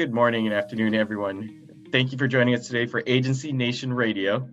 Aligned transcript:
Good 0.00 0.14
morning 0.14 0.46
and 0.46 0.54
afternoon, 0.54 0.94
everyone. 0.94 1.60
Thank 1.92 2.10
you 2.10 2.16
for 2.16 2.26
joining 2.26 2.54
us 2.54 2.66
today 2.66 2.86
for 2.86 3.02
Agency 3.06 3.52
Nation 3.52 3.92
Radio. 3.92 4.48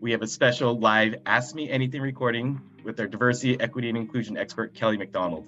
We 0.00 0.10
have 0.10 0.22
a 0.22 0.26
special 0.26 0.76
live 0.76 1.14
Ask 1.24 1.54
Me 1.54 1.70
Anything 1.70 2.02
recording 2.02 2.60
with 2.82 2.98
our 2.98 3.06
diversity, 3.06 3.60
equity, 3.60 3.90
and 3.90 3.96
inclusion 3.96 4.36
expert, 4.36 4.74
Kelly 4.74 4.96
McDonald. 4.96 5.46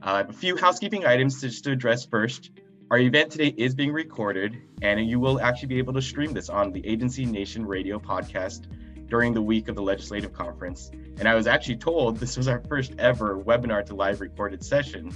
Uh, 0.00 0.10
I 0.12 0.16
have 0.18 0.30
a 0.30 0.32
few 0.32 0.56
housekeeping 0.56 1.04
items 1.04 1.40
just 1.40 1.64
to 1.64 1.72
address 1.72 2.06
first. 2.06 2.52
Our 2.92 2.98
event 2.98 3.32
today 3.32 3.52
is 3.56 3.74
being 3.74 3.92
recorded, 3.92 4.56
and 4.82 5.04
you 5.04 5.18
will 5.18 5.40
actually 5.40 5.70
be 5.70 5.78
able 5.78 5.94
to 5.94 6.02
stream 6.02 6.32
this 6.32 6.48
on 6.48 6.70
the 6.70 6.86
Agency 6.86 7.24
Nation 7.24 7.66
Radio 7.66 7.98
podcast 7.98 8.68
during 9.08 9.34
the 9.34 9.42
week 9.42 9.66
of 9.66 9.74
the 9.74 9.82
legislative 9.82 10.32
conference. 10.32 10.92
And 11.18 11.26
I 11.26 11.34
was 11.34 11.48
actually 11.48 11.78
told 11.78 12.18
this 12.18 12.36
was 12.36 12.46
our 12.46 12.62
first 12.68 12.94
ever 13.00 13.36
webinar 13.36 13.84
to 13.86 13.96
live 13.96 14.20
recorded 14.20 14.64
session. 14.64 15.12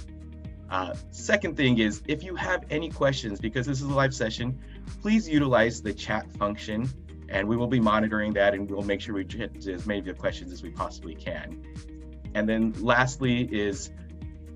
Uh, 0.69 0.93
second 1.11 1.57
thing 1.57 1.79
is, 1.79 2.01
if 2.07 2.23
you 2.23 2.35
have 2.35 2.65
any 2.69 2.89
questions, 2.89 3.39
because 3.39 3.65
this 3.65 3.81
is 3.81 3.87
a 3.87 3.93
live 3.93 4.13
session, 4.13 4.59
please 5.01 5.27
utilize 5.27 5.81
the 5.81 5.93
chat 5.93 6.31
function 6.33 6.89
and 7.29 7.47
we 7.47 7.55
will 7.55 7.67
be 7.67 7.79
monitoring 7.79 8.33
that 8.33 8.53
and 8.53 8.69
we'll 8.69 8.81
make 8.81 9.01
sure 9.01 9.15
we 9.15 9.23
get 9.23 9.55
as 9.67 9.85
many 9.85 9.99
of 9.99 10.05
your 10.05 10.15
questions 10.15 10.51
as 10.51 10.63
we 10.63 10.69
possibly 10.69 11.15
can. 11.15 11.63
And 12.33 12.47
then 12.47 12.73
lastly 12.79 13.43
is 13.51 13.91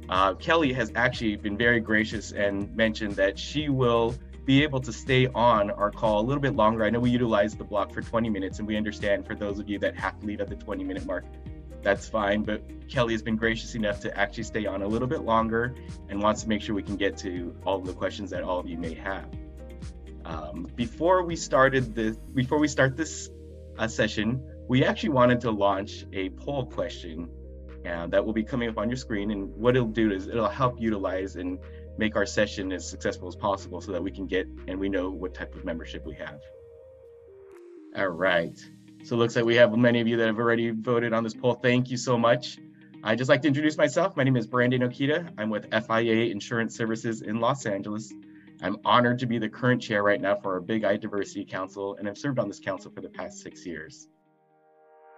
uh, 0.10 0.34
Kelly 0.36 0.74
has 0.74 0.92
actually 0.96 1.36
been 1.38 1.58
very 1.58 1.80
gracious 1.80 2.32
and 2.32 2.74
mentioned 2.76 3.16
that 3.16 3.40
she 3.40 3.70
will 3.70 4.16
be 4.46 4.62
able 4.62 4.82
to 4.82 4.92
stay 4.92 5.28
on 5.28 5.72
our 5.72 5.90
call 5.90 6.20
a 6.20 6.26
little 6.26 6.42
bit 6.42 6.56
longer. 6.56 6.84
I 6.84 6.90
know 6.90 7.00
we 7.00 7.12
utilize 7.12 7.56
the 7.56 7.64
block 7.64 7.94
for 7.94 8.02
20 8.02 8.30
minutes 8.30 8.60
and 8.60 8.68
we 8.68 8.76
understand 8.76 9.26
for 9.26 9.36
those 9.36 9.60
of 9.60 9.70
you 9.70 9.80
that 9.80 9.96
have 9.96 10.20
to 10.20 10.26
leave 10.26 10.42
at 10.42 10.50
the 10.50 10.56
20 10.56 10.84
minute 10.84 11.06
mark, 11.06 11.26
that's 11.84 12.08
fine. 12.08 12.44
But 12.44 12.88
Kelly 12.90 13.14
has 13.14 13.22
been 13.22 13.36
gracious 13.36 13.76
enough 13.76 14.00
to 14.02 14.18
actually 14.18 14.44
stay 14.44 14.66
on 14.66 14.82
a 14.82 14.88
little 14.88 15.08
bit 15.08 15.22
longer 15.22 15.76
and 16.10 16.22
wants 16.22 16.44
to 16.44 16.50
make 16.50 16.62
sure 16.62 16.76
we 16.76 16.84
can 16.84 16.98
get 16.98 17.18
to 17.18 17.56
all 17.66 17.80
of 17.80 17.86
the 17.86 17.94
questions 17.94 18.30
that 18.32 18.44
all 18.44 18.60
of 18.60 18.68
you 18.68 18.78
may 18.78 18.94
have. 18.94 19.30
Um, 20.26 20.68
before 20.76 21.24
we 21.24 21.36
started 21.36 21.94
this, 21.94 22.18
before 22.34 22.60
we 22.60 22.68
start 22.68 22.96
this 22.96 23.30
uh, 23.78 23.88
session, 23.88 24.42
we 24.70 24.86
actually 24.86 25.10
wanted 25.10 25.42
to 25.42 25.52
launch 25.52 26.06
a 26.14 26.30
poll 26.30 26.66
question 26.66 27.30
uh, 27.86 28.08
that 28.08 28.26
will 28.26 28.34
be 28.34 28.44
coming 28.44 28.70
up 28.70 28.78
on 28.78 28.90
your 28.90 28.98
screen. 28.98 29.32
And 29.32 29.54
what 29.56 29.76
it'll 29.76 29.88
do 29.90 30.12
is 30.12 30.28
it'll 30.28 30.48
help 30.48 30.80
utilize 30.80 31.36
and 31.36 31.60
make 31.98 32.16
our 32.16 32.26
session 32.26 32.72
as 32.72 32.90
successful 32.90 33.28
as 33.28 33.36
possible 33.36 33.82
so 33.82 33.92
that 33.92 34.02
we 34.02 34.12
can 34.12 34.26
get 34.26 34.48
and 34.68 34.80
we 34.80 34.90
know 34.90 35.10
what 35.10 35.34
type 35.34 35.54
of 35.56 35.66
membership 35.66 36.06
we 36.06 36.16
have. 36.16 36.40
All 37.96 38.08
right. 38.08 38.58
So 39.04 39.16
it 39.16 39.20
looks 39.20 39.36
like 39.36 39.44
we 39.44 39.56
have 39.56 39.78
many 39.78 40.00
of 40.00 40.08
you 40.08 40.16
that 40.16 40.28
have 40.28 40.40
already 40.40 40.70
voted 40.70 41.12
on 41.12 41.26
this 41.26 41.34
poll. 41.34 41.56
Thank 41.56 41.92
you 41.92 41.98
so 41.98 42.18
much. 42.18 42.58
I'd 43.04 43.18
just 43.18 43.30
like 43.30 43.42
to 43.42 43.50
introduce 43.50 43.78
myself. 43.78 44.16
My 44.16 44.24
name 44.24 44.38
is 44.38 44.48
Brandon 44.48 44.82
Okita. 44.82 45.30
I'm 45.38 45.50
with 45.50 45.70
FIA 45.72 46.32
Insurance 46.32 46.74
Services 46.78 47.22
in 47.22 47.42
Los 47.42 47.66
Angeles. 47.66 48.14
I'm 48.62 48.78
honored 48.86 49.20
to 49.20 49.26
be 49.26 49.40
the 49.40 49.50
current 49.50 49.82
chair 49.82 50.04
right 50.04 50.22
now 50.22 50.36
for 50.36 50.54
our 50.54 50.62
Big 50.62 50.86
I 50.86 50.96
Diversity 50.96 51.44
Council, 51.44 51.98
and 52.00 52.08
I've 52.08 52.18
served 52.18 52.40
on 52.40 52.48
this 52.48 52.62
council 52.62 52.92
for 52.96 53.02
the 53.02 53.10
past 53.10 53.42
six 53.42 53.66
years. 53.66 54.08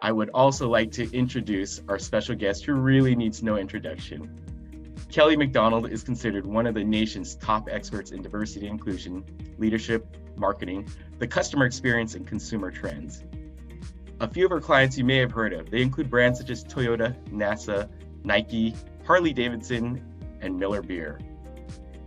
I 0.01 0.11
would 0.11 0.31
also 0.33 0.67
like 0.67 0.91
to 0.93 1.07
introduce 1.15 1.79
our 1.87 1.99
special 1.99 2.33
guest 2.33 2.65
who 2.65 2.73
really 2.73 3.15
needs 3.15 3.43
no 3.43 3.57
introduction. 3.57 4.35
Kelly 5.11 5.37
McDonald 5.37 5.91
is 5.91 6.03
considered 6.03 6.47
one 6.47 6.65
of 6.65 6.73
the 6.73 6.83
nation's 6.83 7.35
top 7.35 7.69
experts 7.69 8.09
in 8.09 8.23
diversity 8.23 8.65
and 8.65 8.79
inclusion, 8.79 9.23
leadership, 9.59 10.17
marketing, 10.35 10.87
the 11.19 11.27
customer 11.27 11.65
experience, 11.67 12.15
and 12.15 12.25
consumer 12.25 12.71
trends. 12.71 13.23
A 14.21 14.29
few 14.29 14.45
of 14.45 14.51
her 14.51 14.61
clients 14.61 14.97
you 14.97 15.03
may 15.03 15.17
have 15.17 15.31
heard 15.31 15.51
of. 15.51 15.69
They 15.69 15.81
include 15.81 16.09
brands 16.09 16.39
such 16.39 16.49
as 16.49 16.63
Toyota, 16.63 17.13
NASA, 17.29 17.89
Nike, 18.23 18.73
Harley 19.05 19.33
Davidson, 19.33 20.01
and 20.39 20.57
Miller 20.57 20.81
Beer. 20.81 21.19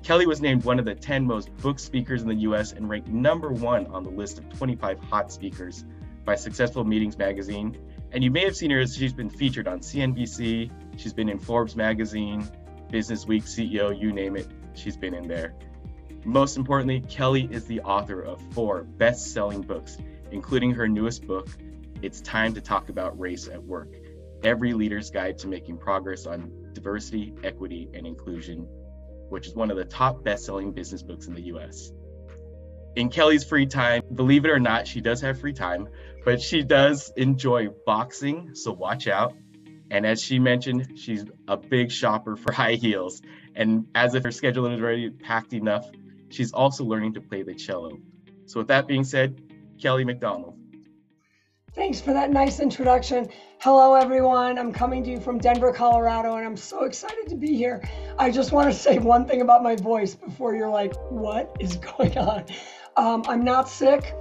Kelly 0.02 0.26
was 0.26 0.40
named 0.40 0.64
one 0.64 0.78
of 0.78 0.86
the 0.86 0.94
10 0.94 1.26
most 1.26 1.54
booked 1.58 1.80
speakers 1.80 2.22
in 2.22 2.28
the 2.28 2.34
US 2.36 2.72
and 2.72 2.88
ranked 2.88 3.08
number 3.08 3.50
one 3.50 3.86
on 3.88 4.04
the 4.04 4.10
list 4.10 4.38
of 4.38 4.48
25 4.56 4.98
hot 5.00 5.30
speakers 5.30 5.84
by 6.24 6.34
Successful 6.34 6.82
Meetings 6.82 7.18
magazine. 7.18 7.76
And 8.10 8.24
you 8.24 8.30
may 8.30 8.44
have 8.44 8.56
seen 8.56 8.70
her 8.70 8.80
as 8.80 8.96
she's 8.96 9.12
been 9.12 9.28
featured 9.28 9.68
on 9.68 9.80
CNBC, 9.80 10.70
she's 10.96 11.12
been 11.12 11.28
in 11.28 11.38
Forbes 11.38 11.76
magazine, 11.76 12.48
Business 12.90 13.26
Week, 13.26 13.44
CEO, 13.44 13.98
you 14.00 14.14
name 14.14 14.34
it, 14.34 14.48
she's 14.72 14.96
been 14.96 15.12
in 15.12 15.28
there. 15.28 15.54
Most 16.24 16.56
importantly, 16.56 17.02
Kelly 17.02 17.46
is 17.50 17.66
the 17.66 17.82
author 17.82 18.22
of 18.22 18.40
four 18.54 18.84
best 18.84 19.34
selling 19.34 19.60
books, 19.60 19.98
including 20.30 20.72
her 20.72 20.88
newest 20.88 21.26
book, 21.26 21.48
it's 22.02 22.20
time 22.20 22.54
to 22.54 22.60
talk 22.60 22.88
about 22.88 23.18
race 23.18 23.48
at 23.48 23.62
work. 23.62 23.88
Every 24.42 24.72
leader's 24.72 25.10
guide 25.10 25.38
to 25.38 25.48
making 25.48 25.78
progress 25.78 26.26
on 26.26 26.52
diversity, 26.72 27.34
equity, 27.42 27.88
and 27.94 28.06
inclusion, 28.06 28.66
which 29.28 29.46
is 29.46 29.54
one 29.54 29.70
of 29.70 29.76
the 29.76 29.84
top 29.84 30.22
best-selling 30.22 30.72
business 30.72 31.02
books 31.02 31.26
in 31.26 31.34
the 31.34 31.42
US. 31.42 31.90
In 32.96 33.10
Kelly's 33.10 33.44
free 33.44 33.66
time, 33.66 34.02
believe 34.14 34.44
it 34.44 34.50
or 34.50 34.60
not, 34.60 34.86
she 34.86 35.00
does 35.00 35.20
have 35.20 35.40
free 35.40 35.52
time, 35.52 35.88
but 36.24 36.40
she 36.40 36.62
does 36.62 37.12
enjoy 37.16 37.68
boxing, 37.86 38.54
so 38.54 38.72
watch 38.72 39.06
out. 39.06 39.34
And 39.90 40.04
as 40.04 40.22
she 40.22 40.38
mentioned, 40.38 40.98
she's 40.98 41.24
a 41.46 41.56
big 41.56 41.90
shopper 41.90 42.36
for 42.36 42.52
high 42.62 42.74
heels. 42.74 43.22
And 43.54 43.86
as 43.94 44.14
if 44.14 44.24
her 44.24 44.32
schedule 44.32 44.66
is 44.66 44.80
already 44.80 45.10
packed 45.10 45.52
enough, 45.52 45.86
she's 46.30 46.52
also 46.52 46.84
learning 46.84 47.14
to 47.14 47.20
play 47.20 47.42
the 47.42 47.54
cello. 47.54 47.90
So, 48.46 48.60
with 48.60 48.68
that 48.68 48.86
being 48.86 49.04
said, 49.04 49.40
Kelly 49.80 50.04
McDonald. 50.04 50.57
Thanks 51.78 52.00
for 52.00 52.12
that 52.12 52.32
nice 52.32 52.58
introduction. 52.58 53.28
Hello, 53.60 53.94
everyone. 53.94 54.58
I'm 54.58 54.72
coming 54.72 55.04
to 55.04 55.10
you 55.10 55.20
from 55.20 55.38
Denver, 55.38 55.72
Colorado, 55.72 56.34
and 56.34 56.44
I'm 56.44 56.56
so 56.56 56.82
excited 56.82 57.28
to 57.28 57.36
be 57.36 57.54
here. 57.54 57.88
I 58.18 58.32
just 58.32 58.50
want 58.50 58.68
to 58.68 58.76
say 58.76 58.98
one 58.98 59.28
thing 59.28 59.42
about 59.42 59.62
my 59.62 59.76
voice 59.76 60.12
before 60.12 60.56
you're 60.56 60.68
like, 60.68 60.96
what 61.08 61.56
is 61.60 61.76
going 61.76 62.18
on? 62.18 62.46
Um, 62.96 63.22
I'm 63.28 63.44
not 63.44 63.68
sick. 63.68 64.12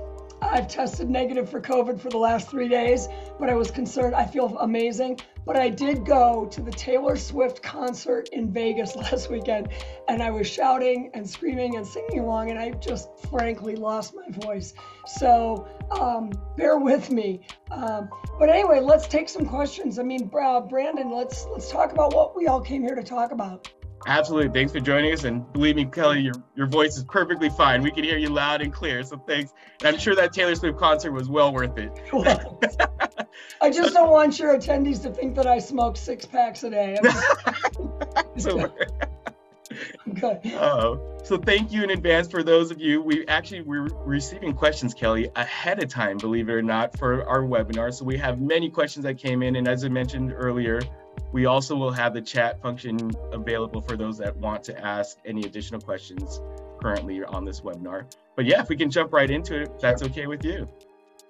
I've 0.41 0.67
tested 0.67 1.09
negative 1.09 1.49
for 1.49 1.61
COVID 1.61 1.99
for 1.99 2.09
the 2.09 2.17
last 2.17 2.49
three 2.49 2.67
days, 2.67 3.07
but 3.39 3.49
I 3.49 3.55
was 3.55 3.71
concerned. 3.71 4.15
I 4.15 4.25
feel 4.25 4.57
amazing. 4.59 5.19
But 5.45 5.55
I 5.55 5.69
did 5.69 6.05
go 6.05 6.45
to 6.51 6.61
the 6.61 6.71
Taylor 6.71 7.15
Swift 7.15 7.63
concert 7.63 8.29
in 8.33 8.51
Vegas 8.51 8.95
last 8.97 9.29
weekend, 9.29 9.69
and 10.09 10.21
I 10.21 10.29
was 10.29 10.45
shouting 10.45 11.09
and 11.13 11.27
screaming 11.27 11.77
and 11.77 11.87
singing 11.87 12.19
along, 12.19 12.49
and 12.51 12.59
I 12.59 12.71
just 12.71 13.07
frankly 13.29 13.75
lost 13.75 14.13
my 14.13 14.27
voice. 14.45 14.73
So 15.05 15.67
um, 15.91 16.31
bear 16.57 16.77
with 16.77 17.09
me. 17.09 17.41
Um, 17.71 18.09
but 18.37 18.49
anyway, 18.49 18.81
let's 18.81 19.07
take 19.07 19.29
some 19.29 19.45
questions. 19.45 19.99
I 19.99 20.03
mean, 20.03 20.29
uh, 20.37 20.61
Brandon, 20.61 21.11
let's 21.11 21.45
let's 21.45 21.71
talk 21.71 21.93
about 21.93 22.13
what 22.13 22.35
we 22.35 22.47
all 22.47 22.61
came 22.61 22.81
here 22.81 22.95
to 22.95 23.03
talk 23.03 23.31
about. 23.31 23.69
Absolutely. 24.05 24.51
Thanks 24.51 24.71
for 24.71 24.79
joining 24.79 25.11
us. 25.13 25.23
And 25.23 25.51
believe 25.53 25.75
me, 25.75 25.85
Kelly, 25.85 26.21
your, 26.21 26.33
your 26.55 26.67
voice 26.67 26.97
is 26.97 27.03
perfectly 27.03 27.49
fine. 27.49 27.81
We 27.81 27.91
can 27.91 28.03
hear 28.03 28.17
you 28.17 28.29
loud 28.29 28.61
and 28.61 28.71
clear. 28.71 29.03
So 29.03 29.17
thanks. 29.17 29.53
And 29.79 29.87
I'm 29.87 29.99
sure 29.99 30.15
that 30.15 30.33
Taylor 30.33 30.55
Swift 30.55 30.77
concert 30.77 31.11
was 31.11 31.27
well 31.27 31.53
worth 31.53 31.77
it. 31.77 31.91
I 33.61 33.69
just 33.69 33.93
don't 33.93 34.11
want 34.11 34.37
your 34.39 34.57
attendees 34.57 35.01
to 35.03 35.11
think 35.11 35.35
that 35.35 35.47
I 35.47 35.59
smoke 35.59 35.97
six 35.97 36.25
packs 36.25 36.63
a 36.63 36.69
day. 36.69 36.97
so, 38.37 38.71
okay. 40.09 40.55
Uh, 40.55 40.95
so 41.23 41.37
thank 41.37 41.71
you 41.71 41.83
in 41.83 41.89
advance 41.89 42.29
for 42.29 42.43
those 42.43 42.71
of 42.71 42.79
you. 42.79 43.01
We 43.01 43.27
actually 43.27 43.61
we're 43.61 43.87
receiving 44.05 44.53
questions, 44.53 44.93
Kelly, 44.93 45.29
ahead 45.35 45.81
of 45.83 45.89
time, 45.89 46.17
believe 46.17 46.49
it 46.49 46.53
or 46.53 46.61
not, 46.61 46.97
for 46.97 47.27
our 47.27 47.41
webinar. 47.41 47.93
So 47.93 48.05
we 48.05 48.17
have 48.17 48.39
many 48.39 48.69
questions 48.69 49.03
that 49.03 49.17
came 49.17 49.43
in. 49.43 49.55
And 49.55 49.67
as 49.67 49.83
I 49.83 49.89
mentioned 49.89 50.33
earlier, 50.35 50.81
we 51.31 51.45
also 51.45 51.75
will 51.75 51.91
have 51.91 52.13
the 52.13 52.21
chat 52.21 52.61
function 52.61 53.11
available 53.31 53.81
for 53.81 53.97
those 53.97 54.17
that 54.17 54.35
want 54.37 54.63
to 54.65 54.85
ask 54.85 55.17
any 55.25 55.41
additional 55.41 55.81
questions 55.81 56.41
currently 56.81 57.23
on 57.23 57.45
this 57.45 57.61
webinar. 57.61 58.05
But 58.35 58.45
yeah, 58.45 58.61
if 58.61 58.69
we 58.69 58.75
can 58.75 58.89
jump 58.89 59.13
right 59.13 59.29
into 59.29 59.61
it, 59.61 59.79
that's 59.79 60.03
okay 60.03 60.27
with 60.27 60.43
you. 60.45 60.69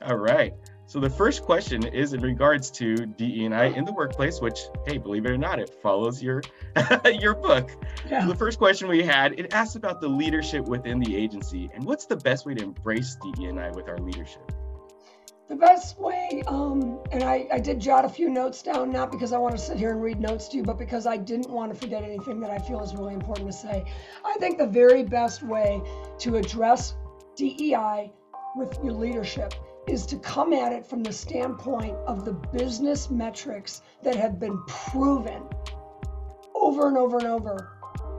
All 0.01 0.17
right. 0.17 0.53
So 0.85 1.01
the 1.01 1.09
first 1.09 1.43
question 1.43 1.85
is 1.85 2.13
in 2.13 2.21
regards 2.21 2.71
to 2.71 2.95
DE&I 2.95 3.65
in 3.65 3.83
the 3.83 3.91
workplace, 3.91 4.39
which, 4.39 4.59
hey, 4.85 4.97
believe 4.97 5.25
it 5.25 5.31
or 5.31 5.37
not, 5.37 5.59
it 5.59 5.69
follows 5.81 6.23
your 6.23 6.41
your 7.05 7.35
book. 7.35 7.71
Yeah. 8.09 8.21
So 8.21 8.27
the 8.29 8.35
first 8.35 8.57
question 8.57 8.87
we 8.87 9.03
had, 9.03 9.37
it 9.37 9.53
asks 9.53 9.75
about 9.75 9.99
the 9.99 10.07
leadership 10.07 10.65
within 10.65 10.99
the 10.99 11.15
agency 11.15 11.69
and 11.73 11.83
what's 11.83 12.05
the 12.05 12.15
best 12.15 12.45
way 12.45 12.53
to 12.53 12.63
embrace 12.63 13.17
DE&I 13.21 13.71
with 13.71 13.89
our 13.89 13.97
leadership? 13.97 14.49
The 15.47 15.55
best 15.55 15.97
way, 15.97 16.43
um, 16.47 16.99
and 17.09 17.23
I, 17.23 17.47
I 17.49 17.59
did 17.59 17.79
jot 17.79 18.03
a 18.03 18.09
few 18.09 18.29
notes 18.29 18.61
down, 18.61 18.91
not 18.91 19.13
because 19.13 19.31
I 19.31 19.37
want 19.37 19.55
to 19.55 19.61
sit 19.61 19.77
here 19.77 19.91
and 19.91 20.01
read 20.01 20.19
notes 20.19 20.49
to 20.49 20.57
you, 20.57 20.63
but 20.63 20.77
because 20.77 21.07
I 21.07 21.15
didn't 21.15 21.49
want 21.49 21.73
to 21.73 21.79
forget 21.79 22.03
anything 22.03 22.41
that 22.41 22.49
I 22.49 22.57
feel 22.57 22.81
is 22.81 22.93
really 22.93 23.13
important 23.13 23.49
to 23.49 23.53
say. 23.53 23.85
I 24.25 24.35
think 24.39 24.57
the 24.57 24.67
very 24.67 25.03
best 25.03 25.43
way 25.43 25.81
to 26.19 26.35
address 26.35 26.95
DEI 27.37 28.11
with 28.57 28.77
your 28.83 28.91
leadership 28.91 29.53
is 29.87 30.05
to 30.07 30.17
come 30.17 30.51
at 30.51 30.73
it 30.73 30.85
from 30.85 31.01
the 31.01 31.13
standpoint 31.13 31.95
of 32.07 32.25
the 32.25 32.33
business 32.33 33.09
metrics 33.09 33.83
that 34.03 34.15
have 34.15 34.41
been 34.41 34.61
proven 34.67 35.43
over 36.55 36.89
and 36.89 36.97
over 36.97 37.19
and 37.19 37.27
over 37.27 37.76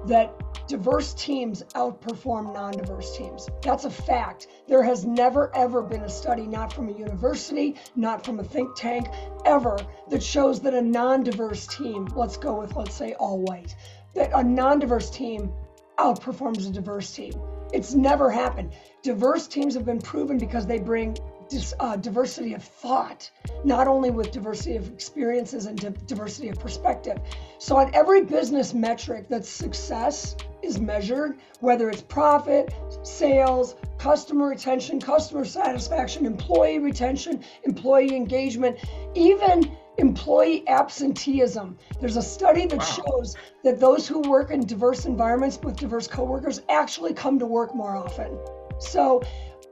that 0.09 0.67
diverse 0.67 1.15
teams 1.15 1.63
outperform 1.75 2.53
non 2.55 2.73
diverse 2.73 3.17
teams. 3.17 3.49
That's 3.63 3.85
a 3.85 3.91
fact. 3.91 4.49
There 4.67 4.83
has 4.83 5.05
never, 5.05 5.55
ever 5.55 5.83
been 5.83 6.03
a 6.03 6.09
study, 6.09 6.47
not 6.47 6.73
from 6.73 6.89
a 6.89 6.93
university, 6.93 7.77
not 7.97 8.25
from 8.25 8.39
a 8.41 8.45
think 8.45 8.77
tank, 8.77 9.09
ever, 9.45 9.79
that 10.11 10.23
shows 10.23 10.61
that 10.61 10.75
a 10.75 10.83
non 10.83 11.23
diverse 11.23 11.67
team, 11.67 12.07
let's 12.15 12.37
go 12.37 12.59
with, 12.59 12.77
let's 12.77 12.95
say, 12.95 13.15
all 13.15 13.39
white, 13.39 13.75
that 14.15 14.31
a 14.35 14.43
non 14.43 14.79
diverse 14.79 15.11
team 15.11 15.53
outperforms 15.99 16.69
a 16.69 16.73
diverse 16.73 17.13
team. 17.13 17.33
It's 17.73 17.95
never 17.95 18.31
happened. 18.31 18.73
Diverse 19.03 19.47
teams 19.47 19.75
have 19.75 19.85
been 19.85 20.01
proven 20.01 20.39
because 20.39 20.67
they 20.67 20.79
bring 20.79 21.17
dis, 21.49 21.75
uh, 21.81 21.97
diversity 21.97 22.55
of 22.55 22.63
thought, 22.63 23.31
not 23.65 23.89
only 23.89 24.11
with 24.11 24.31
diversity 24.31 24.77
of 24.77 24.93
experiences 24.93 25.67
and 25.67 25.79
di- 25.79 25.95
diversity 26.07 26.49
of 26.49 26.59
perspective. 26.59 27.19
So, 27.59 27.77
on 27.77 27.95
every 27.95 28.25
business 28.25 28.75
metric 28.75 29.29
that 29.29 29.45
success 29.45 30.37
is 30.63 30.81
measured, 30.81 31.39
whether 31.61 31.89
it's 31.91 32.03
profit, 32.03 32.75
sales, 33.03 33.77
customer 33.99 34.49
retention, 34.49 35.01
customer 35.01 35.45
satisfaction, 35.45 36.27
employee 36.27 36.79
retention, 36.79 37.45
employee 37.65 38.15
engagement, 38.15 38.79
even 39.15 39.77
employee 39.99 40.67
absenteeism. 40.69 41.77
There's 42.01 42.17
a 42.17 42.23
study 42.23 42.67
that 42.67 42.79
wow. 42.79 42.85
shows 42.85 43.37
that 43.65 43.81
those 43.81 44.07
who 44.07 44.21
work 44.21 44.51
in 44.51 44.65
diverse 44.65 45.07
environments 45.07 45.59
with 45.63 45.77
diverse 45.77 46.07
coworkers 46.07 46.63
actually 46.69 47.15
come 47.15 47.39
to 47.41 47.47
work 47.47 47.75
more 47.75 47.97
often. 47.97 48.39
So, 48.79 49.23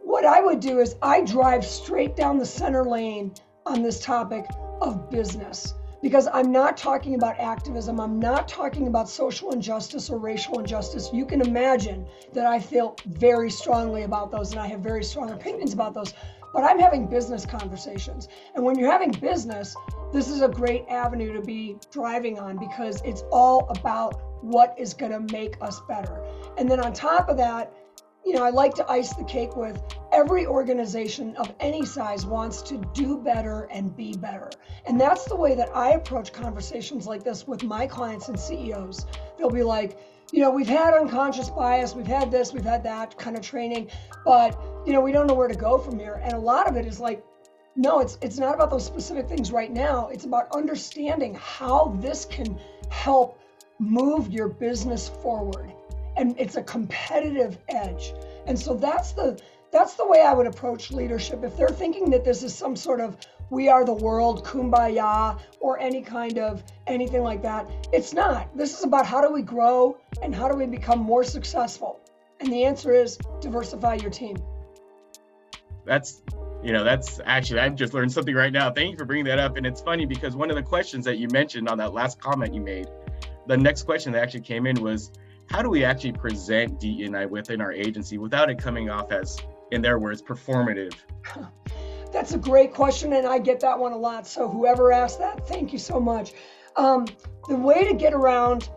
what 0.06 0.24
I 0.24 0.40
would 0.40 0.60
do 0.60 0.78
is 0.78 0.94
I 1.02 1.22
drive 1.22 1.64
straight 1.64 2.14
down 2.14 2.38
the 2.38 2.46
center 2.46 2.84
lane 2.84 3.34
on 3.66 3.82
this 3.82 4.00
topic 4.00 4.46
of 4.80 5.10
business 5.10 5.74
because 6.00 6.28
I'm 6.32 6.52
not 6.52 6.76
talking 6.76 7.16
about 7.16 7.40
activism. 7.40 7.98
I'm 7.98 8.20
not 8.20 8.46
talking 8.46 8.86
about 8.86 9.08
social 9.08 9.50
injustice 9.50 10.08
or 10.08 10.18
racial 10.18 10.60
injustice. 10.60 11.10
You 11.12 11.26
can 11.26 11.40
imagine 11.40 12.06
that 12.34 12.46
I 12.46 12.60
feel 12.60 12.94
very 13.06 13.50
strongly 13.50 14.04
about 14.04 14.30
those 14.30 14.52
and 14.52 14.60
I 14.60 14.68
have 14.68 14.78
very 14.78 15.02
strong 15.02 15.30
opinions 15.30 15.72
about 15.72 15.92
those. 15.92 16.14
But 16.54 16.62
I'm 16.62 16.78
having 16.78 17.08
business 17.08 17.44
conversations. 17.44 18.28
And 18.54 18.64
when 18.64 18.78
you're 18.78 18.92
having 18.92 19.10
business, 19.10 19.74
this 20.12 20.28
is 20.28 20.40
a 20.40 20.48
great 20.48 20.84
avenue 20.88 21.32
to 21.32 21.42
be 21.42 21.78
driving 21.90 22.38
on 22.38 22.58
because 22.58 23.02
it's 23.04 23.24
all 23.32 23.66
about 23.70 24.22
what 24.40 24.72
is 24.78 24.94
going 24.94 25.10
to 25.10 25.32
make 25.32 25.56
us 25.60 25.80
better. 25.88 26.22
And 26.56 26.70
then 26.70 26.78
on 26.78 26.92
top 26.92 27.28
of 27.28 27.36
that, 27.38 27.72
you 28.26 28.32
know, 28.32 28.42
I 28.42 28.50
like 28.50 28.74
to 28.74 28.90
ice 28.90 29.14
the 29.14 29.22
cake 29.22 29.56
with 29.56 29.80
every 30.12 30.46
organization 30.46 31.36
of 31.36 31.54
any 31.60 31.86
size 31.86 32.26
wants 32.26 32.60
to 32.62 32.78
do 32.92 33.18
better 33.18 33.68
and 33.70 33.96
be 33.96 34.14
better. 34.14 34.50
And 34.84 35.00
that's 35.00 35.26
the 35.26 35.36
way 35.36 35.54
that 35.54 35.74
I 35.74 35.90
approach 35.90 36.32
conversations 36.32 37.06
like 37.06 37.22
this 37.22 37.46
with 37.46 37.62
my 37.62 37.86
clients 37.86 38.26
and 38.26 38.38
CEOs. 38.38 39.06
They'll 39.38 39.48
be 39.48 39.62
like, 39.62 39.96
you 40.32 40.40
know, 40.40 40.50
we've 40.50 40.68
had 40.68 40.92
unconscious 40.92 41.50
bias, 41.50 41.94
we've 41.94 42.08
had 42.08 42.32
this, 42.32 42.52
we've 42.52 42.64
had 42.64 42.82
that 42.82 43.16
kind 43.16 43.36
of 43.36 43.42
training, 43.42 43.90
but 44.24 44.60
you 44.84 44.92
know, 44.92 45.00
we 45.00 45.12
don't 45.12 45.28
know 45.28 45.34
where 45.34 45.46
to 45.46 45.54
go 45.54 45.78
from 45.78 45.96
here. 45.96 46.20
And 46.24 46.32
a 46.32 46.38
lot 46.38 46.68
of 46.68 46.76
it 46.76 46.84
is 46.84 46.98
like, 46.98 47.24
no, 47.76 48.00
it's 48.00 48.18
it's 48.22 48.38
not 48.38 48.56
about 48.56 48.70
those 48.70 48.84
specific 48.84 49.28
things 49.28 49.52
right 49.52 49.70
now. 49.70 50.08
It's 50.08 50.24
about 50.24 50.48
understanding 50.52 51.34
how 51.40 51.96
this 52.00 52.24
can 52.24 52.58
help 52.88 53.38
move 53.78 54.32
your 54.32 54.48
business 54.48 55.08
forward 55.08 55.72
and 56.16 56.34
it's 56.38 56.56
a 56.56 56.62
competitive 56.62 57.58
edge. 57.68 58.12
And 58.46 58.58
so 58.58 58.74
that's 58.74 59.12
the 59.12 59.40
that's 59.72 59.94
the 59.94 60.06
way 60.06 60.22
I 60.22 60.32
would 60.32 60.46
approach 60.46 60.90
leadership. 60.90 61.44
If 61.44 61.56
they're 61.56 61.68
thinking 61.68 62.10
that 62.10 62.24
this 62.24 62.42
is 62.42 62.54
some 62.54 62.76
sort 62.76 63.00
of 63.00 63.16
we 63.50 63.68
are 63.68 63.84
the 63.84 63.94
world, 63.94 64.44
kumbaya, 64.44 65.38
or 65.60 65.78
any 65.78 66.02
kind 66.02 66.38
of 66.38 66.64
anything 66.86 67.22
like 67.22 67.42
that, 67.42 67.68
it's 67.92 68.12
not. 68.12 68.56
This 68.56 68.76
is 68.76 68.84
about 68.84 69.06
how 69.06 69.20
do 69.20 69.32
we 69.32 69.42
grow 69.42 69.98
and 70.22 70.34
how 70.34 70.48
do 70.48 70.56
we 70.56 70.66
become 70.66 70.98
more 70.98 71.24
successful. 71.24 72.00
And 72.40 72.52
the 72.52 72.64
answer 72.64 72.92
is 72.92 73.18
diversify 73.40 73.94
your 73.94 74.10
team. 74.10 74.36
That's 75.84 76.22
you 76.62 76.72
know 76.72 76.82
that's 76.82 77.20
actually 77.26 77.60
i've 77.60 77.74
just 77.76 77.92
learned 77.92 78.10
something 78.10 78.34
right 78.34 78.52
now 78.52 78.70
thank 78.70 78.90
you 78.90 78.96
for 78.96 79.04
bringing 79.04 79.26
that 79.26 79.38
up 79.38 79.56
and 79.56 79.66
it's 79.66 79.82
funny 79.82 80.06
because 80.06 80.34
one 80.34 80.48
of 80.48 80.56
the 80.56 80.62
questions 80.62 81.04
that 81.04 81.18
you 81.18 81.28
mentioned 81.30 81.68
on 81.68 81.76
that 81.76 81.92
last 81.92 82.18
comment 82.18 82.54
you 82.54 82.62
made 82.62 82.86
the 83.46 83.56
next 83.56 83.82
question 83.82 84.10
that 84.10 84.22
actually 84.22 84.40
came 84.40 84.66
in 84.66 84.80
was 84.80 85.12
how 85.50 85.62
do 85.62 85.70
we 85.70 85.84
actually 85.84 86.12
present 86.12 86.80
DEI 86.80 87.26
within 87.26 87.60
our 87.60 87.72
agency 87.72 88.18
without 88.18 88.50
it 88.50 88.58
coming 88.58 88.90
off 88.90 89.12
as, 89.12 89.38
in 89.70 89.82
their 89.82 89.98
words, 89.98 90.22
performative? 90.22 90.94
That's 92.12 92.32
a 92.32 92.38
great 92.38 92.72
question, 92.72 93.12
and 93.12 93.26
I 93.26 93.38
get 93.38 93.60
that 93.60 93.78
one 93.78 93.92
a 93.92 93.96
lot. 93.96 94.26
So 94.26 94.48
whoever 94.48 94.92
asked 94.92 95.18
that, 95.18 95.46
thank 95.46 95.72
you 95.72 95.78
so 95.78 96.00
much. 96.00 96.32
Um, 96.76 97.06
the 97.48 97.56
way 97.56 97.84
to 97.84 97.94
get 97.94 98.12
around 98.12 98.68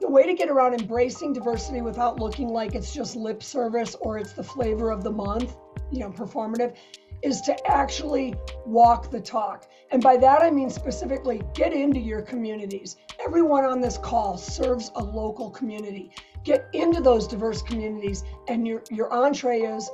the 0.00 0.08
way 0.08 0.24
to 0.24 0.34
get 0.34 0.48
around 0.48 0.72
embracing 0.80 1.34
diversity 1.34 1.82
without 1.82 2.18
looking 2.18 2.48
like 2.48 2.74
it's 2.74 2.94
just 2.94 3.16
lip 3.16 3.42
service 3.42 3.94
or 4.00 4.16
it's 4.16 4.32
the 4.32 4.42
flavor 4.42 4.90
of 4.90 5.04
the 5.04 5.10
month, 5.10 5.56
you 5.90 6.00
know, 6.00 6.10
performative, 6.10 6.74
is 7.22 7.40
to 7.42 7.70
actually 7.70 8.34
walk 8.64 9.10
the 9.10 9.20
talk. 9.20 9.68
And 9.90 10.02
by 10.02 10.16
that, 10.18 10.42
I 10.42 10.50
mean 10.50 10.70
specifically 10.70 11.42
get 11.54 11.72
into 11.72 12.00
your 12.00 12.22
communities. 12.22 12.96
Everyone 13.24 13.64
on 13.64 13.80
this 13.80 13.98
call 13.98 14.36
serves 14.36 14.90
a 14.94 15.02
local 15.02 15.50
community. 15.50 16.10
Get 16.44 16.68
into 16.72 17.00
those 17.00 17.26
diverse 17.26 17.62
communities, 17.62 18.24
and 18.48 18.66
your, 18.66 18.82
your 18.90 19.12
entree 19.12 19.60
is 19.60 19.90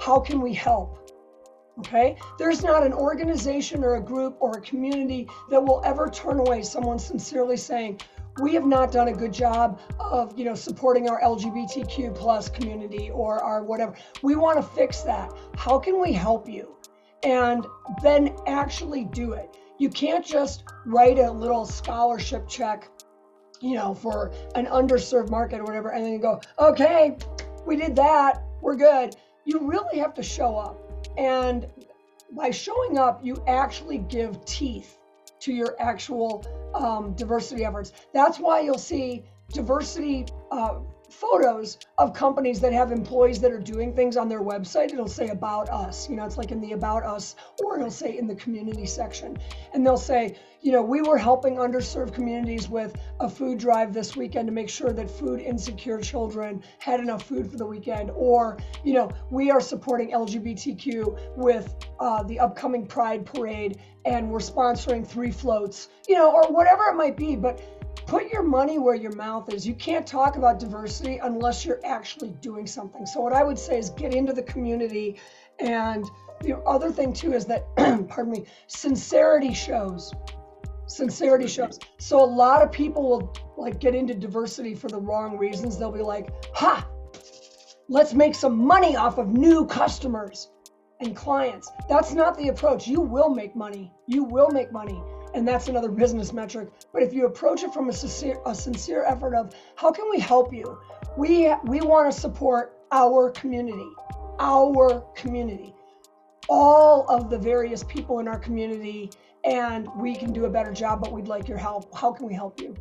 how 0.00 0.20
can 0.20 0.40
we 0.40 0.54
help? 0.54 0.98
Okay? 1.78 2.16
There's 2.38 2.62
not 2.62 2.84
an 2.84 2.92
organization 2.92 3.84
or 3.84 3.96
a 3.96 4.00
group 4.00 4.36
or 4.40 4.58
a 4.58 4.60
community 4.60 5.28
that 5.50 5.62
will 5.62 5.82
ever 5.84 6.08
turn 6.08 6.38
away 6.38 6.62
someone 6.62 6.98
sincerely 6.98 7.56
saying, 7.56 8.00
we 8.40 8.54
have 8.54 8.64
not 8.64 8.92
done 8.92 9.08
a 9.08 9.12
good 9.12 9.32
job 9.32 9.80
of 9.98 10.36
you 10.38 10.44
know 10.44 10.54
supporting 10.54 11.08
our 11.08 11.20
lgbtq 11.20 12.14
plus 12.14 12.48
community 12.48 13.10
or 13.10 13.42
our 13.42 13.62
whatever. 13.62 13.94
We 14.22 14.36
want 14.36 14.58
to 14.58 14.62
fix 14.62 15.02
that. 15.02 15.32
How 15.56 15.78
can 15.78 16.00
we 16.00 16.12
help 16.12 16.48
you? 16.48 16.76
And 17.22 17.66
then 18.02 18.34
actually 18.46 19.04
do 19.04 19.32
it. 19.32 19.56
You 19.78 19.88
can't 19.88 20.24
just 20.24 20.64
write 20.86 21.18
a 21.18 21.30
little 21.30 21.66
scholarship 21.66 22.48
check 22.48 22.88
you 23.60 23.74
know 23.74 23.94
for 23.94 24.32
an 24.56 24.66
underserved 24.66 25.30
market 25.30 25.60
or 25.60 25.64
whatever 25.64 25.90
and 25.90 26.04
then 26.04 26.20
go 26.20 26.40
okay 26.58 27.16
we 27.64 27.76
did 27.76 27.96
that. 27.96 28.42
We're 28.60 28.76
good. 28.76 29.16
You 29.44 29.68
really 29.68 29.98
have 29.98 30.14
to 30.14 30.22
show 30.22 30.56
up. 30.56 30.78
And 31.16 31.66
by 32.32 32.50
showing 32.50 32.98
up 32.98 33.24
you 33.24 33.42
actually 33.46 33.98
give 33.98 34.44
teeth 34.44 34.98
to 35.42 35.52
your 35.52 35.76
actual 35.80 36.44
um, 36.74 37.14
diversity 37.14 37.64
efforts. 37.64 37.92
That's 38.14 38.38
why 38.38 38.60
you'll 38.60 38.78
see 38.78 39.24
diversity 39.52 40.26
uh, 40.50 40.78
photos 41.12 41.78
of 41.98 42.14
companies 42.14 42.60
that 42.60 42.72
have 42.72 42.90
employees 42.90 43.40
that 43.40 43.52
are 43.52 43.60
doing 43.60 43.94
things 43.94 44.16
on 44.16 44.28
their 44.28 44.40
website. 44.40 44.92
It'll 44.92 45.06
say 45.06 45.28
about 45.28 45.68
us, 45.68 46.08
you 46.08 46.16
know, 46.16 46.24
it's 46.24 46.38
like 46.38 46.50
in 46.50 46.60
the 46.60 46.72
about 46.72 47.04
us, 47.04 47.36
or 47.62 47.76
it'll 47.76 47.90
say 47.90 48.16
in 48.18 48.26
the 48.26 48.34
community 48.34 48.86
section. 48.86 49.38
And 49.74 49.86
they'll 49.86 49.96
say, 49.96 50.38
you 50.62 50.72
know, 50.72 50.82
we 50.82 51.02
were 51.02 51.18
helping 51.18 51.56
underserved 51.56 52.14
communities 52.14 52.68
with 52.68 52.96
a 53.20 53.28
food 53.28 53.58
drive 53.58 53.92
this 53.92 54.16
weekend 54.16 54.46
to 54.46 54.52
make 54.52 54.68
sure 54.68 54.92
that 54.92 55.10
food 55.10 55.40
insecure 55.40 56.00
children 56.00 56.62
had 56.78 57.00
enough 57.00 57.24
food 57.24 57.50
for 57.50 57.56
the 57.56 57.66
weekend. 57.66 58.10
Or, 58.14 58.58
you 58.84 58.94
know, 58.94 59.10
we 59.30 59.50
are 59.50 59.60
supporting 59.60 60.12
LGBTQ 60.12 61.36
with 61.36 61.74
uh, 62.00 62.22
the 62.22 62.38
upcoming 62.40 62.86
Pride 62.86 63.26
Parade 63.26 63.80
and 64.04 64.30
we're 64.30 64.40
sponsoring 64.40 65.06
three 65.06 65.30
floats, 65.30 65.88
you 66.08 66.14
know, 66.14 66.30
or 66.30 66.50
whatever 66.52 66.84
it 66.84 66.94
might 66.94 67.16
be. 67.16 67.36
But 67.36 67.60
put 68.06 68.30
your 68.30 68.42
money 68.42 68.78
where 68.78 68.94
your 68.94 69.14
mouth 69.14 69.52
is. 69.52 69.66
You 69.66 69.74
can't 69.74 70.06
talk 70.06 70.36
about 70.36 70.58
diversity 70.58 71.18
unless 71.22 71.64
you're 71.64 71.80
actually 71.84 72.30
doing 72.40 72.66
something. 72.66 73.06
So, 73.06 73.20
what 73.20 73.32
I 73.32 73.42
would 73.42 73.58
say 73.58 73.78
is 73.78 73.90
get 73.90 74.14
into 74.14 74.32
the 74.32 74.42
community. 74.42 75.18
And 75.60 76.04
the 76.40 76.58
other 76.58 76.90
thing, 76.90 77.12
too, 77.12 77.32
is 77.32 77.46
that, 77.46 77.64
pardon 78.08 78.32
me, 78.32 78.44
sincerity 78.66 79.54
shows. 79.54 80.12
Sincerity 80.86 81.46
shows. 81.46 81.78
So, 81.98 82.22
a 82.22 82.26
lot 82.26 82.62
of 82.62 82.70
people 82.70 83.02
will 83.08 83.34
like 83.56 83.78
get 83.80 83.94
into 83.94 84.14
diversity 84.14 84.74
for 84.74 84.88
the 84.88 85.00
wrong 85.00 85.38
reasons. 85.38 85.78
They'll 85.78 85.92
be 85.92 86.02
like, 86.02 86.30
ha, 86.54 86.86
let's 87.88 88.14
make 88.14 88.34
some 88.34 88.58
money 88.58 88.96
off 88.96 89.18
of 89.18 89.28
new 89.28 89.66
customers 89.66 90.50
and 91.00 91.16
clients. 91.16 91.70
That's 91.88 92.12
not 92.12 92.36
the 92.36 92.48
approach. 92.48 92.86
You 92.86 93.00
will 93.00 93.30
make 93.30 93.56
money. 93.56 93.92
You 94.06 94.24
will 94.24 94.50
make 94.50 94.70
money 94.72 95.02
and 95.34 95.46
that's 95.46 95.68
another 95.68 95.90
business 95.90 96.32
metric. 96.32 96.70
But 96.92 97.02
if 97.02 97.12
you 97.12 97.26
approach 97.26 97.62
it 97.62 97.72
from 97.72 97.88
a 97.88 97.92
sincere, 97.92 98.38
a 98.46 98.54
sincere 98.54 99.04
effort 99.04 99.34
of 99.34 99.54
how 99.76 99.90
can 99.90 100.08
we 100.10 100.18
help 100.18 100.52
you? 100.52 100.78
We 101.16 101.52
we 101.64 101.80
want 101.80 102.12
to 102.12 102.18
support 102.18 102.78
our 102.90 103.30
community, 103.30 103.90
our 104.38 105.00
community, 105.14 105.74
all 106.48 107.06
of 107.08 107.30
the 107.30 107.38
various 107.38 107.82
people 107.84 108.18
in 108.18 108.28
our 108.28 108.38
community, 108.38 109.10
and 109.44 109.88
we 109.96 110.14
can 110.14 110.32
do 110.32 110.44
a 110.44 110.50
better 110.50 110.72
job. 110.72 111.00
But 111.00 111.12
we'd 111.12 111.28
like 111.28 111.48
your 111.48 111.58
help. 111.58 111.96
How 111.96 112.12
can 112.12 112.26
we 112.26 112.34
help 112.34 112.60
you? 112.60 112.76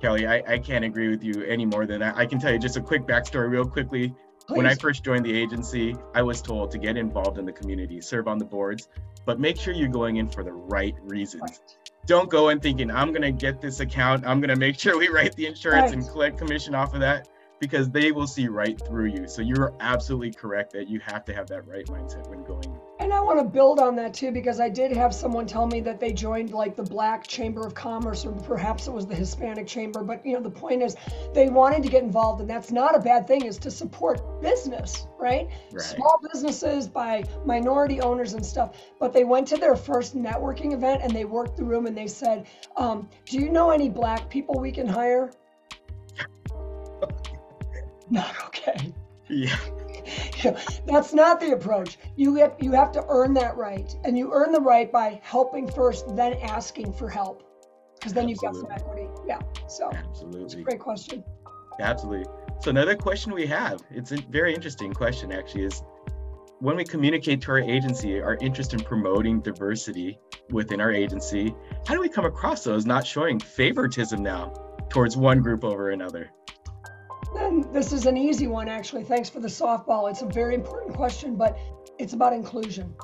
Kelly, 0.00 0.26
I, 0.26 0.42
I 0.46 0.58
can't 0.58 0.84
agree 0.84 1.08
with 1.08 1.24
you 1.24 1.42
any 1.42 1.66
more 1.66 1.84
than 1.84 2.00
that. 2.00 2.16
I 2.16 2.24
can 2.24 2.38
tell 2.38 2.52
you 2.52 2.58
just 2.58 2.76
a 2.76 2.80
quick 2.80 3.02
backstory, 3.06 3.50
real 3.50 3.64
quickly. 3.64 4.14
Please. 4.46 4.56
When 4.56 4.66
I 4.66 4.74
first 4.76 5.04
joined 5.04 5.26
the 5.26 5.36
agency, 5.36 5.94
I 6.14 6.22
was 6.22 6.40
told 6.40 6.70
to 6.70 6.78
get 6.78 6.96
involved 6.96 7.36
in 7.36 7.44
the 7.44 7.52
community, 7.52 8.00
serve 8.00 8.28
on 8.28 8.38
the 8.38 8.46
boards, 8.46 8.88
but 9.28 9.38
make 9.38 9.60
sure 9.60 9.74
you're 9.74 9.88
going 9.88 10.16
in 10.16 10.26
for 10.26 10.42
the 10.42 10.50
right 10.50 10.94
reasons. 11.02 11.42
Right. 11.42 11.60
Don't 12.06 12.30
go 12.30 12.48
in 12.48 12.60
thinking, 12.60 12.90
I'm 12.90 13.08
going 13.08 13.20
to 13.20 13.30
get 13.30 13.60
this 13.60 13.80
account, 13.80 14.26
I'm 14.26 14.40
going 14.40 14.48
to 14.48 14.56
make 14.56 14.78
sure 14.78 14.98
we 14.98 15.08
write 15.08 15.36
the 15.36 15.44
insurance 15.44 15.90
right. 15.90 15.92
and 15.92 16.08
collect 16.08 16.38
commission 16.38 16.74
off 16.74 16.94
of 16.94 17.00
that 17.00 17.28
because 17.60 17.90
they 17.90 18.12
will 18.12 18.26
see 18.26 18.48
right 18.48 18.80
through 18.86 19.06
you. 19.06 19.26
So 19.26 19.42
you're 19.42 19.74
absolutely 19.80 20.32
correct 20.32 20.72
that 20.72 20.88
you 20.88 21.00
have 21.00 21.24
to 21.26 21.34
have 21.34 21.46
that 21.48 21.66
right 21.66 21.86
mindset 21.86 22.28
when 22.28 22.44
going 22.44 22.78
And 23.00 23.12
I 23.12 23.20
want 23.20 23.38
to 23.40 23.44
build 23.44 23.80
on 23.80 23.96
that 23.96 24.14
too 24.14 24.30
because 24.30 24.60
I 24.60 24.68
did 24.68 24.96
have 24.96 25.14
someone 25.14 25.46
tell 25.46 25.66
me 25.66 25.80
that 25.80 25.98
they 25.98 26.12
joined 26.12 26.52
like 26.52 26.76
the 26.76 26.82
Black 26.82 27.26
Chamber 27.26 27.66
of 27.66 27.74
Commerce 27.74 28.24
or 28.24 28.32
perhaps 28.32 28.86
it 28.86 28.92
was 28.92 29.06
the 29.06 29.14
Hispanic 29.14 29.66
Chamber. 29.66 30.02
But 30.02 30.24
you 30.24 30.34
know, 30.34 30.40
the 30.40 30.50
point 30.50 30.82
is 30.82 30.96
they 31.34 31.48
wanted 31.48 31.82
to 31.82 31.88
get 31.88 32.02
involved, 32.02 32.40
and 32.40 32.48
that's 32.48 32.70
not 32.70 32.94
a 32.94 33.00
bad 33.00 33.26
thing, 33.26 33.44
is 33.44 33.58
to 33.58 33.70
support 33.70 34.40
business, 34.40 35.06
right? 35.18 35.48
right? 35.72 35.82
Small 35.82 36.20
businesses 36.32 36.86
by 36.86 37.24
minority 37.44 38.00
owners 38.00 38.34
and 38.34 38.44
stuff. 38.44 38.76
But 39.00 39.12
they 39.12 39.24
went 39.24 39.48
to 39.48 39.56
their 39.56 39.76
first 39.76 40.16
networking 40.16 40.72
event 40.72 41.02
and 41.02 41.12
they 41.12 41.24
worked 41.24 41.56
the 41.56 41.64
room 41.64 41.86
and 41.86 41.96
they 41.96 42.06
said, 42.06 42.46
um, 42.76 43.08
Do 43.24 43.38
you 43.38 43.50
know 43.50 43.70
any 43.70 43.88
black 43.88 44.28
people 44.28 44.60
we 44.60 44.72
can 44.72 44.86
hire? 44.86 45.30
Not 48.10 48.34
okay. 48.46 48.92
Yeah. 49.28 49.56
that's 50.86 51.12
not 51.12 51.40
the 51.40 51.52
approach. 51.52 51.98
You 52.16 52.36
get 52.36 52.62
you 52.62 52.72
have 52.72 52.92
to 52.92 53.04
earn 53.08 53.34
that 53.34 53.56
right, 53.56 53.94
and 54.04 54.16
you 54.16 54.32
earn 54.32 54.52
the 54.52 54.60
right 54.60 54.90
by 54.90 55.20
helping 55.22 55.70
first, 55.70 56.14
then 56.16 56.34
asking 56.42 56.92
for 56.92 57.08
help, 57.08 57.42
because 57.98 58.12
then 58.12 58.28
you've 58.28 58.40
got 58.40 58.56
some 58.56 58.68
equity. 58.70 59.08
Yeah. 59.26 59.40
So 59.68 59.90
absolutely, 59.92 60.62
great 60.62 60.80
question. 60.80 61.24
Absolutely. 61.80 62.26
So 62.60 62.70
another 62.70 62.96
question 62.96 63.32
we 63.32 63.46
have, 63.46 63.80
it's 63.90 64.12
a 64.12 64.16
very 64.30 64.54
interesting 64.54 64.92
question 64.92 65.30
actually, 65.30 65.64
is 65.64 65.82
when 66.60 66.76
we 66.76 66.84
communicate 66.84 67.40
to 67.42 67.52
our 67.52 67.60
agency 67.60 68.20
our 68.20 68.36
interest 68.40 68.74
in 68.74 68.80
promoting 68.80 69.40
diversity 69.40 70.18
within 70.50 70.80
our 70.80 70.92
agency, 70.92 71.54
how 71.86 71.94
do 71.94 72.00
we 72.00 72.08
come 72.08 72.24
across 72.24 72.64
those 72.64 72.84
not 72.84 73.06
showing 73.06 73.38
favoritism 73.38 74.22
now 74.22 74.52
towards 74.88 75.16
one 75.16 75.40
group 75.40 75.64
over 75.64 75.90
another? 75.90 76.30
And 77.36 77.64
this 77.72 77.92
is 77.92 78.06
an 78.06 78.16
easy 78.16 78.46
one, 78.46 78.68
actually. 78.68 79.04
Thanks 79.04 79.28
for 79.28 79.40
the 79.40 79.48
softball. 79.48 80.10
It's 80.10 80.22
a 80.22 80.26
very 80.26 80.54
important 80.54 80.94
question, 80.94 81.36
but 81.36 81.58
it's 81.98 82.12
about 82.12 82.32
inclusion. 82.32 82.94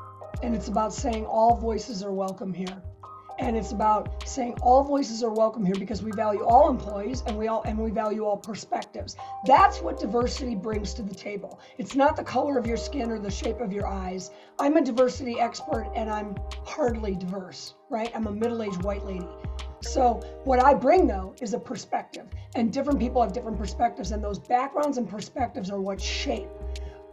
And 0.42 0.54
it's 0.54 0.68
about 0.68 0.92
saying 0.92 1.26
all 1.26 1.56
voices 1.56 2.02
are 2.02 2.12
welcome 2.12 2.52
here. 2.52 2.82
And 3.38 3.56
it's 3.56 3.72
about 3.72 4.28
saying 4.28 4.58
all 4.62 4.84
voices 4.84 5.24
are 5.24 5.30
welcome 5.30 5.66
here 5.66 5.74
because 5.74 6.02
we 6.02 6.12
value 6.12 6.44
all 6.44 6.70
employees 6.70 7.24
and 7.26 7.36
we 7.36 7.48
all 7.48 7.62
and 7.64 7.76
we 7.76 7.90
value 7.90 8.24
all 8.24 8.36
perspectives. 8.36 9.16
That's 9.44 9.80
what 9.80 9.98
diversity 9.98 10.54
brings 10.54 10.94
to 10.94 11.02
the 11.02 11.14
table. 11.14 11.58
It's 11.76 11.96
not 11.96 12.14
the 12.14 12.22
color 12.22 12.58
of 12.58 12.66
your 12.66 12.76
skin 12.76 13.10
or 13.10 13.18
the 13.18 13.30
shape 13.30 13.60
of 13.60 13.72
your 13.72 13.88
eyes. 13.88 14.30
I'm 14.60 14.76
a 14.76 14.82
diversity 14.82 15.40
expert 15.40 15.90
and 15.96 16.08
I'm 16.08 16.36
hardly 16.64 17.16
diverse, 17.16 17.74
right? 17.90 18.10
I'm 18.14 18.28
a 18.28 18.32
middle-aged 18.32 18.84
white 18.84 19.04
lady. 19.04 19.26
So, 19.84 20.20
what 20.44 20.62
I 20.62 20.74
bring 20.74 21.06
though 21.06 21.34
is 21.40 21.52
a 21.54 21.58
perspective, 21.58 22.26
and 22.54 22.72
different 22.72 22.98
people 22.98 23.22
have 23.22 23.32
different 23.32 23.58
perspectives, 23.58 24.12
and 24.12 24.24
those 24.24 24.38
backgrounds 24.38 24.98
and 24.98 25.08
perspectives 25.08 25.70
are 25.70 25.80
what 25.80 26.00
shape 26.00 26.48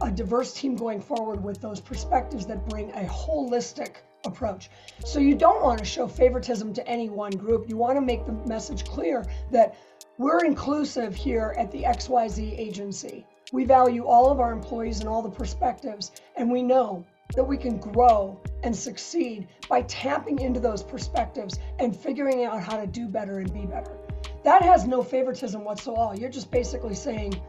a 0.01 0.09
diverse 0.09 0.53
team 0.53 0.75
going 0.75 0.99
forward 0.99 1.43
with 1.43 1.61
those 1.61 1.79
perspectives 1.79 2.47
that 2.47 2.67
bring 2.67 2.89
a 2.91 3.03
holistic 3.03 3.97
approach. 4.25 4.69
So, 5.05 5.19
you 5.19 5.35
don't 5.35 5.61
want 5.61 5.79
to 5.79 5.85
show 5.85 6.07
favoritism 6.07 6.73
to 6.73 6.87
any 6.87 7.09
one 7.09 7.31
group. 7.31 7.69
You 7.69 7.77
want 7.77 7.97
to 7.97 8.01
make 8.01 8.25
the 8.25 8.33
message 8.47 8.85
clear 8.85 9.25
that 9.51 9.75
we're 10.17 10.43
inclusive 10.45 11.13
here 11.13 11.53
at 11.57 11.71
the 11.71 11.83
XYZ 11.83 12.57
agency. 12.57 13.25
We 13.51 13.65
value 13.65 14.05
all 14.05 14.31
of 14.31 14.39
our 14.39 14.53
employees 14.53 15.01
and 15.01 15.09
all 15.09 15.21
the 15.21 15.29
perspectives, 15.29 16.11
and 16.37 16.49
we 16.49 16.63
know 16.63 17.05
that 17.35 17.43
we 17.43 17.57
can 17.57 17.77
grow 17.77 18.39
and 18.63 18.75
succeed 18.75 19.47
by 19.69 19.81
tapping 19.83 20.39
into 20.39 20.59
those 20.59 20.83
perspectives 20.83 21.59
and 21.79 21.95
figuring 21.95 22.45
out 22.45 22.61
how 22.61 22.77
to 22.77 22.87
do 22.87 23.07
better 23.07 23.39
and 23.39 23.53
be 23.53 23.65
better. 23.65 23.97
That 24.43 24.61
has 24.63 24.85
no 24.85 25.03
favoritism 25.03 25.63
whatsoever. 25.63 26.15
You're 26.15 26.29
just 26.29 26.51
basically 26.51 26.95
saying 26.95 27.39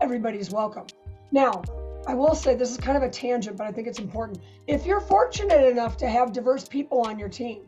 everybody's 0.00 0.50
welcome. 0.50 0.86
Now, 1.32 1.62
I 2.06 2.14
will 2.14 2.34
say 2.34 2.54
this 2.54 2.70
is 2.70 2.76
kind 2.76 2.96
of 2.96 3.02
a 3.02 3.08
tangent, 3.08 3.56
but 3.56 3.66
I 3.66 3.72
think 3.72 3.88
it's 3.88 3.98
important. 3.98 4.40
If 4.66 4.84
you're 4.84 5.00
fortunate 5.00 5.66
enough 5.66 5.96
to 5.98 6.08
have 6.08 6.32
diverse 6.32 6.68
people 6.68 7.00
on 7.00 7.18
your 7.18 7.30
team, 7.30 7.62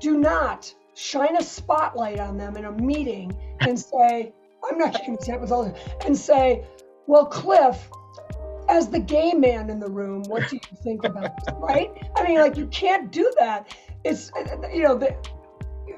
do 0.00 0.18
not 0.18 0.72
shine 0.94 1.36
a 1.36 1.42
spotlight 1.42 2.20
on 2.20 2.36
them 2.36 2.56
in 2.56 2.66
a 2.66 2.72
meeting 2.72 3.32
and 3.60 3.78
say, 3.78 4.32
I'm 4.62 4.78
not 4.78 4.92
giving 4.92 5.40
with 5.40 5.50
all 5.50 5.64
this, 5.64 5.82
and 6.04 6.16
say, 6.16 6.64
well, 7.06 7.26
Cliff, 7.26 7.90
as 8.72 8.88
the 8.88 8.98
gay 8.98 9.34
man 9.34 9.68
in 9.68 9.78
the 9.78 9.88
room, 9.88 10.22
what 10.28 10.48
do 10.48 10.56
you 10.56 10.76
think 10.82 11.04
about 11.04 11.36
this? 11.44 11.54
Right? 11.58 11.90
I 12.16 12.26
mean, 12.26 12.38
like, 12.38 12.56
you 12.56 12.66
can't 12.68 13.12
do 13.12 13.30
that. 13.38 13.76
It's, 14.02 14.32
you 14.72 14.82
know, 14.82 14.96
the, 14.96 15.14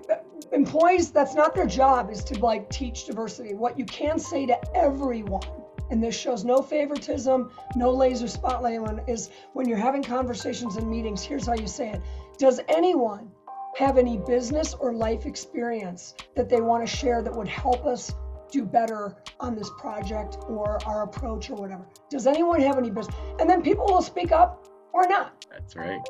the 0.09 0.21
employees, 0.53 1.13
that's 1.13 1.35
not 1.35 1.55
their 1.55 1.67
job, 1.67 2.11
is 2.11 2.25
to 2.25 2.39
like 2.41 2.69
teach 2.71 3.07
diversity. 3.07 3.55
What 3.55 3.79
you 3.79 3.85
can 3.85 4.19
say 4.19 4.45
to 4.47 4.77
everyone, 4.77 5.47
and 5.91 6.03
this 6.03 6.19
shows 6.19 6.45
no 6.45 6.61
favoritism, 6.63 7.53
no 7.77 7.91
laser 7.93 8.27
spotlight 8.27 8.81
on, 8.81 9.01
is 9.07 9.31
when 9.53 9.69
you're 9.69 9.79
having 9.79 10.03
conversations 10.03 10.77
and 10.77 10.91
meetings, 10.91 11.23
here's 11.23 11.47
how 11.47 11.55
you 11.55 11.69
say 11.69 11.91
it 11.91 12.03
Does 12.39 12.61
anyone 12.69 13.31
have 13.77 13.99
any 13.99 14.19
business 14.19 14.75
or 14.75 14.93
life 14.93 15.27
experience 15.27 16.15
that 16.35 16.49
they 16.49 16.61
want 16.61 16.87
to 16.87 16.97
share 16.97 17.23
that 17.23 17.35
would 17.35 17.49
help 17.49 17.87
us 17.87 18.13
do 18.55 18.65
better 18.65 19.17
on 19.41 19.57
this 19.57 19.69
project 19.79 20.39
or 20.47 20.79
our 20.87 21.03
approach 21.03 21.51
or 21.51 21.57
whatever. 21.57 21.85
Does 22.09 22.27
anyone 22.27 22.61
have 22.61 22.79
any 22.79 22.89
business? 22.89 23.15
And 23.41 23.51
then 23.51 23.63
people 23.63 23.87
will 23.87 24.01
speak 24.01 24.31
up 24.31 24.67
or 24.93 25.09
not. 25.09 25.45
That's 25.51 25.75
right. 25.75 26.01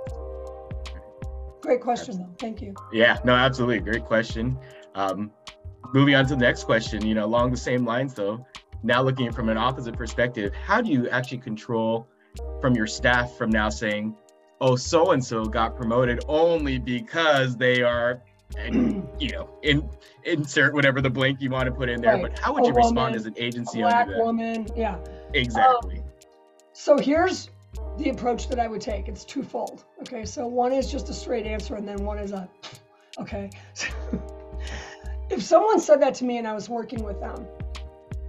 Great 1.63 1.81
question, 1.81 2.19
though. 2.19 2.35
Thank 2.39 2.61
you. 2.61 2.75
Yeah, 2.93 3.19
no, 3.25 3.33
absolutely. 3.33 3.81
Great 3.81 4.05
question. 4.05 4.59
Um, 4.95 5.31
moving 5.95 6.15
on 6.15 6.27
to 6.27 6.35
the 6.35 6.41
next 6.41 6.65
question, 6.65 7.05
you 7.07 7.15
know, 7.15 7.25
along 7.25 7.51
the 7.51 7.57
same 7.57 7.87
lines, 7.87 8.13
though, 8.13 8.47
now 8.83 9.03
looking 9.03 9.33
from 9.33 9.49
an 9.49 9.57
opposite 9.57 9.97
perspective, 9.97 10.53
how 10.53 10.83
do 10.83 10.91
you 10.91 11.09
actually 11.09 11.39
control 11.39 12.07
from 12.61 12.75
your 12.75 12.87
staff 12.87 13.35
from 13.39 13.49
now 13.49 13.71
saying, 13.71 14.15
oh, 14.61 14.77
so 14.77 15.13
and 15.13 15.25
so 15.25 15.47
got 15.47 15.75
promoted 15.75 16.23
only 16.29 16.79
because 16.79 17.57
they 17.57 17.83
are 17.83 18.23
and 18.57 19.09
you 19.19 19.31
know, 19.33 19.49
in, 19.63 19.89
insert 20.25 20.75
whatever 20.75 21.01
the 21.01 21.11
blank 21.11 21.41
you 21.41 21.51
want 21.51 21.67
to 21.67 21.73
put 21.73 21.89
in 21.89 22.01
there. 22.01 22.15
Right. 22.15 22.23
But 22.23 22.39
how 22.39 22.55
would 22.55 22.65
a 22.65 22.67
you 22.67 22.73
woman, 22.73 22.85
respond 22.85 23.17
as 23.17 23.27
an 23.27 23.35
agency 23.37 23.81
a 23.81 23.85
black 23.85 24.09
woman? 24.09 24.69
Yeah, 24.77 24.99
exactly. 25.33 25.99
Um, 25.99 26.05
so 26.73 26.99
here's 26.99 27.51
the 27.99 28.11
approach 28.11 28.49
that 28.49 28.59
I 28.59 28.67
would 28.67 28.81
take. 28.81 29.09
It's 29.09 29.25
twofold. 29.25 29.85
Okay, 30.01 30.25
so 30.25 30.47
one 30.47 30.73
is 30.73 30.91
just 30.91 31.09
a 31.09 31.15
straight 31.15 31.47
answer, 31.47 31.77
and 31.77 31.87
then 31.87 32.05
one 32.05 32.19
is 32.19 32.33
a 32.33 32.49
okay. 33.19 33.51
So, 33.75 33.89
if 35.31 35.43
someone 35.43 35.81
said 35.81 36.01
that 36.03 36.15
to 36.17 36.25
me 36.25 36.39
and 36.39 36.47
I 36.47 36.55
was 36.55 36.69
working 36.69 37.03
with 37.05 37.21
them, 37.21 37.47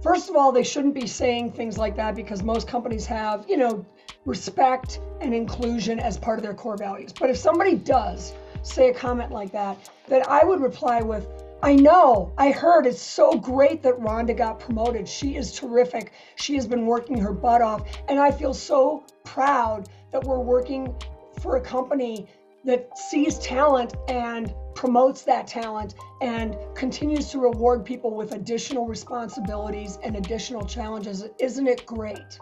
first 0.02 0.30
of 0.30 0.36
all, 0.36 0.52
they 0.52 0.64
shouldn't 0.64 0.94
be 0.94 1.06
saying 1.06 1.52
things 1.52 1.78
like 1.78 1.96
that 1.96 2.14
because 2.14 2.42
most 2.42 2.68
companies 2.68 3.06
have, 3.06 3.44
you 3.48 3.56
know, 3.56 3.84
respect 4.24 5.00
and 5.20 5.34
inclusion 5.34 5.98
as 5.98 6.18
part 6.18 6.38
of 6.38 6.42
their 6.42 6.54
core 6.54 6.76
values. 6.76 7.12
But 7.12 7.30
if 7.30 7.36
somebody 7.36 7.74
does 7.76 8.32
say 8.66 8.90
a 8.90 8.94
comment 8.94 9.30
like 9.30 9.52
that, 9.52 9.78
that 10.08 10.28
I 10.28 10.44
would 10.44 10.60
reply 10.60 11.00
with, 11.00 11.28
I 11.62 11.74
know, 11.74 12.32
I 12.36 12.50
heard 12.50 12.86
it's 12.86 13.00
so 13.00 13.32
great 13.32 13.82
that 13.82 13.98
Rhonda 13.98 14.36
got 14.36 14.60
promoted. 14.60 15.08
She 15.08 15.36
is 15.36 15.52
terrific. 15.52 16.12
She 16.36 16.54
has 16.56 16.66
been 16.66 16.86
working 16.86 17.18
her 17.18 17.32
butt 17.32 17.62
off. 17.62 17.88
And 18.08 18.18
I 18.18 18.30
feel 18.30 18.52
so 18.52 19.04
proud 19.24 19.88
that 20.12 20.24
we're 20.24 20.40
working 20.40 20.94
for 21.40 21.56
a 21.56 21.60
company 21.60 22.28
that 22.64 22.98
sees 22.98 23.38
talent 23.38 23.94
and 24.08 24.52
promotes 24.74 25.22
that 25.22 25.46
talent 25.46 25.94
and 26.20 26.56
continues 26.74 27.30
to 27.30 27.38
reward 27.38 27.84
people 27.84 28.14
with 28.14 28.32
additional 28.32 28.86
responsibilities 28.86 29.98
and 30.02 30.16
additional 30.16 30.64
challenges. 30.66 31.24
Isn't 31.38 31.66
it 31.66 31.86
great? 31.86 32.38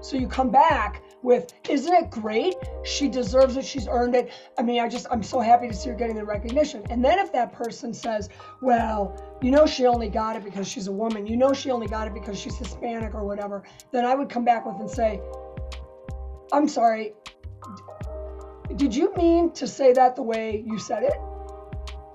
So 0.00 0.16
you 0.16 0.26
come 0.26 0.50
back 0.50 1.02
with, 1.22 1.52
isn't 1.68 1.92
it 1.92 2.10
great? 2.10 2.54
She 2.84 3.08
deserves 3.08 3.56
it. 3.56 3.64
She's 3.64 3.88
earned 3.88 4.14
it. 4.14 4.32
I 4.58 4.62
mean, 4.62 4.80
I 4.80 4.88
just, 4.88 5.06
I'm 5.10 5.22
so 5.22 5.40
happy 5.40 5.68
to 5.68 5.74
see 5.74 5.90
her 5.90 5.94
getting 5.96 6.16
the 6.16 6.24
recognition. 6.24 6.84
And 6.90 7.04
then 7.04 7.18
if 7.18 7.32
that 7.32 7.52
person 7.52 7.92
says, 7.92 8.28
well, 8.60 9.38
you 9.42 9.50
know, 9.50 9.66
she 9.66 9.86
only 9.86 10.08
got 10.08 10.36
it 10.36 10.44
because 10.44 10.68
she's 10.68 10.86
a 10.86 10.92
woman, 10.92 11.26
you 11.26 11.36
know, 11.36 11.52
she 11.52 11.70
only 11.70 11.86
got 11.86 12.06
it 12.06 12.14
because 12.14 12.38
she's 12.38 12.56
Hispanic 12.56 13.14
or 13.14 13.24
whatever, 13.24 13.62
then 13.92 14.04
I 14.04 14.14
would 14.14 14.28
come 14.28 14.44
back 14.44 14.64
with 14.66 14.76
and 14.80 14.90
say, 14.90 15.20
I'm 16.52 16.68
sorry. 16.68 17.14
Did 18.76 18.94
you 18.94 19.14
mean 19.16 19.50
to 19.52 19.66
say 19.66 19.92
that 19.92 20.14
the 20.14 20.22
way 20.22 20.62
you 20.66 20.78
said 20.78 21.02
it? 21.02 21.14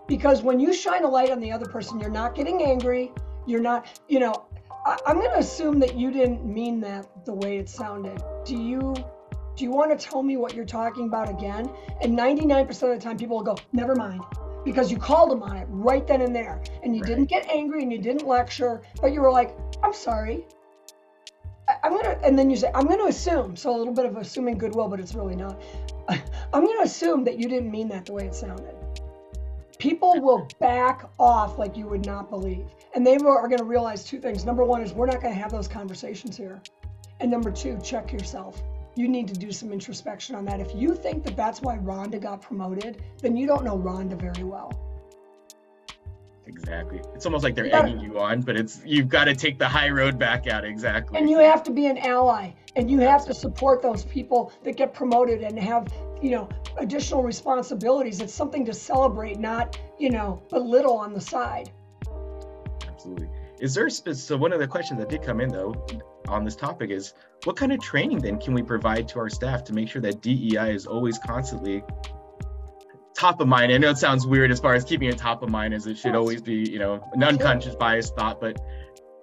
Because 0.08 0.42
when 0.42 0.60
you 0.60 0.74
shine 0.74 1.04
a 1.04 1.10
light 1.10 1.32
on 1.32 1.40
the 1.40 1.52
other 1.52 1.66
person, 1.66 2.00
you're 2.00 2.10
not 2.10 2.36
getting 2.36 2.64
angry. 2.64 3.12
You're 3.46 3.62
not, 3.62 3.88
you 4.08 4.20
know, 4.20 4.46
I, 4.86 4.98
am 5.08 5.18
going 5.18 5.32
to 5.32 5.38
assume 5.38 5.80
that 5.80 5.96
you 5.96 6.12
didn't 6.12 6.46
mean 6.46 6.82
that 6.82 7.26
the 7.26 7.34
way 7.34 7.58
it 7.58 7.70
sounded. 7.70 8.22
Do 8.46 8.58
you 8.58 8.94
do 9.56 9.64
you 9.64 9.72
want 9.72 9.98
to 9.98 10.06
tell 10.06 10.24
me 10.24 10.36
what 10.36 10.56
you're 10.56 10.66
talking 10.66 11.06
about 11.06 11.30
again? 11.30 11.70
And 12.02 12.18
99% 12.18 12.70
of 12.70 12.80
the 12.80 12.98
time, 12.98 13.18
people 13.18 13.38
will 13.38 13.44
go, 13.44 13.56
never 13.72 13.96
mind, 13.96 14.24
because 14.66 14.92
you 14.92 14.98
called 14.98 15.30
them 15.30 15.44
on 15.44 15.56
it 15.58 15.68
right 15.70 16.08
then 16.08 16.22
and 16.22 16.36
there, 16.36 16.60
and 16.82 16.96
you 16.96 17.04
right. 17.04 17.08
didn't 17.08 17.26
get 17.26 17.48
angry 17.52 17.84
and 17.84 17.92
you 17.92 18.00
didn't 18.00 18.26
lecture, 18.28 18.82
but 19.00 19.14
you 19.14 19.22
were 19.22 19.32
like, 19.32 19.56
I'm 19.84 19.94
sorry. 19.94 20.44
I, 21.70 21.76
I'm 21.84 21.94
gonna, 21.94 22.18
and 22.24 22.38
then 22.38 22.50
you 22.50 22.56
say, 22.56 22.72
I'm 22.74 22.88
going 22.88 23.00
to 23.00 23.06
assume. 23.06 23.56
So 23.56 23.76
a 23.76 23.78
little 23.78 23.94
bit 23.94 24.06
of 24.06 24.18
assuming 24.18 24.58
goodwill, 24.58 24.88
but 24.88 25.00
it's 25.00 25.14
really 25.14 25.36
not. 25.36 25.62
I'm 26.10 26.66
going 26.66 26.80
to 26.80 26.84
assume 26.84 27.24
that 27.26 27.38
you 27.38 27.48
didn't 27.48 27.70
mean 27.70 27.88
that 27.90 28.08
the 28.08 28.14
way 28.14 28.26
it 28.26 28.34
sounded 28.34 28.74
people 29.80 30.22
will 30.22 30.48
back 30.60 31.10
off 31.20 31.58
like 31.58 31.76
you 31.76 31.88
would 31.88 32.06
not 32.06 32.30
believe. 32.30 32.68
And 32.96 33.06
they 33.06 33.16
are 33.16 33.48
going 33.48 33.58
to 33.58 33.64
realize 33.64 34.04
two 34.04 34.20
things. 34.20 34.46
Number 34.46 34.64
one 34.64 34.82
is 34.82 34.94
we're 34.94 35.08
not 35.08 35.22
going 35.22 35.34
to 35.34 35.40
have 35.40 35.52
those 35.52 35.68
conversations 35.68 36.38
here. 36.38 36.62
And 37.20 37.32
number 37.32 37.52
two, 37.52 37.80
check 37.84 38.12
yourself. 38.12 38.62
you 38.96 39.08
need 39.08 39.28
to 39.28 39.34
do 39.34 39.52
some 39.52 39.72
introspection 39.72 40.36
on 40.36 40.46
that. 40.46 40.60
If 40.60 40.76
you 40.76 40.94
think 40.94 41.24
that 41.26 41.36
that's 41.36 41.62
why 41.62 41.78
Rhonda 41.78 42.22
got 42.22 42.42
promoted, 42.42 43.02
then 43.22 43.36
you 43.36 43.48
don't 43.48 43.64
know 43.64 43.78
Rhonda 43.78 44.20
very 44.20 44.44
well. 44.44 44.72
Exactly. 46.46 47.02
It's 47.16 47.26
almost 47.26 47.44
like 47.44 47.56
they're 47.56 47.66
you 47.66 47.72
egging 47.72 48.00
you 48.00 48.20
on, 48.20 48.42
but 48.42 48.58
it's 48.58 48.82
you've 48.86 49.08
got 49.08 49.26
to 49.26 49.36
take 49.36 49.58
the 49.58 49.68
high 49.68 49.90
road 49.90 50.20
back 50.20 50.48
out. 50.48 50.66
Exactly. 50.66 51.18
And 51.18 51.30
you 51.30 51.40
have 51.40 51.64
to 51.64 51.72
be 51.72 51.86
an 51.88 51.98
ally, 52.00 52.52
and 52.76 52.92
you 52.92 53.00
have 53.00 53.26
to 53.28 53.34
support 53.34 53.82
those 53.82 54.04
people 54.06 54.52
that 54.64 54.76
get 54.76 54.94
promoted 54.94 55.42
and 55.42 55.58
have 55.60 55.88
you 56.22 56.32
know 56.32 56.50
additional 56.78 57.24
responsibilities. 57.24 58.20
It's 58.20 58.34
something 58.34 58.66
to 58.66 58.74
celebrate, 58.74 59.40
not 59.40 59.80
you 59.98 60.10
know 60.10 60.42
belittle 60.50 60.98
on 60.98 61.14
the 61.14 61.22
side. 61.22 61.72
Absolutely. 62.88 63.30
Is 63.60 63.74
there 63.74 63.90
so 63.90 64.36
one 64.36 64.52
of 64.52 64.60
the 64.60 64.68
questions 64.68 65.00
that 65.00 65.10
did 65.10 65.22
come 65.22 65.40
in 65.40 65.50
though 65.50 65.74
on 66.28 66.44
this 66.44 66.56
topic 66.56 66.90
is 66.90 67.14
what 67.46 67.56
kind 67.56 67.72
of 67.72 67.80
training 67.80 68.20
then 68.20 68.40
can 68.40 68.54
we 68.54 68.62
provide 68.62 69.08
to 69.10 69.20
our 69.20 69.30
staff 69.30 69.64
to 69.66 69.74
make 69.74 69.90
sure 69.90 70.02
that 70.02 70.22
DEI 70.22 70.74
is 70.74 70.86
always 70.86 71.18
constantly 71.18 71.84
top 73.16 73.40
of 73.40 73.48
mind. 73.48 73.72
I 73.72 73.78
know 73.78 73.90
it 73.90 73.98
sounds 73.98 74.26
weird 74.26 74.52
as 74.52 74.60
far 74.60 74.74
as 74.74 74.84
keeping 74.84 75.10
it 75.10 75.18
top 75.18 75.44
of 75.44 75.50
mind 75.50 75.74
as 75.74 75.88
it 75.88 75.98
should 75.98 76.16
always 76.16 76.42
be, 76.42 76.70
you 76.70 76.80
know, 76.80 77.08
an 77.14 77.24
unconscious 77.24 77.76
bias 77.76 78.10
thought, 78.12 78.42
but 78.42 78.60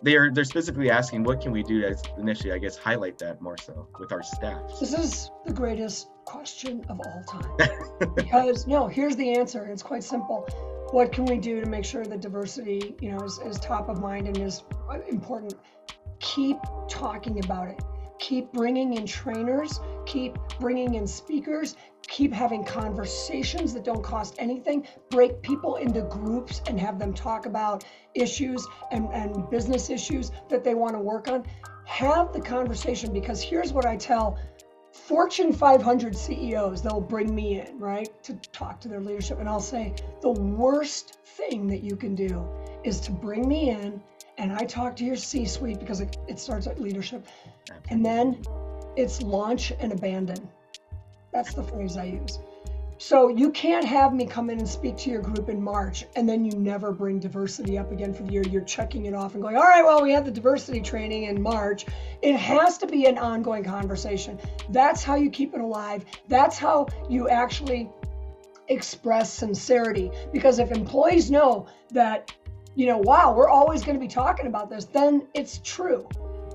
they're 0.03 0.31
they're 0.33 0.45
specifically 0.45 0.91
asking 0.91 1.25
what 1.25 1.41
can 1.41 1.53
we 1.53 1.63
do 1.63 1.81
to 1.83 1.97
initially, 2.19 2.53
I 2.53 2.59
guess, 2.59 2.77
highlight 2.77 3.19
that 3.19 3.41
more 3.43 3.57
so 3.59 3.87
with 3.99 4.13
our 4.13 4.23
staff. 4.23 4.63
This 4.81 4.95
is 4.95 5.31
the 5.45 5.53
greatest 5.53 6.09
question 6.25 6.85
of 6.89 7.01
all 7.01 7.25
time. 7.29 8.15
because 8.15 8.67
no, 8.67 8.87
here's 8.87 9.17
the 9.17 9.37
answer. 9.37 9.67
It's 9.67 9.83
quite 9.83 10.05
simple. 10.05 10.49
What 10.93 11.13
can 11.13 11.25
we 11.27 11.39
do 11.39 11.61
to 11.61 11.69
make 11.69 11.85
sure 11.85 12.05
that 12.05 12.21
diversity, 12.21 12.97
you 13.01 13.13
know, 13.13 13.21
is, 13.21 13.39
is 13.45 13.59
top 13.61 13.89
of 13.89 14.01
mind 14.01 14.27
and 14.27 14.37
is 14.39 14.63
important? 15.09 15.55
Keep 16.19 16.59
talking 16.89 17.43
about 17.45 17.69
it 17.69 17.83
keep 18.21 18.53
bringing 18.53 18.95
in 18.95 19.07
trainers, 19.07 19.81
keep 20.07 20.39
bringing 20.61 20.95
in 20.95 21.07
speakers, 21.07 21.75
keep 22.07 22.33
having 22.33 22.63
conversations 22.63 23.73
that 23.75 23.83
don't 23.83 24.03
cost 24.03 24.37
anything, 24.39 24.87
break 25.09 25.41
people 25.43 25.77
into 25.77 26.03
groups 26.03 26.61
and 26.69 26.79
have 26.79 26.99
them 26.99 27.13
talk 27.13 27.47
about 27.47 27.85
issues 28.15 28.65
and, 28.93 29.09
and 29.13 29.49
business 29.51 29.91
issues 29.91 30.31
that 30.49 30.63
they 30.63 30.75
want 30.75 30.95
to 30.95 31.01
work 31.01 31.29
on. 31.29 31.45
Have 31.87 32.33
the 32.33 32.41
conversation 32.41 33.13
because 33.13 33.43
here's 33.43 33.73
what 33.73 33.87
I 33.87 33.97
tell 33.97 34.39
Fortune 34.93 35.53
500 35.53 36.17
CEOs, 36.17 36.83
they'll 36.83 37.01
bring 37.01 37.35
me 37.35 37.61
in, 37.61 37.79
right, 37.79 38.11
to 38.25 38.35
talk 38.53 38.81
to 38.81 38.89
their 38.89 39.01
leadership. 39.01 39.39
And 39.39 39.49
I'll 39.49 39.61
say, 39.61 39.95
the 40.21 40.31
worst 40.31 41.19
thing 41.25 41.67
that 41.69 41.83
you 41.83 41.97
can 41.97 42.15
do 42.15 42.47
is 42.85 43.01
to 43.01 43.13
bring 43.13 43.49
me 43.49 43.71
in 43.71 44.03
and 44.41 44.51
I 44.53 44.65
talk 44.65 44.97
to 44.97 45.05
your 45.05 45.17
C 45.17 45.45
suite 45.45 45.79
because 45.79 46.01
it, 46.01 46.17
it 46.27 46.39
starts 46.39 46.67
at 46.67 46.81
leadership. 46.81 47.27
And 47.91 48.05
then 48.05 48.43
it's 48.97 49.21
launch 49.21 49.71
and 49.79 49.93
abandon. 49.93 50.49
That's 51.31 51.53
the 51.53 51.63
phrase 51.63 51.99
I 51.99 52.05
use. 52.05 52.39
So 52.97 53.29
you 53.29 53.51
can't 53.51 53.85
have 53.85 54.15
me 54.15 54.27
come 54.27 54.49
in 54.49 54.59
and 54.59 54.69
speak 54.69 54.97
to 54.99 55.11
your 55.11 55.21
group 55.21 55.51
in 55.51 55.63
March 55.63 56.07
and 56.17 56.27
then 56.27 56.45
you 56.45 56.53
never 56.53 56.91
bring 56.91 57.19
diversity 57.19 57.77
up 57.77 57.93
again 57.93 58.15
for 58.15 58.23
the 58.23 58.33
year. 58.33 58.43
You're 58.43 58.65
checking 58.65 59.07
it 59.07 59.15
off 59.15 59.35
and 59.35 59.43
going, 59.43 59.57
all 59.57 59.63
right, 59.63 59.85
well, 59.85 60.03
we 60.03 60.11
had 60.11 60.25
the 60.25 60.31
diversity 60.31 60.81
training 60.81 61.25
in 61.25 61.41
March. 61.41 61.85
It 62.23 62.37
has 62.37 62.79
to 62.79 62.87
be 62.87 63.07
an 63.07 63.19
ongoing 63.19 63.65
conversation. 63.65 64.39
That's 64.71 65.03
how 65.03 65.17
you 65.17 65.29
keep 65.29 65.55
it 65.55 65.61
alive. 65.61 66.05
That's 66.29 66.57
how 66.57 66.89
you 67.11 67.29
actually 67.29 67.91
express 68.69 69.31
sincerity. 69.33 70.11
Because 70.33 70.59
if 70.59 70.71
employees 70.71 71.31
know 71.31 71.67
that, 71.91 72.33
you 72.81 72.87
know, 72.87 72.97
wow, 72.97 73.35
we're 73.37 73.51
always 73.51 73.83
going 73.83 73.95
to 73.95 74.01
be 74.01 74.09
talking 74.09 74.47
about 74.47 74.71
this, 74.71 74.87
then 74.87 75.29
it's 75.35 75.61
true. 75.63 76.09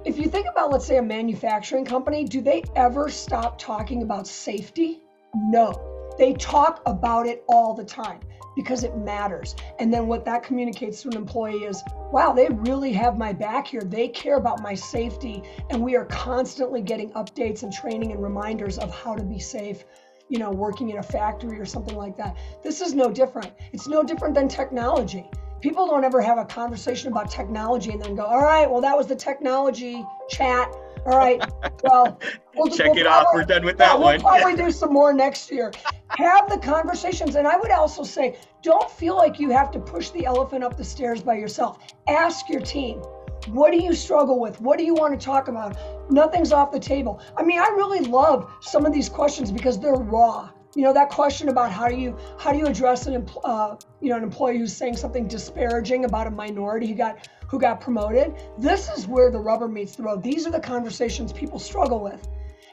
If 0.06 0.18
you 0.18 0.28
think 0.28 0.48
about, 0.50 0.72
let's 0.72 0.88
say, 0.88 0.98
a 0.98 1.02
manufacturing 1.04 1.86
company, 1.86 2.24
do 2.24 2.42
they 2.42 2.64
ever 2.76 3.10
stop 3.10 3.60
talking 3.60 4.02
about 4.02 4.26
safety? 4.26 5.04
No. 5.36 6.16
They 6.18 6.34
talk 6.34 6.82
about 6.88 7.28
it 7.28 7.44
all 7.48 7.76
the 7.76 7.86
time 7.86 8.22
because 8.56 8.84
it 8.84 8.98
matters. 8.98 9.56
And 9.78 9.94
then 9.94 10.08
what 10.08 10.26
that 10.26 10.42
communicates 10.42 11.04
to 11.04 11.10
an 11.10 11.16
employee 11.16 11.64
is, 11.64 11.84
wow, 12.12 12.34
they 12.34 12.48
really 12.50 12.92
have 12.94 13.20
my 13.20 13.32
back 13.32 13.68
here. 13.68 13.82
They 13.82 14.08
care 14.08 14.38
about 14.38 14.64
my 14.64 14.74
safety. 14.74 15.44
And 15.70 15.80
we 15.80 15.96
are 15.96 16.06
constantly 16.06 16.82
getting 16.82 17.12
updates 17.12 17.62
and 17.62 17.72
training 17.72 18.14
and 18.14 18.24
reminders 18.24 18.80
of 18.80 18.90
how 18.90 19.14
to 19.14 19.24
be 19.24 19.38
safe, 19.38 19.84
you 20.30 20.40
know, 20.40 20.50
working 20.50 20.90
in 20.90 20.98
a 20.98 21.04
factory 21.04 21.60
or 21.60 21.66
something 21.66 21.96
like 21.96 22.18
that. 22.18 22.36
This 22.64 22.82
is 22.82 22.96
no 22.96 23.12
different. 23.12 23.54
It's 23.74 23.88
no 23.88 24.02
different 24.02 24.34
than 24.34 24.48
technology 24.48 25.30
people 25.66 25.88
don't 25.88 26.04
ever 26.04 26.22
have 26.22 26.38
a 26.38 26.46
conversation 26.46 27.12
about 27.12 27.32
technology 27.32 27.90
and 27.90 28.00
then 28.00 28.14
go, 28.14 28.24
all 28.24 28.44
right, 28.44 28.70
well, 28.70 28.82
that 28.82 28.96
was 28.96 29.08
the 29.08 29.16
technology 29.16 30.06
chat. 30.30 30.72
All 31.08 31.18
right, 31.18 31.44
well, 31.84 32.20
we'll 32.56 32.68
check 32.78 32.92
we'll 32.94 33.00
it 33.00 33.06
probably, 33.06 33.26
off. 33.26 33.28
We're 33.34 33.46
done 33.46 33.66
with 33.66 33.80
that 33.80 34.00
one. 34.00 34.22
We'll 34.22 34.38
probably 34.42 34.56
do 34.56 34.70
some 34.70 34.94
more 34.94 35.12
next 35.12 35.52
year. 35.52 35.72
Have 36.10 36.52
the 36.52 36.60
conversations. 36.60 37.36
And 37.36 37.48
I 37.48 37.58
would 37.58 37.72
also 37.72 38.04
say, 38.04 38.38
don't 38.62 38.92
feel 38.92 39.16
like 39.16 39.40
you 39.40 39.50
have 39.50 39.72
to 39.72 39.80
push 39.80 40.12
the 40.12 40.26
elephant 40.26 40.64
up 40.64 40.78
the 40.78 40.84
stairs 40.84 41.24
by 41.24 41.34
yourself. 41.34 41.80
Ask 42.08 42.48
your 42.48 42.62
team. 42.62 43.00
What 43.48 43.72
do 43.72 43.78
you 43.78 43.96
struggle 43.96 44.40
with? 44.40 44.62
What 44.62 44.78
do 44.78 44.84
you 44.84 44.94
want 44.94 45.20
to 45.20 45.24
talk 45.24 45.48
about? 45.48 45.78
Nothing's 46.12 46.52
off 46.52 46.72
the 46.72 46.80
table. 46.80 47.20
I 47.36 47.42
mean, 47.44 47.60
I 47.60 47.70
really 47.70 48.02
love 48.02 48.52
some 48.62 48.86
of 48.86 48.94
these 48.94 49.10
questions 49.10 49.52
because 49.52 49.80
they're 49.80 49.94
raw 49.94 50.50
you 50.76 50.82
know 50.82 50.94
that 50.94 51.10
question 51.10 51.50
about 51.50 51.72
how 51.72 51.88
do 51.88 51.96
you 51.96 52.18
how 52.38 52.52
do 52.52 52.58
you 52.58 52.66
address 52.66 53.08
an 53.08 53.28
uh, 53.44 53.76
you 54.02 54.10
know 54.10 54.18
an 54.18 54.24
employee 54.24 54.58
who's 54.58 54.76
saying 54.76 54.98
something 54.98 55.28
disparaging 55.28 56.06
about 56.06 56.28
a 56.28 56.32
minority 56.32 56.88
who 56.88 56.96
got 56.96 57.30
who 57.48 57.60
got 57.60 57.80
promoted? 57.80 58.36
This 58.58 58.90
is 58.90 59.08
where 59.08 59.32
the 59.32 59.40
rubber 59.40 59.68
meets 59.68 59.96
the 59.96 60.04
road. 60.04 60.22
These 60.22 60.46
are 60.46 60.52
the 60.52 60.60
conversations 60.60 61.32
people 61.32 61.60
struggle 61.60 62.02
with. 62.02 62.28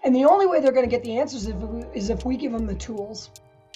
And 0.05 0.15
the 0.15 0.25
only 0.25 0.47
way 0.47 0.61
they're 0.61 0.73
going 0.73 0.89
to 0.89 0.91
get 0.91 1.05
the 1.05 1.19
answers 1.19 1.43
is 1.43 1.49
if, 1.49 1.57
we, 1.57 1.85
is 1.95 2.11
if 2.11 2.25
we 2.25 2.37
give 2.37 2.51
them 2.51 2.67
the 2.67 2.75
tools. 2.75 3.31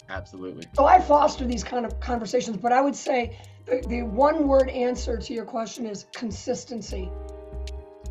Absolutely. 0.08 0.64
So 0.74 0.86
i 0.86 1.00
foster 1.00 1.44
these 1.44 1.64
kind 1.64 1.86
of 1.86 1.98
conversations 2.00 2.56
but 2.56 2.72
i 2.72 2.80
would 2.80 2.96
say 2.96 3.38
the, 3.64 3.84
the 3.88 4.02
one 4.02 4.46
word 4.46 4.68
answer 4.68 5.16
to 5.18 5.34
your 5.34 5.44
question 5.44 5.86
is 5.86 6.06
consistency. 6.12 7.10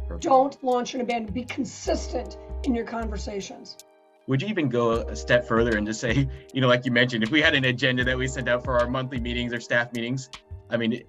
Perfect. 0.07 0.23
don't 0.23 0.63
launch 0.63 0.93
an 0.93 1.01
abandon. 1.01 1.33
Be 1.33 1.43
consistent 1.45 2.37
in 2.63 2.75
your 2.75 2.85
conversations 2.85 3.77
would 4.27 4.41
you 4.41 4.47
even 4.47 4.69
go 4.69 4.91
a 4.91 5.15
step 5.15 5.47
further 5.47 5.77
and 5.77 5.85
just 5.85 5.99
say, 5.99 6.27
you 6.53 6.61
know, 6.61 6.67
like 6.67 6.85
you 6.85 6.91
mentioned, 6.91 7.23
if 7.23 7.31
we 7.31 7.41
had 7.41 7.55
an 7.55 7.65
agenda 7.65 8.03
that 8.03 8.17
we 8.17 8.27
sent 8.27 8.49
out 8.49 8.63
for 8.63 8.79
our 8.79 8.87
monthly 8.87 9.19
meetings 9.19 9.53
or 9.53 9.59
staff 9.59 9.93
meetings, 9.93 10.29
I 10.69 10.77
mean, 10.77 11.03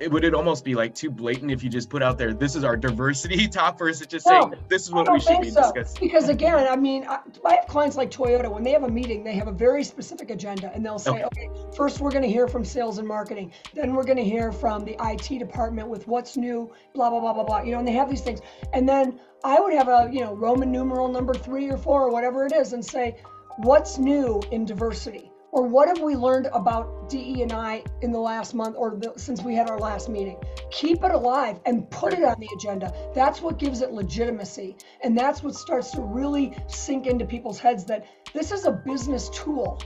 it 0.00 0.10
would 0.10 0.24
it 0.24 0.34
almost 0.34 0.64
be 0.64 0.74
like 0.74 0.94
too 0.94 1.10
blatant 1.10 1.50
if 1.50 1.62
you 1.62 1.70
just 1.70 1.90
put 1.90 2.02
out 2.02 2.18
there 2.18 2.32
this 2.32 2.54
is 2.54 2.64
our 2.64 2.76
diversity 2.76 3.48
top 3.58 3.78
versus 3.78 4.06
just 4.06 4.26
no, 4.26 4.42
saying 4.42 4.54
this 4.68 4.82
is 4.82 4.92
what 4.92 5.10
we 5.12 5.20
should 5.20 5.40
be 5.40 5.50
so. 5.50 5.62
discussing. 5.62 6.00
Because 6.00 6.28
again 6.28 6.66
i 6.68 6.76
mean 6.76 7.04
I, 7.06 7.18
I, 7.44 7.54
have 7.54 7.66
clients 7.66 7.96
like 7.96 8.10
toyota 8.10 8.50
when 8.50 8.62
they 8.62 8.72
have 8.72 8.84
a 8.84 8.88
meeting 8.88 9.24
they 9.24 9.34
have 9.34 9.48
a 9.48 9.52
very 9.52 9.84
specific 9.84 10.30
agenda 10.30 10.70
and 10.74 10.84
they'll 10.84 10.98
say 10.98 11.10
okay, 11.10 11.24
okay 11.24 11.50
first 11.76 12.00
we're 12.00 12.10
going 12.10 12.22
to 12.22 12.28
hear 12.28 12.48
from 12.48 12.64
sales 12.64 12.98
and 12.98 13.06
marketing 13.06 13.52
then 13.74 13.94
we're 13.94 14.04
going 14.04 14.18
to 14.18 14.24
hear 14.24 14.52
from 14.52 14.84
the 14.84 14.96
it 15.00 15.38
department 15.38 15.88
with 15.88 16.06
what's 16.06 16.36
new 16.36 16.72
blah 16.94 17.10
blah 17.10 17.20
blah 17.20 17.32
blah 17.32 17.44
blah 17.44 17.62
you 17.62 17.72
know 17.72 17.78
and 17.78 17.88
they 17.88 17.92
have 17.92 18.08
these 18.08 18.22
things. 18.22 18.40
And 18.72 18.88
then 18.88 19.18
i 19.44 19.60
would 19.60 19.72
have 19.72 19.88
a 19.88 20.08
you 20.12 20.20
know 20.20 20.34
roman 20.34 20.70
numeral 20.70 21.08
number 21.08 21.34
three 21.34 21.70
or 21.70 21.76
four 21.76 22.02
or 22.02 22.10
whatever 22.10 22.46
it 22.46 22.52
is 22.52 22.72
and 22.72 22.84
say 22.84 23.16
what's 23.58 23.98
new 23.98 24.40
in 24.50 24.64
diversity 24.64 25.30
or 25.58 25.66
what 25.66 25.88
have 25.88 26.00
we 26.00 26.14
learned 26.14 26.46
about 26.52 27.08
DE 27.10 27.42
and 27.42 27.52
I 27.52 27.82
in 28.00 28.12
the 28.12 28.20
last 28.20 28.54
month 28.54 28.76
or 28.78 28.94
the, 28.94 29.12
since 29.16 29.42
we 29.42 29.56
had 29.56 29.68
our 29.68 29.76
last 29.76 30.08
meeting? 30.08 30.36
Keep 30.70 31.02
it 31.02 31.10
alive 31.10 31.58
and 31.66 31.90
put 31.90 32.12
it 32.12 32.22
on 32.22 32.38
the 32.38 32.48
agenda. 32.54 32.94
That's 33.12 33.42
what 33.42 33.58
gives 33.58 33.82
it 33.82 33.90
legitimacy. 33.90 34.76
And 35.02 35.18
that's 35.18 35.42
what 35.42 35.56
starts 35.56 35.90
to 35.92 36.00
really 36.00 36.56
sink 36.68 37.08
into 37.08 37.24
people's 37.24 37.58
heads 37.58 37.84
that 37.86 38.06
this 38.32 38.52
is 38.52 38.66
a 38.66 38.70
business 38.70 39.30
tool. 39.30 39.82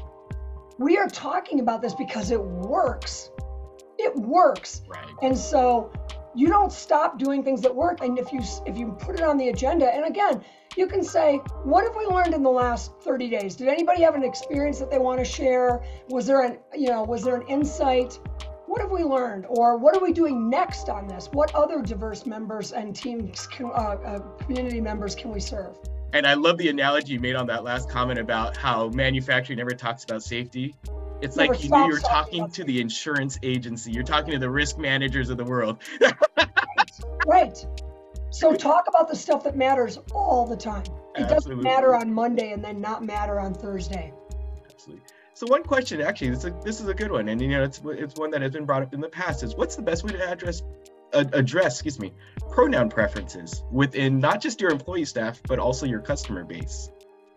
We 0.79 0.99
are 0.99 1.09
talking 1.09 1.61
about 1.61 1.81
this 1.81 1.95
because 1.95 2.31
it 2.31 2.43
works. 2.43 3.31
It 3.97 4.15
works. 4.15 4.83
Right. 4.87 5.09
And 5.23 5.39
so 5.39 5.91
you 6.35 6.49
don't 6.49 6.73
stop 6.73 7.19
doing 7.19 7.43
things 7.43 7.61
that 7.63 7.75
work. 7.75 8.03
And 8.03 8.19
if 8.19 8.33
you 8.33 8.41
if 8.67 8.77
you 8.77 8.93
put 8.93 9.17
it 9.17 9.23
on 9.23 9.37
the 9.37 9.49
agenda, 9.49 9.93
and 9.93 10.05
again, 10.05 10.43
you 10.77 10.87
can 10.87 11.03
say, 11.03 11.37
what 11.65 11.85
have 11.85 11.95
we 11.97 12.07
learned 12.07 12.35
in 12.35 12.43
the 12.43 12.51
last 12.51 12.93
30 13.03 13.29
days? 13.29 13.57
Did 13.57 13.69
anybody 13.69 14.03
have 14.03 14.15
an 14.15 14.25
experience 14.25 14.79
that 14.79 14.91
they 14.91 14.99
want 14.99 15.19
to 15.19 15.25
share? 15.25 15.83
Was 16.09 16.27
there 16.27 16.43
an, 16.43 16.59
you 16.75 16.89
know, 16.89 17.03
was 17.03 17.23
there 17.23 17.37
an 17.37 17.47
insight? 17.47 18.19
What 18.67 18.81
have 18.81 18.91
we 18.91 19.05
learned? 19.05 19.45
Or 19.49 19.77
what 19.77 19.95
are 19.97 20.03
we 20.03 20.13
doing 20.13 20.49
next 20.49 20.89
on 20.89 21.07
this? 21.07 21.29
What 21.33 21.55
other 21.55 21.83
diverse 21.83 22.25
members 22.25 22.73
and 22.73 22.97
teams, 22.97 23.47
can, 23.49 23.67
uh, 23.67 23.69
uh, 23.69 24.19
community 24.45 24.81
members 24.81 25.15
can 25.15 25.31
we 25.31 25.41
serve? 25.41 25.77
And 26.15 26.27
I 26.27 26.35
love 26.35 26.57
the 26.57 26.69
analogy 26.69 27.15
you 27.15 27.21
made 27.21 27.37
on 27.37 27.47
that 27.49 27.65
last 27.65 27.91
comment 27.91 28.19
about 28.19 28.57
how 28.57 28.89
manufacturing 28.89 29.59
never 29.59 29.73
talks 29.73 30.05
about 30.05 30.23
safety. 30.23 30.75
It's 31.23 31.37
like 31.37 31.63
you 31.63 31.71
knew 31.71 31.85
you 31.85 31.93
were 31.93 32.01
talking 32.01 32.51
to 32.51 32.65
the 32.65 32.81
insurance 32.81 33.39
agency. 33.43 33.93
You're 33.93 34.03
talking 34.03 34.33
to 34.33 34.39
the 34.39 34.51
risk 34.51 34.77
managers 34.77 35.31
of 35.31 35.37
the 35.37 35.45
world. 35.45 35.83
right. 36.01 36.15
right. 37.27 37.67
So 38.31 38.55
talk 38.55 38.87
about 38.89 39.09
the 39.09 39.17
stuff 39.17 39.45
that 39.45 39.57
matters 39.57 39.99
all 40.15 40.47
the 40.47 40.57
time. 40.57 40.83
It 41.15 41.23
Absolutely. 41.23 41.35
doesn't 41.35 41.63
matter 41.63 41.95
on 41.95 42.13
Monday 42.13 42.53
and 42.53 42.65
then 42.65 42.81
not 42.81 43.05
matter 43.05 43.39
on 43.39 43.55
Thursday. 43.55 44.13
Absolutely. 44.71 45.05
So 45.35 45.47
one 45.47 45.63
question, 45.63 46.01
actually, 46.01 46.31
this 46.31 46.39
is 46.41 46.45
a, 46.47 46.61
this 46.65 46.81
is 46.81 46.89
a 46.89 46.95
good 46.95 47.11
one, 47.11 47.29
and 47.29 47.41
you 47.41 47.49
know, 47.49 47.63
it's 47.63 47.81
it's 47.85 48.19
one 48.19 48.31
that 48.31 48.43
has 48.43 48.53
been 48.53 48.65
brought 48.65 48.83
up 48.83 48.95
in 48.95 49.01
the 49.01 49.09
past. 49.09 49.43
Is 49.43 49.55
what's 49.55 49.77
the 49.77 49.83
best 49.83 50.05
way 50.05 50.13
to 50.13 50.31
address 50.31 50.63
address, 51.13 51.75
excuse 51.75 51.99
me, 51.99 52.13
pronoun 52.51 52.89
preferences 52.89 53.63
within 53.71 54.19
not 54.19 54.41
just 54.41 54.61
your 54.61 54.71
employee 54.71 55.05
staff, 55.05 55.41
but 55.47 55.59
also 55.59 55.87
your 55.87 56.01
customer 56.01 56.45
base? 56.45 56.91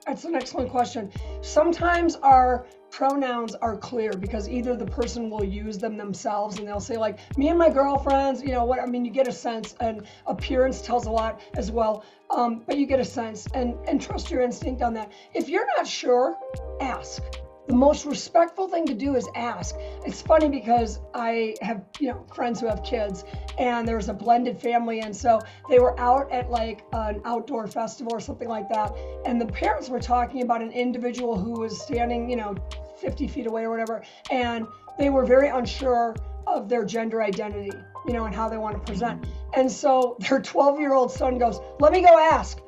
That's 0.06 0.24
an 0.26 0.36
excellent 0.36 0.70
question. 0.70 1.12
Sometimes 1.42 2.16
our 2.18 2.68
pronouns 2.92 3.56
are 3.56 3.76
clear 3.76 4.14
because 4.14 4.48
either 4.48 4.76
the 4.76 4.86
person 4.86 5.30
will 5.30 5.44
use 5.44 5.78
them 5.78 5.98
themselves 5.98 6.60
and 6.60 6.68
they'll 6.68 6.80
say 6.80 6.96
like 6.96 7.20
me 7.38 7.50
and 7.50 7.60
my 7.60 7.70
girlfriends 7.70 8.42
you 8.42 8.54
know 8.54 8.64
what 8.64 8.80
i 8.80 8.86
mean 8.86 9.04
you 9.04 9.12
get 9.12 9.28
a 9.28 9.32
sense 9.34 9.76
and 9.82 10.08
appearance 10.28 10.82
tells 10.82 11.06
a 11.06 11.12
lot 11.12 11.42
as 11.58 11.72
well 11.72 12.06
um, 12.30 12.64
but 12.66 12.78
you 12.78 12.86
get 12.86 13.02
a 13.02 13.04
sense 13.04 13.48
and 13.54 13.76
and 13.90 14.02
trust 14.02 14.32
your 14.32 14.42
instinct 14.42 14.82
on 14.82 14.94
that 14.94 15.12
if 15.34 15.50
you're 15.50 15.68
not 15.76 15.86
sure 15.86 16.38
ask 16.80 17.22
the 17.68 17.76
most 17.76 18.06
respectful 18.06 18.68
thing 18.68 18.86
to 18.86 18.94
do 18.94 19.16
is 19.16 19.28
ask. 19.36 19.76
It's 20.06 20.22
funny 20.22 20.50
because 20.50 21.00
I 21.14 21.56
have, 21.62 21.84
you 22.00 22.10
know, 22.10 22.26
friends 22.34 22.60
who 22.60 22.68
have 22.68 22.84
kids 22.84 23.24
and 23.58 23.88
there's 23.88 24.10
a 24.10 24.14
blended 24.14 24.60
family. 24.60 25.00
And 25.00 25.16
so 25.16 25.42
they 25.70 25.80
were 25.80 26.00
out 26.00 26.32
at 26.32 26.50
like 26.50 26.84
an 26.94 27.22
outdoor 27.26 27.68
festival 27.68 28.14
or 28.14 28.20
something 28.20 28.48
like 28.48 28.70
that. 28.70 28.94
And 29.26 29.42
the 29.42 29.48
parents 29.48 29.90
were 29.90 30.00
talking 30.00 30.44
about 30.44 30.62
an 30.62 30.72
individual 30.72 31.38
who 31.38 31.60
was 31.60 31.82
standing, 31.82 32.30
you 32.30 32.36
know, 32.36 32.56
50 33.02 33.28
feet 33.28 33.48
away 33.48 33.64
or 33.64 33.72
whatever. 33.72 34.04
And 34.32 34.68
they 34.98 35.10
were 35.10 35.26
very 35.26 35.50
unsure 35.50 36.16
of 36.48 36.70
their 36.70 36.86
gender 36.86 37.24
identity, 37.24 37.72
you 38.06 38.14
know, 38.14 38.26
and 38.26 38.36
how 38.36 38.48
they 38.48 38.58
want 38.58 38.76
to 38.76 38.92
present. 38.92 39.26
And 39.56 39.72
so 39.72 40.18
their 40.20 40.40
12 40.40 40.80
year 40.80 40.94
old 40.94 41.12
son 41.12 41.38
goes, 41.40 41.60
Let 41.80 41.92
me 41.92 42.02
go 42.02 42.20
ask 42.20 42.60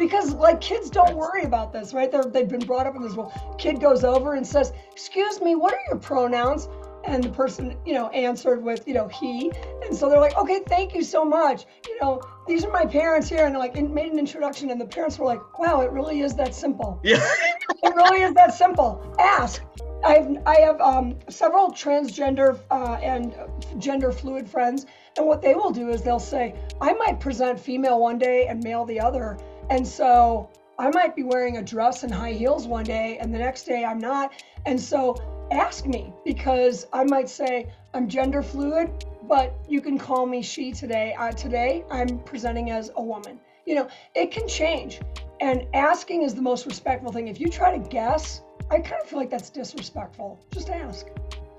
because 0.00 0.32
like 0.32 0.62
kids 0.62 0.88
don't 0.88 1.14
worry 1.14 1.44
about 1.44 1.72
this, 1.72 1.92
right? 1.92 2.10
They're, 2.10 2.24
they've 2.24 2.48
been 2.48 2.64
brought 2.64 2.86
up 2.86 2.96
in 2.96 3.02
this 3.02 3.12
world. 3.12 3.32
Kid 3.58 3.80
goes 3.80 4.02
over 4.02 4.34
and 4.34 4.44
says, 4.44 4.72
"Excuse 4.90 5.40
me, 5.42 5.54
what 5.54 5.74
are 5.74 5.80
your 5.88 5.98
pronouns?" 5.98 6.68
And 7.04 7.22
the 7.22 7.28
person, 7.28 7.76
you 7.86 7.92
know, 7.94 8.08
answered 8.08 8.62
with, 8.62 8.86
you 8.88 8.94
know, 8.94 9.08
he. 9.08 9.52
And 9.84 9.94
so 9.94 10.08
they're 10.08 10.20
like, 10.20 10.36
"Okay, 10.36 10.60
thank 10.66 10.94
you 10.94 11.02
so 11.02 11.24
much. 11.24 11.66
You 11.86 12.00
know, 12.00 12.22
these 12.48 12.64
are 12.64 12.72
my 12.72 12.86
parents 12.86 13.28
here," 13.28 13.44
and 13.44 13.56
like 13.56 13.76
it 13.76 13.90
made 13.90 14.10
an 14.10 14.18
introduction, 14.18 14.70
and 14.70 14.80
the 14.80 14.86
parents 14.86 15.18
were 15.18 15.26
like, 15.26 15.58
"Wow, 15.58 15.82
it 15.82 15.90
really 15.92 16.20
is 16.22 16.34
that 16.36 16.54
simple. 16.54 16.98
Yeah, 17.04 17.22
it 17.82 17.94
really 17.94 18.22
is 18.22 18.32
that 18.34 18.54
simple. 18.54 19.14
Ask." 19.20 19.62
I 20.02 20.14
have 20.14 20.42
I 20.46 20.60
have 20.60 20.80
um, 20.80 21.18
several 21.28 21.70
transgender 21.72 22.58
uh, 22.70 22.94
and 23.02 23.34
gender 23.76 24.12
fluid 24.12 24.48
friends, 24.48 24.86
and 25.18 25.26
what 25.26 25.42
they 25.42 25.54
will 25.54 25.72
do 25.72 25.90
is 25.90 26.00
they'll 26.00 26.18
say, 26.18 26.54
"I 26.80 26.94
might 26.94 27.20
present 27.20 27.60
female 27.60 28.00
one 28.00 28.18
day 28.18 28.46
and 28.46 28.64
male 28.64 28.86
the 28.86 28.98
other," 28.98 29.36
And 29.70 29.86
so 29.86 30.50
I 30.78 30.90
might 30.90 31.14
be 31.14 31.22
wearing 31.22 31.56
a 31.56 31.62
dress 31.62 32.02
and 32.02 32.12
high 32.12 32.32
heels 32.32 32.66
one 32.66 32.84
day, 32.84 33.18
and 33.18 33.32
the 33.32 33.38
next 33.38 33.64
day 33.64 33.84
I'm 33.84 33.98
not. 33.98 34.32
And 34.66 34.78
so 34.78 35.16
ask 35.52 35.86
me 35.86 36.12
because 36.24 36.86
I 36.92 37.04
might 37.04 37.28
say 37.28 37.72
I'm 37.94 38.08
gender 38.08 38.42
fluid, 38.42 39.04
but 39.22 39.56
you 39.68 39.80
can 39.80 39.96
call 39.96 40.26
me 40.26 40.42
she 40.42 40.72
today. 40.72 41.14
Uh, 41.16 41.30
today 41.30 41.84
I'm 41.90 42.18
presenting 42.20 42.70
as 42.70 42.90
a 42.96 43.02
woman. 43.02 43.38
You 43.64 43.76
know, 43.76 43.88
it 44.14 44.32
can 44.32 44.48
change. 44.48 45.00
And 45.40 45.66
asking 45.72 46.22
is 46.22 46.34
the 46.34 46.42
most 46.42 46.66
respectful 46.66 47.12
thing. 47.12 47.28
If 47.28 47.40
you 47.40 47.48
try 47.48 47.76
to 47.76 47.88
guess, 47.88 48.42
I 48.70 48.80
kind 48.80 49.00
of 49.00 49.08
feel 49.08 49.20
like 49.20 49.30
that's 49.30 49.50
disrespectful. 49.50 50.44
Just 50.52 50.68
ask. 50.68 51.06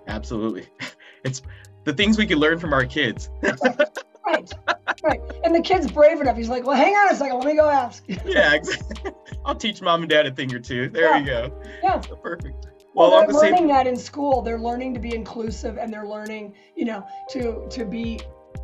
Absolutely. 0.08 0.68
It's 1.24 1.44
the 1.84 1.94
things 1.94 2.18
we 2.18 2.26
can 2.26 2.40
learn 2.40 2.58
from 2.58 2.74
our 2.74 2.84
kids. 2.84 3.30
right 4.26 4.52
right. 5.02 5.20
And 5.44 5.54
the 5.54 5.62
kid's 5.62 5.92
brave 5.92 6.22
enough. 6.22 6.38
He's 6.38 6.50
like, 6.50 6.66
well, 6.66 6.78
hang 6.78 6.94
on 6.94 7.14
a 7.14 7.16
second. 7.16 7.38
Let 7.38 7.48
me 7.48 7.56
go 7.56 7.70
ask. 7.70 8.04
yeah, 8.26 8.54
exactly. 8.54 9.12
I'll 9.46 9.56
teach 9.56 9.82
mom 9.82 10.02
and 10.02 10.10
dad 10.10 10.26
a 10.26 10.32
thing 10.32 10.54
or 10.54 10.60
two. 10.60 10.90
There 10.90 11.10
yeah. 11.10 11.20
we 11.20 11.26
go. 11.26 11.62
Yeah. 11.84 12.02
So 12.02 12.16
perfect. 12.16 12.68
Well, 12.94 13.12
well 13.12 13.22
they're 13.22 13.36
learning 13.36 13.58
same... 13.58 13.68
that 13.70 13.88
in 13.88 13.96
school. 13.96 14.42
They're 14.42 14.60
learning 14.60 14.94
to 14.96 15.00
be 15.00 15.16
inclusive 15.16 15.78
and 15.78 15.92
they're 15.92 16.08
learning, 16.08 16.54
you 16.76 16.86
know, 16.86 17.06
to 17.30 17.68
to 17.70 17.86
be 17.86 18.20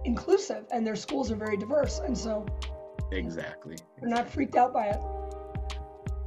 inclusive 0.06 0.66
and 0.72 0.86
their 0.86 0.96
schools 0.96 1.32
are 1.32 1.36
very 1.36 1.58
diverse. 1.58 2.00
And 2.00 2.18
so 2.18 2.46
Exactly. 3.12 3.78
They're 4.00 4.10
not 4.10 4.30
freaked 4.30 4.56
out 4.56 4.74
by 4.74 4.88
it. 4.88 5.00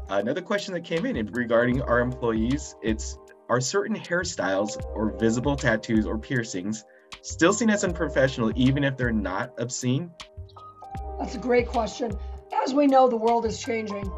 Another 0.08 0.42
question 0.42 0.74
that 0.74 0.84
came 0.84 1.06
in 1.06 1.26
regarding 1.32 1.82
our 1.82 2.00
employees, 2.00 2.74
it's 2.82 3.16
are 3.48 3.60
certain 3.60 3.96
hairstyles 3.96 4.80
or 4.94 5.16
visible 5.18 5.56
tattoos 5.56 6.06
or 6.06 6.18
piercings 6.18 6.84
still 7.22 7.52
seen 7.52 7.70
as 7.70 7.84
unprofessional 7.84 8.52
even 8.56 8.84
if 8.84 8.96
they're 8.96 9.12
not 9.12 9.52
obscene? 9.58 10.10
That's 11.18 11.34
a 11.34 11.38
great 11.38 11.68
question. 11.68 12.12
As 12.64 12.74
we 12.74 12.86
know, 12.86 13.08
the 13.08 13.16
world 13.16 13.44
is 13.46 13.60
changing. 13.62 14.10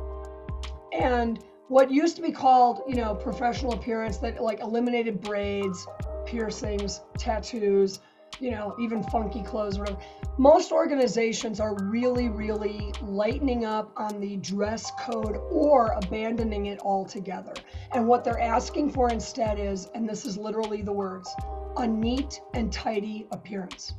And 0.92 1.42
what 1.68 1.90
used 1.90 2.16
to 2.16 2.22
be 2.22 2.32
called, 2.32 2.82
you 2.86 2.96
know, 2.96 3.14
professional 3.14 3.72
appearance 3.72 4.18
that 4.18 4.42
like 4.42 4.60
eliminated 4.60 5.20
braids, 5.20 5.86
piercings, 6.26 7.00
tattoos, 7.18 8.00
you 8.40 8.50
know, 8.50 8.74
even 8.80 9.02
funky 9.04 9.42
clothes, 9.42 9.78
whatever. 9.78 9.98
Most 10.38 10.72
organizations 10.72 11.60
are 11.60 11.76
really, 11.84 12.28
really 12.28 12.92
lightening 13.02 13.64
up 13.64 13.92
on 13.96 14.20
the 14.20 14.36
dress 14.36 14.90
code 15.00 15.36
or 15.50 15.92
abandoning 15.92 16.66
it 16.66 16.80
altogether. 16.80 17.54
And 17.92 18.06
what 18.06 18.24
they're 18.24 18.40
asking 18.40 18.90
for 18.90 19.10
instead 19.10 19.58
is, 19.58 19.88
and 19.94 20.08
this 20.08 20.24
is 20.24 20.36
literally 20.36 20.82
the 20.82 20.92
words, 20.92 21.32
a 21.76 21.86
neat 21.86 22.40
and 22.54 22.72
tidy 22.72 23.26
appearance. 23.30 23.94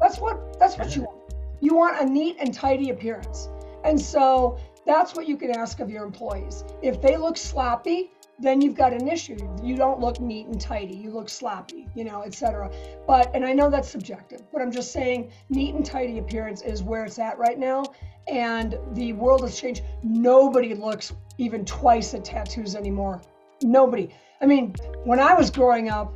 that's 0.00 0.18
what 0.18 0.58
that's 0.58 0.76
what 0.76 0.94
you 0.94 1.02
want. 1.02 1.34
You 1.60 1.74
want 1.74 2.00
a 2.00 2.04
neat 2.04 2.36
and 2.38 2.52
tidy 2.54 2.90
appearance. 2.90 3.48
And 3.84 4.00
so 4.00 4.58
that's 4.86 5.14
what 5.14 5.28
you 5.28 5.36
can 5.36 5.50
ask 5.50 5.80
of 5.80 5.90
your 5.90 6.04
employees. 6.04 6.64
If 6.82 7.00
they 7.00 7.16
look 7.16 7.36
sloppy, 7.36 8.10
then 8.38 8.60
you've 8.60 8.76
got 8.76 8.92
an 8.92 9.08
issue. 9.08 9.36
You 9.62 9.76
don't 9.76 10.00
look 10.00 10.20
neat 10.20 10.46
and 10.46 10.60
tidy. 10.60 10.94
You 10.94 11.10
look 11.10 11.28
sloppy, 11.28 11.88
you 11.94 12.04
know, 12.04 12.22
etc. 12.22 12.70
But 13.06 13.30
and 13.34 13.44
I 13.44 13.52
know 13.52 13.68
that's 13.68 13.88
subjective, 13.88 14.42
but 14.52 14.62
I'm 14.62 14.70
just 14.70 14.92
saying 14.92 15.32
neat 15.50 15.74
and 15.74 15.84
tidy 15.84 16.18
appearance 16.18 16.62
is 16.62 16.82
where 16.82 17.04
it's 17.04 17.18
at 17.18 17.38
right 17.38 17.58
now. 17.58 17.84
And 18.28 18.78
the 18.92 19.12
world 19.14 19.42
has 19.42 19.58
changed. 19.58 19.82
Nobody 20.02 20.74
looks 20.74 21.14
even 21.38 21.64
twice 21.64 22.14
at 22.14 22.24
tattoos 22.24 22.76
anymore. 22.76 23.20
Nobody. 23.62 24.10
I 24.40 24.46
mean, 24.46 24.74
when 25.04 25.18
I 25.18 25.34
was 25.34 25.50
growing 25.50 25.88
up, 25.88 26.14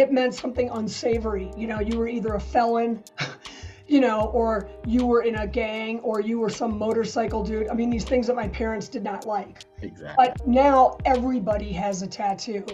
it 0.00 0.12
meant 0.12 0.34
something 0.34 0.68
unsavory. 0.70 1.50
You 1.56 1.66
know, 1.66 1.80
you 1.80 1.98
were 1.98 2.08
either 2.08 2.34
a 2.34 2.40
felon, 2.40 3.02
you 3.86 4.00
know, 4.00 4.30
or 4.32 4.68
you 4.86 5.06
were 5.06 5.22
in 5.22 5.36
a 5.36 5.46
gang, 5.46 6.00
or 6.00 6.20
you 6.20 6.38
were 6.38 6.50
some 6.50 6.78
motorcycle 6.78 7.42
dude. 7.42 7.68
I 7.68 7.74
mean, 7.74 7.90
these 7.90 8.04
things 8.04 8.26
that 8.26 8.36
my 8.36 8.48
parents 8.48 8.88
did 8.88 9.02
not 9.02 9.26
like. 9.26 9.64
Exactly. 9.82 10.14
But 10.16 10.46
now 10.46 10.98
everybody 11.04 11.72
has 11.72 12.02
a 12.02 12.06
tattoo. 12.06 12.64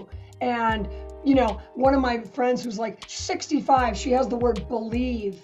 And, 0.40 0.88
you 1.24 1.34
know, 1.34 1.60
one 1.74 1.94
of 1.94 2.00
my 2.00 2.18
friends 2.18 2.62
who's 2.62 2.78
like 2.78 3.04
65, 3.06 3.96
she 3.96 4.10
has 4.12 4.28
the 4.28 4.36
word 4.36 4.66
believe 4.68 5.40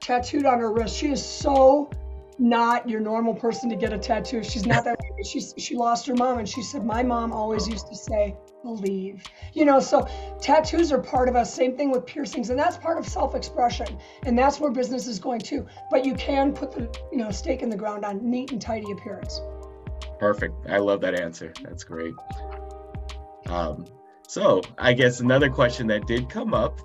tattooed 0.00 0.46
on 0.46 0.58
her 0.58 0.72
wrist. 0.72 0.96
She 0.96 1.08
is 1.08 1.24
so 1.24 1.90
not 2.38 2.88
your 2.88 3.00
normal 3.00 3.34
person 3.34 3.70
to 3.70 3.76
get 3.76 3.92
a 3.92 3.98
tattoo. 3.98 4.42
She's 4.42 4.66
not 4.66 4.84
that. 4.84 4.98
She's 5.24 5.54
she 5.56 5.76
lost 5.76 6.06
her 6.06 6.14
mom, 6.14 6.38
and 6.38 6.48
she 6.48 6.62
said 6.62 6.84
my 6.84 7.02
mom 7.02 7.32
always 7.32 7.66
used 7.66 7.88
to 7.88 7.96
say, 7.96 8.36
"Believe." 8.62 9.24
You 9.54 9.64
know, 9.64 9.80
so 9.80 10.06
tattoos 10.40 10.92
are 10.92 11.00
part 11.00 11.28
of 11.28 11.36
us. 11.36 11.52
Same 11.52 11.76
thing 11.76 11.90
with 11.90 12.04
piercings, 12.06 12.50
and 12.50 12.58
that's 12.58 12.76
part 12.76 12.98
of 12.98 13.06
self-expression, 13.06 13.98
and 14.24 14.38
that's 14.38 14.60
where 14.60 14.70
business 14.70 15.06
is 15.06 15.18
going 15.18 15.40
too. 15.40 15.66
But 15.90 16.04
you 16.04 16.14
can 16.14 16.52
put 16.52 16.72
the 16.72 16.94
you 17.10 17.18
know 17.18 17.30
stake 17.30 17.62
in 17.62 17.70
the 17.70 17.76
ground 17.76 18.04
on 18.04 18.28
neat 18.28 18.52
and 18.52 18.60
tidy 18.60 18.90
appearance. 18.92 19.40
Perfect. 20.18 20.54
I 20.68 20.78
love 20.78 21.00
that 21.02 21.14
answer. 21.14 21.52
That's 21.62 21.84
great. 21.84 22.14
Um, 23.48 23.86
so 24.28 24.60
I 24.76 24.92
guess 24.92 25.20
another 25.20 25.48
question 25.50 25.86
that 25.88 26.06
did 26.06 26.28
come 26.28 26.52
up 26.52 26.80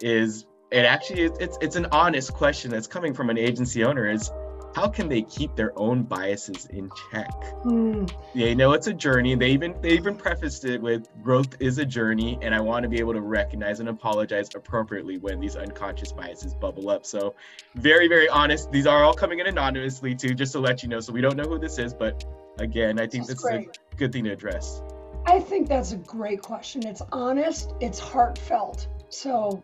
is, 0.00 0.46
it 0.70 0.84
actually 0.84 1.22
it's 1.40 1.58
it's 1.60 1.76
an 1.76 1.88
honest 1.92 2.32
question 2.32 2.70
that's 2.70 2.86
coming 2.86 3.14
from 3.14 3.30
an 3.30 3.38
agency 3.38 3.84
owner 3.84 4.08
is 4.08 4.30
how 4.74 4.88
can 4.88 5.08
they 5.08 5.22
keep 5.22 5.54
their 5.54 5.76
own 5.78 6.02
biases 6.02 6.66
in 6.66 6.90
check? 7.10 7.30
Mm. 7.64 8.10
They 8.34 8.54
know 8.54 8.72
it's 8.72 8.88
a 8.88 8.92
journey. 8.92 9.36
They 9.36 9.50
even 9.50 9.74
they 9.80 9.90
even 9.90 10.16
prefaced 10.16 10.64
it 10.64 10.82
with 10.82 11.08
growth 11.22 11.56
is 11.60 11.78
a 11.78 11.84
journey, 11.84 12.38
and 12.42 12.54
I 12.54 12.60
want 12.60 12.82
to 12.82 12.88
be 12.88 12.98
able 12.98 13.12
to 13.12 13.20
recognize 13.20 13.80
and 13.80 13.88
apologize 13.88 14.48
appropriately 14.54 15.18
when 15.18 15.38
these 15.38 15.54
unconscious 15.54 16.12
biases 16.12 16.54
bubble 16.54 16.90
up. 16.90 17.06
So, 17.06 17.34
very 17.76 18.08
very 18.08 18.28
honest. 18.28 18.72
These 18.72 18.86
are 18.86 19.04
all 19.04 19.14
coming 19.14 19.38
in 19.38 19.46
anonymously 19.46 20.16
too, 20.16 20.34
just 20.34 20.52
to 20.52 20.58
let 20.58 20.82
you 20.82 20.88
know. 20.88 21.00
So 21.00 21.12
we 21.12 21.20
don't 21.20 21.36
know 21.36 21.44
who 21.44 21.58
this 21.58 21.78
is, 21.78 21.94
but 21.94 22.24
again, 22.58 22.98
I 22.98 23.06
think 23.06 23.26
that's 23.26 23.40
this 23.40 23.42
great. 23.42 23.68
is 23.68 23.76
a 23.92 23.96
good 23.96 24.12
thing 24.12 24.24
to 24.24 24.32
address. 24.32 24.82
I 25.26 25.40
think 25.40 25.68
that's 25.68 25.92
a 25.92 25.96
great 25.96 26.42
question. 26.42 26.86
It's 26.86 27.02
honest. 27.12 27.72
It's 27.80 27.98
heartfelt. 27.98 28.88
So, 29.08 29.62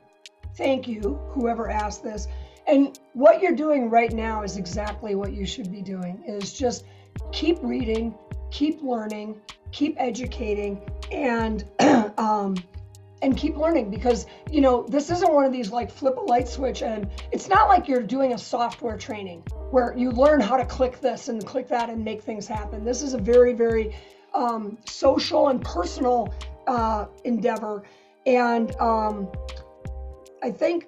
thank 0.54 0.86
you, 0.86 1.20
whoever 1.32 1.68
asked 1.68 2.04
this. 2.04 2.28
And 2.70 2.96
what 3.14 3.42
you're 3.42 3.56
doing 3.56 3.90
right 3.90 4.12
now 4.12 4.44
is 4.44 4.56
exactly 4.56 5.16
what 5.16 5.32
you 5.32 5.44
should 5.44 5.72
be 5.72 5.82
doing 5.82 6.22
is 6.24 6.52
just 6.52 6.84
keep 7.32 7.58
reading, 7.62 8.14
keep 8.52 8.80
learning, 8.80 9.40
keep 9.72 9.96
educating 9.98 10.80
and 11.10 11.64
um, 12.16 12.54
and 13.22 13.36
keep 13.36 13.56
learning 13.56 13.90
because 13.90 14.26
you 14.52 14.60
know 14.60 14.84
this 14.86 15.10
isn't 15.10 15.34
one 15.34 15.44
of 15.44 15.52
these 15.52 15.72
like 15.72 15.90
flip 15.90 16.16
a 16.16 16.20
light 16.20 16.46
switch 16.46 16.82
and 16.82 17.10
it's 17.32 17.48
not 17.48 17.68
like 17.68 17.88
you're 17.88 18.02
doing 18.02 18.34
a 18.34 18.38
software 18.38 18.96
training 18.96 19.42
where 19.72 19.92
you 19.98 20.12
learn 20.12 20.40
how 20.40 20.56
to 20.56 20.64
click 20.64 21.00
this 21.00 21.28
and 21.28 21.44
click 21.44 21.66
that 21.68 21.90
and 21.90 22.04
make 22.04 22.22
things 22.22 22.46
happen. 22.46 22.84
This 22.84 23.02
is 23.02 23.14
a 23.14 23.18
very 23.18 23.52
very 23.52 23.96
um, 24.32 24.78
social 24.86 25.48
and 25.48 25.60
personal 25.60 26.32
uh, 26.68 27.06
endeavor. 27.24 27.82
And 28.26 28.74
um, 28.76 29.28
i 30.42 30.50
think 30.50 30.86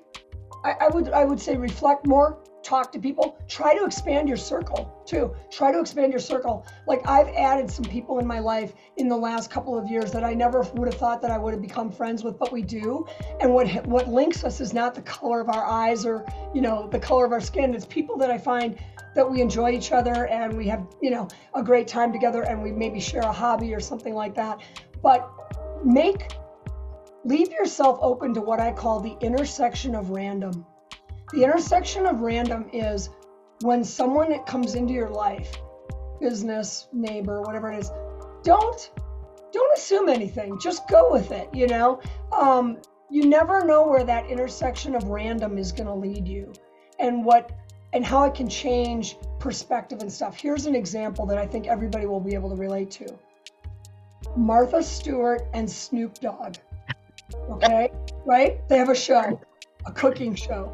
I, 0.65 0.73
I 0.83 0.89
would 0.89 1.09
I 1.11 1.25
would 1.25 1.41
say 1.41 1.57
reflect 1.57 2.07
more, 2.07 2.39
talk 2.63 2.93
to 2.93 2.99
people, 2.99 3.37
try 3.49 3.77
to 3.77 3.85
expand 3.85 4.29
your 4.29 4.37
circle 4.37 5.03
too. 5.05 5.35
Try 5.51 5.73
to 5.73 5.81
expand 5.81 6.13
your 6.13 6.21
circle. 6.21 6.67
Like 6.87 7.07
I've 7.07 7.29
added 7.29 7.71
some 7.71 7.85
people 7.85 8.19
in 8.19 8.27
my 8.27 8.39
life 8.39 8.73
in 8.97 9.09
the 9.09 9.17
last 9.17 9.51
couple 9.51 9.77
of 9.79 9.89
years 9.89 10.13
that 10.13 10.25
I 10.25 10.35
never 10.35 10.63
would 10.75 10.87
have 10.87 10.99
thought 10.99 11.21
that 11.23 11.31
I 11.31 11.39
would 11.39 11.53
have 11.53 11.63
become 11.63 11.91
friends 11.91 12.23
with, 12.23 12.39
but 12.39 12.53
we 12.53 12.63
do. 12.63 13.07
And 13.41 13.53
what 13.53 13.87
what 13.87 14.09
links 14.09 14.45
us 14.45 14.61
is 14.61 14.73
not 14.73 14.95
the 14.95 15.03
color 15.03 15.41
of 15.41 15.49
our 15.49 15.65
eyes 15.65 16.07
or 16.07 16.25
you 16.55 16.61
know 16.61 16.89
the 16.89 17.01
color 17.01 17.25
of 17.25 17.33
our 17.33 17.41
skin. 17.41 17.75
It's 17.75 17.87
people 17.87 18.17
that 18.19 18.31
I 18.31 18.39
find 18.39 18.79
that 19.15 19.31
we 19.31 19.41
enjoy 19.41 19.73
each 19.73 19.93
other 19.93 20.27
and 20.29 20.57
we 20.57 20.67
have 20.69 20.87
you 21.01 21.11
know 21.11 21.29
a 21.55 21.63
great 21.63 21.89
time 21.89 22.13
together 22.13 22.43
and 22.43 22.63
we 22.63 22.71
maybe 22.73 23.01
share 23.01 23.23
a 23.23 23.33
hobby 23.33 23.75
or 23.75 23.81
something 23.81 24.15
like 24.15 24.35
that. 24.37 24.61
But 25.03 25.29
make 25.85 26.29
leave 27.25 27.51
yourself 27.51 27.99
open 28.03 28.35
to 28.35 28.41
what 28.41 28.61
I 28.61 28.73
call 28.73 29.01
the 29.01 29.17
intersection 29.21 29.95
of 29.95 30.11
random. 30.11 30.67
The 31.33 31.45
intersection 31.45 32.07
of 32.07 32.21
random 32.21 32.69
is 32.73 33.11
when 33.63 33.85
someone 33.85 34.37
comes 34.45 34.75
into 34.75 34.93
your 34.93 35.11
life, 35.11 35.57
business, 36.21 36.89
neighbor, 36.93 37.41
whatever 37.43 37.73
it 37.73 37.79
is, 37.79 37.91
don't 38.43 38.91
don't 39.53 39.79
assume 39.79 40.09
anything. 40.09 40.59
Just 40.59 40.89
go 40.89 41.13
with 41.13 41.31
it, 41.31 41.49
you 41.53 41.67
know? 41.67 42.01
Um, 42.33 42.79
you 43.11 43.27
never 43.27 43.65
know 43.65 43.87
where 43.87 44.05
that 44.05 44.31
intersection 44.31 44.95
of 44.95 45.05
random 45.05 45.59
is 45.59 45.73
going 45.73 45.87
to 45.87 45.95
lead 45.95 46.27
you 46.27 46.55
and 46.99 47.25
what 47.25 47.53
and 47.93 48.05
how 48.05 48.25
it 48.25 48.35
can 48.35 48.49
change 48.49 49.19
perspective 49.39 50.01
and 50.01 50.11
stuff. 50.11 50.41
Here's 50.41 50.65
an 50.65 50.75
example 50.75 51.27
that 51.27 51.37
I 51.37 51.47
think 51.47 51.67
everybody 51.67 52.07
will 52.07 52.21
be 52.21 52.33
able 52.33 52.49
to 52.49 52.57
relate 52.57 52.91
to. 52.93 53.19
Martha 54.35 54.83
Stewart 54.83 55.43
and 55.53 55.71
Snoop 55.71 56.19
Dogg. 56.21 56.57
Okay, 57.51 57.91
right? 58.25 58.67
They 58.69 58.79
have 58.79 58.89
a 58.89 58.95
show, 58.95 59.41
a 59.87 59.93
cooking 59.93 60.35
show. 60.35 60.73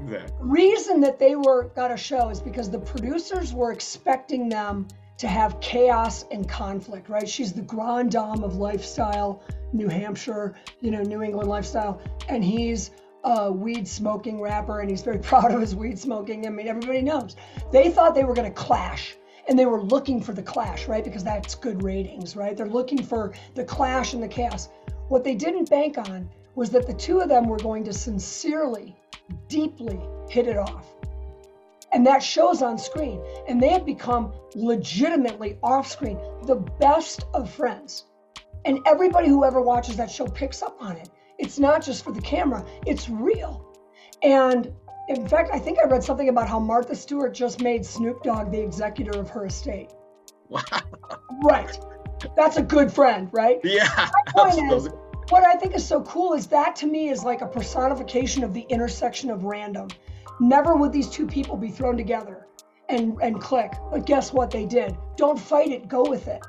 Exactly. 0.00 0.38
The 0.38 0.44
reason 0.44 1.00
that 1.00 1.18
they 1.18 1.36
were 1.36 1.64
got 1.74 1.90
a 1.90 1.96
show 1.96 2.28
is 2.28 2.40
because 2.40 2.70
the 2.70 2.78
producers 2.78 3.52
were 3.52 3.72
expecting 3.72 4.48
them 4.48 4.88
to 5.18 5.28
have 5.28 5.58
chaos 5.60 6.24
and 6.30 6.48
conflict, 6.48 7.08
right? 7.08 7.28
She's 7.28 7.52
the 7.52 7.62
grand 7.62 8.12
dame 8.12 8.42
of 8.42 8.56
lifestyle, 8.56 9.42
New 9.72 9.88
Hampshire, 9.88 10.54
you 10.80 10.90
know, 10.90 11.02
New 11.02 11.22
England 11.22 11.48
lifestyle, 11.48 12.00
and 12.28 12.44
he's 12.44 12.90
a 13.24 13.50
weed 13.50 13.88
smoking 13.88 14.40
rapper 14.40 14.80
and 14.80 14.90
he's 14.90 15.02
very 15.02 15.18
proud 15.30 15.52
of 15.52 15.60
his 15.60 15.74
weed 15.74 15.98
smoking. 15.98 16.46
I 16.46 16.50
mean, 16.50 16.68
everybody 16.68 17.02
knows. 17.02 17.36
They 17.72 17.90
thought 17.90 18.14
they 18.14 18.24
were 18.24 18.34
going 18.34 18.48
to 18.48 18.54
clash 18.54 19.16
and 19.48 19.58
they 19.58 19.66
were 19.66 19.82
looking 19.82 20.20
for 20.20 20.32
the 20.32 20.42
clash, 20.42 20.86
right? 20.86 21.04
Because 21.04 21.24
that's 21.24 21.54
good 21.54 21.82
ratings, 21.82 22.36
right? 22.36 22.56
They're 22.56 22.66
looking 22.66 23.02
for 23.02 23.32
the 23.54 23.64
clash 23.64 24.12
and 24.12 24.22
the 24.22 24.28
chaos. 24.28 24.68
What 25.08 25.24
they 25.24 25.34
didn't 25.34 25.70
bank 25.70 25.98
on 25.98 26.28
was 26.54 26.70
that 26.70 26.86
the 26.86 26.94
two 26.94 27.20
of 27.20 27.28
them 27.28 27.46
were 27.46 27.58
going 27.58 27.84
to 27.84 27.92
sincerely, 27.92 28.96
deeply 29.48 30.00
hit 30.28 30.48
it 30.48 30.56
off. 30.56 30.86
And 31.92 32.06
that 32.06 32.22
shows 32.22 32.62
on 32.62 32.78
screen. 32.78 33.22
And 33.48 33.62
they 33.62 33.68
have 33.68 33.86
become 33.86 34.32
legitimately 34.54 35.58
off 35.62 35.90
screen 35.90 36.18
the 36.44 36.56
best 36.56 37.24
of 37.34 37.50
friends. 37.50 38.04
And 38.64 38.80
everybody 38.86 39.28
who 39.28 39.44
ever 39.44 39.60
watches 39.60 39.96
that 39.96 40.10
show 40.10 40.26
picks 40.26 40.62
up 40.62 40.76
on 40.80 40.96
it. 40.96 41.08
It's 41.38 41.58
not 41.58 41.84
just 41.84 42.02
for 42.02 42.12
the 42.12 42.20
camera, 42.20 42.64
it's 42.86 43.08
real. 43.08 43.64
And 44.22 44.72
in 45.08 45.28
fact, 45.28 45.50
I 45.52 45.58
think 45.58 45.78
I 45.78 45.86
read 45.86 46.02
something 46.02 46.28
about 46.28 46.48
how 46.48 46.58
Martha 46.58 46.96
Stewart 46.96 47.32
just 47.32 47.62
made 47.62 47.84
Snoop 47.86 48.22
Dogg 48.22 48.50
the 48.50 48.60
executor 48.60 49.18
of 49.18 49.28
her 49.30 49.46
estate. 49.46 49.92
Wow. 50.48 50.62
Right. 51.44 51.78
That's 52.36 52.56
a 52.56 52.62
good 52.62 52.92
friend, 52.92 53.28
right? 53.32 53.58
Yeah. 53.62 53.88
My 54.34 54.44
point 54.44 54.72
is, 54.72 54.88
what 55.28 55.44
I 55.44 55.54
think 55.54 55.74
is 55.74 55.86
so 55.86 56.02
cool 56.02 56.34
is 56.34 56.46
that 56.48 56.76
to 56.76 56.86
me 56.86 57.08
is 57.08 57.24
like 57.24 57.40
a 57.40 57.46
personification 57.46 58.44
of 58.44 58.54
the 58.54 58.62
intersection 58.68 59.30
of 59.30 59.44
random. 59.44 59.88
Never 60.38 60.76
would 60.76 60.92
these 60.92 61.08
two 61.08 61.26
people 61.26 61.56
be 61.56 61.68
thrown 61.68 61.96
together 61.96 62.46
and, 62.88 63.18
and 63.20 63.40
click. 63.40 63.72
But 63.90 64.06
guess 64.06 64.32
what 64.32 64.50
they 64.50 64.66
did? 64.66 64.96
Don't 65.16 65.38
fight 65.38 65.70
it, 65.70 65.88
go 65.88 66.08
with 66.08 66.28
it. 66.28 66.42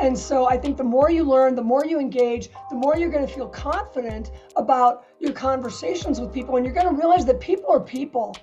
And 0.00 0.18
so 0.18 0.46
I 0.46 0.56
think 0.56 0.76
the 0.76 0.84
more 0.84 1.10
you 1.10 1.24
learn, 1.24 1.54
the 1.54 1.62
more 1.62 1.84
you 1.84 2.00
engage, 2.00 2.48
the 2.70 2.76
more 2.76 2.96
you're 2.96 3.10
going 3.10 3.26
to 3.26 3.32
feel 3.32 3.48
confident 3.48 4.30
about 4.56 5.04
your 5.20 5.32
conversations 5.32 6.20
with 6.20 6.32
people. 6.32 6.56
And 6.56 6.64
you're 6.64 6.74
going 6.74 6.88
to 6.88 6.94
realize 6.94 7.26
that 7.26 7.40
people 7.40 7.70
are 7.70 7.80
people. 7.80 8.34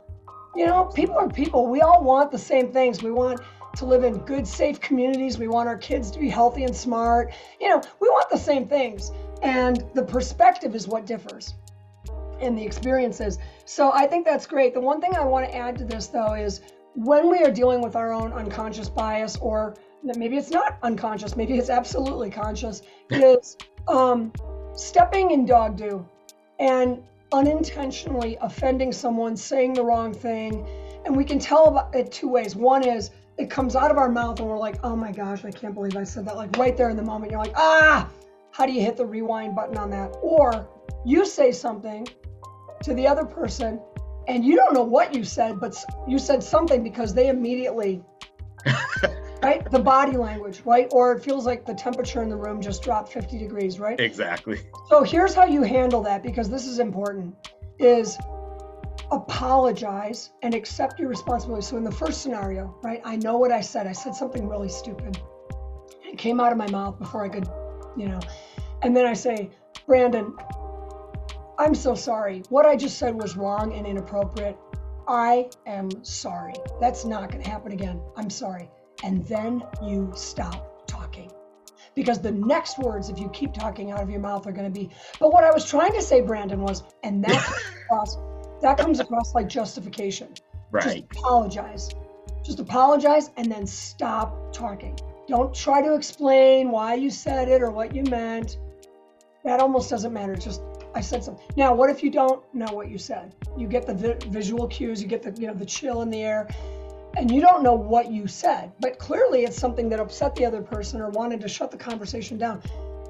You 0.55 0.67
know, 0.67 0.85
people 0.85 1.15
are 1.15 1.27
people. 1.29 1.67
We 1.67 1.81
all 1.81 2.03
want 2.03 2.31
the 2.31 2.37
same 2.37 2.71
things. 2.71 3.01
We 3.01 3.11
want 3.11 3.41
to 3.75 3.86
live 3.86 4.03
in 4.03 4.17
good, 4.19 4.47
safe 4.47 4.79
communities. 4.79 5.38
We 5.38 5.47
want 5.47 5.67
our 5.67 5.77
kids 5.77 6.12
to 6.12 6.19
be 6.19 6.29
healthy 6.29 6.63
and 6.63 6.75
smart. 6.75 7.34
You 7.60 7.69
know, 7.69 7.82
we 7.99 8.10
want 8.10 8.29
the 8.29 8.38
same 8.38 8.67
things. 8.67 9.12
And 9.41 9.84
the 9.93 10.03
perspective 10.03 10.75
is 10.75 10.88
what 10.88 11.05
differs 11.05 11.53
and 12.41 12.58
the 12.58 12.63
experiences. 12.63 13.38
So 13.65 13.91
I 13.93 14.08
think 14.08 14.25
that's 14.25 14.45
great. 14.45 14.73
The 14.73 14.79
one 14.79 15.01
thing 15.01 15.15
I 15.15 15.23
want 15.23 15.47
to 15.47 15.55
add 15.55 15.77
to 15.77 15.86
this, 15.86 16.08
though, 16.08 16.34
is 16.34 16.62
when 16.95 17.29
we 17.29 17.39
are 17.39 17.51
dealing 17.51 17.82
with 17.82 17.95
our 17.95 18.13
own 18.13 18.34
unconscious 18.34 18.89
bias, 18.89 19.38
or 19.38 19.75
maybe 20.03 20.38
it's 20.38 20.51
not 20.51 20.77
unconscious, 20.84 21.36
maybe 21.36 21.58
it's 21.58 21.69
absolutely 21.69 22.29
conscious, 22.29 22.82
is 23.10 23.58
um, 23.88 24.32
stepping 24.73 25.32
in 25.32 25.45
dog 25.45 25.77
do 25.77 26.05
and 26.60 27.01
unintentionally 27.32 28.38
offending 28.41 28.91
someone, 28.91 29.38
saying 29.38 29.73
the 29.73 29.84
wrong 29.84 30.13
thing. 30.13 30.67
And 31.05 31.15
we 31.15 31.23
can 31.23 31.39
tell 31.39 31.67
about 31.67 31.95
it 31.95 32.12
two 32.12 32.27
ways. 32.27 32.55
One 32.55 32.86
is 32.86 33.12
it 33.39 33.49
comes 33.49 33.75
out 33.75 33.89
of 33.89 33.97
our 33.97 34.10
mouth 34.10 34.39
and 34.39 34.49
we're 34.49 34.58
like, 34.58 34.80
oh 34.84 34.97
my 34.97 35.13
gosh, 35.13 35.45
I 35.45 35.52
can't 35.52 35.73
believe 35.73 35.95
I 35.95 36.04
said 36.04 36.25
that. 36.25 36.36
Like 36.36 36.56
right 36.58 36.75
there 36.75 36.89
in 36.89 36.97
the 36.97 37.04
moment, 37.04 37.32
you're 37.32 37.39
like, 37.39 37.54
ah, 37.56 38.10
how 38.52 38.65
do 38.65 38.73
you 38.73 38.82
hit 38.82 38.97
the 38.97 39.06
rewind 39.06 39.56
button 39.56 39.78
on 39.78 39.89
that? 39.91 40.08
Or 40.21 40.67
you 41.06 41.25
say 41.25 41.54
something 41.54 42.06
to 42.84 42.93
the 42.93 43.08
other 43.08 43.23
person 43.23 43.80
and 44.28 44.43
you 44.43 44.58
don't 44.58 44.73
know 44.73 44.84
what 44.84 45.15
you 45.15 45.23
said, 45.23 45.58
but 45.60 45.73
you 46.06 46.19
said 46.19 46.43
something 46.43 46.84
because 46.84 47.13
they 47.13 47.30
immediately, 47.30 48.04
right? 49.41 49.71
The 49.71 49.80
body 49.80 50.17
language, 50.17 50.62
right? 50.65 50.89
Or 50.91 51.13
it 51.13 51.23
feels 51.23 51.45
like 51.45 51.65
the 51.65 51.73
temperature 51.73 52.21
in 52.21 52.28
the 52.28 52.36
room 52.36 52.62
just 52.62 52.84
dropped 52.84 53.13
50 53.13 53.38
degrees, 53.38 53.80
right? 53.80 53.97
Exactly. 54.02 54.60
So 54.89 55.04
here's 55.04 55.34
how 55.34 55.45
you 55.45 55.63
handle 55.63 56.04
that 56.04 56.23
because 56.23 56.49
this 56.49 56.67
is 56.67 56.80
important 56.80 57.34
is 57.80 58.17
apologize 59.11 60.31
and 60.41 60.53
accept 60.53 60.99
your 60.99 61.09
responsibility. 61.09 61.65
So 61.65 61.77
in 61.77 61.83
the 61.83 61.91
first 61.91 62.21
scenario, 62.21 62.75
right, 62.83 63.01
I 63.03 63.15
know 63.15 63.37
what 63.37 63.51
I 63.51 63.61
said. 63.61 63.87
I 63.87 63.91
said 63.91 64.15
something 64.15 64.47
really 64.47 64.69
stupid. 64.69 65.19
It 66.03 66.17
came 66.17 66.39
out 66.39 66.51
of 66.51 66.57
my 66.57 66.69
mouth 66.69 66.99
before 66.99 67.23
I 67.23 67.29
could, 67.29 67.47
you 67.97 68.07
know. 68.07 68.19
And 68.81 68.95
then 68.95 69.05
I 69.05 69.13
say, 69.13 69.49
Brandon, 69.87 70.35
I'm 71.57 71.75
so 71.75 71.95
sorry. 71.95 72.43
What 72.49 72.65
I 72.65 72.75
just 72.75 72.97
said 72.97 73.15
was 73.15 73.35
wrong 73.35 73.73
and 73.73 73.85
inappropriate. 73.85 74.57
I 75.07 75.49
am 75.65 75.89
sorry. 76.03 76.53
That's 76.79 77.03
not 77.03 77.31
going 77.31 77.43
to 77.43 77.49
happen 77.49 77.71
again. 77.71 77.99
I'm 78.15 78.29
sorry. 78.29 78.69
And 79.03 79.25
then 79.25 79.63
you 79.81 80.11
stop 80.15 80.87
talking. 80.87 81.31
Because 81.95 82.19
the 82.19 82.31
next 82.31 82.77
words, 82.77 83.09
if 83.09 83.19
you 83.19 83.29
keep 83.29 83.53
talking 83.53 83.91
out 83.91 84.01
of 84.01 84.09
your 84.09 84.19
mouth, 84.19 84.45
are 84.45 84.51
going 84.51 84.71
to 84.71 84.79
be, 84.79 84.91
but 85.19 85.33
what 85.33 85.43
I 85.43 85.51
was 85.51 85.67
trying 85.69 85.93
to 85.93 86.01
say, 86.01 86.21
Brandon, 86.21 86.61
was, 86.61 86.83
and 87.03 87.23
that 87.25 87.53
that 88.61 88.77
comes 88.77 88.99
across 88.99 89.33
like 89.33 89.47
justification. 89.47 90.33
Right. 90.71 90.83
Just 90.83 91.19
apologize. 91.19 91.89
Just 92.43 92.59
apologize 92.59 93.31
and 93.37 93.51
then 93.51 93.65
stop 93.65 94.53
talking. 94.53 94.97
Don't 95.27 95.53
try 95.53 95.81
to 95.81 95.93
explain 95.95 96.71
why 96.71 96.95
you 96.95 97.09
said 97.09 97.49
it 97.49 97.61
or 97.61 97.71
what 97.71 97.95
you 97.95 98.03
meant. 98.03 98.57
That 99.43 99.59
almost 99.59 99.89
doesn't 99.89 100.13
matter. 100.13 100.35
just 100.35 100.61
I 100.95 101.01
said 101.01 101.23
something. 101.23 101.45
Now, 101.55 101.73
what 101.73 101.89
if 101.89 102.03
you 102.03 102.09
don't 102.09 102.43
know 102.53 102.67
what 102.71 102.89
you 102.89 102.97
said? 102.97 103.35
You 103.55 103.67
get 103.67 103.85
the 103.85 103.93
vi- 103.93 104.17
visual 104.29 104.67
cues, 104.67 105.01
you 105.01 105.07
get 105.07 105.21
the 105.21 105.31
you 105.39 105.47
know 105.47 105.53
the 105.53 105.65
chill 105.65 106.01
in 106.01 106.09
the 106.09 106.21
air, 106.21 106.47
and 107.15 107.29
you 107.29 107.41
don't 107.41 107.61
know 107.61 107.75
what 107.75 108.11
you 108.11 108.27
said. 108.27 108.71
But 108.79 108.97
clearly, 108.97 109.43
it's 109.43 109.57
something 109.57 109.89
that 109.89 109.99
upset 109.99 110.35
the 110.35 110.45
other 110.45 110.61
person 110.61 110.99
or 110.99 111.09
wanted 111.11 111.41
to 111.41 111.47
shut 111.47 111.69
the 111.69 111.77
conversation 111.77 112.37
down 112.37 112.63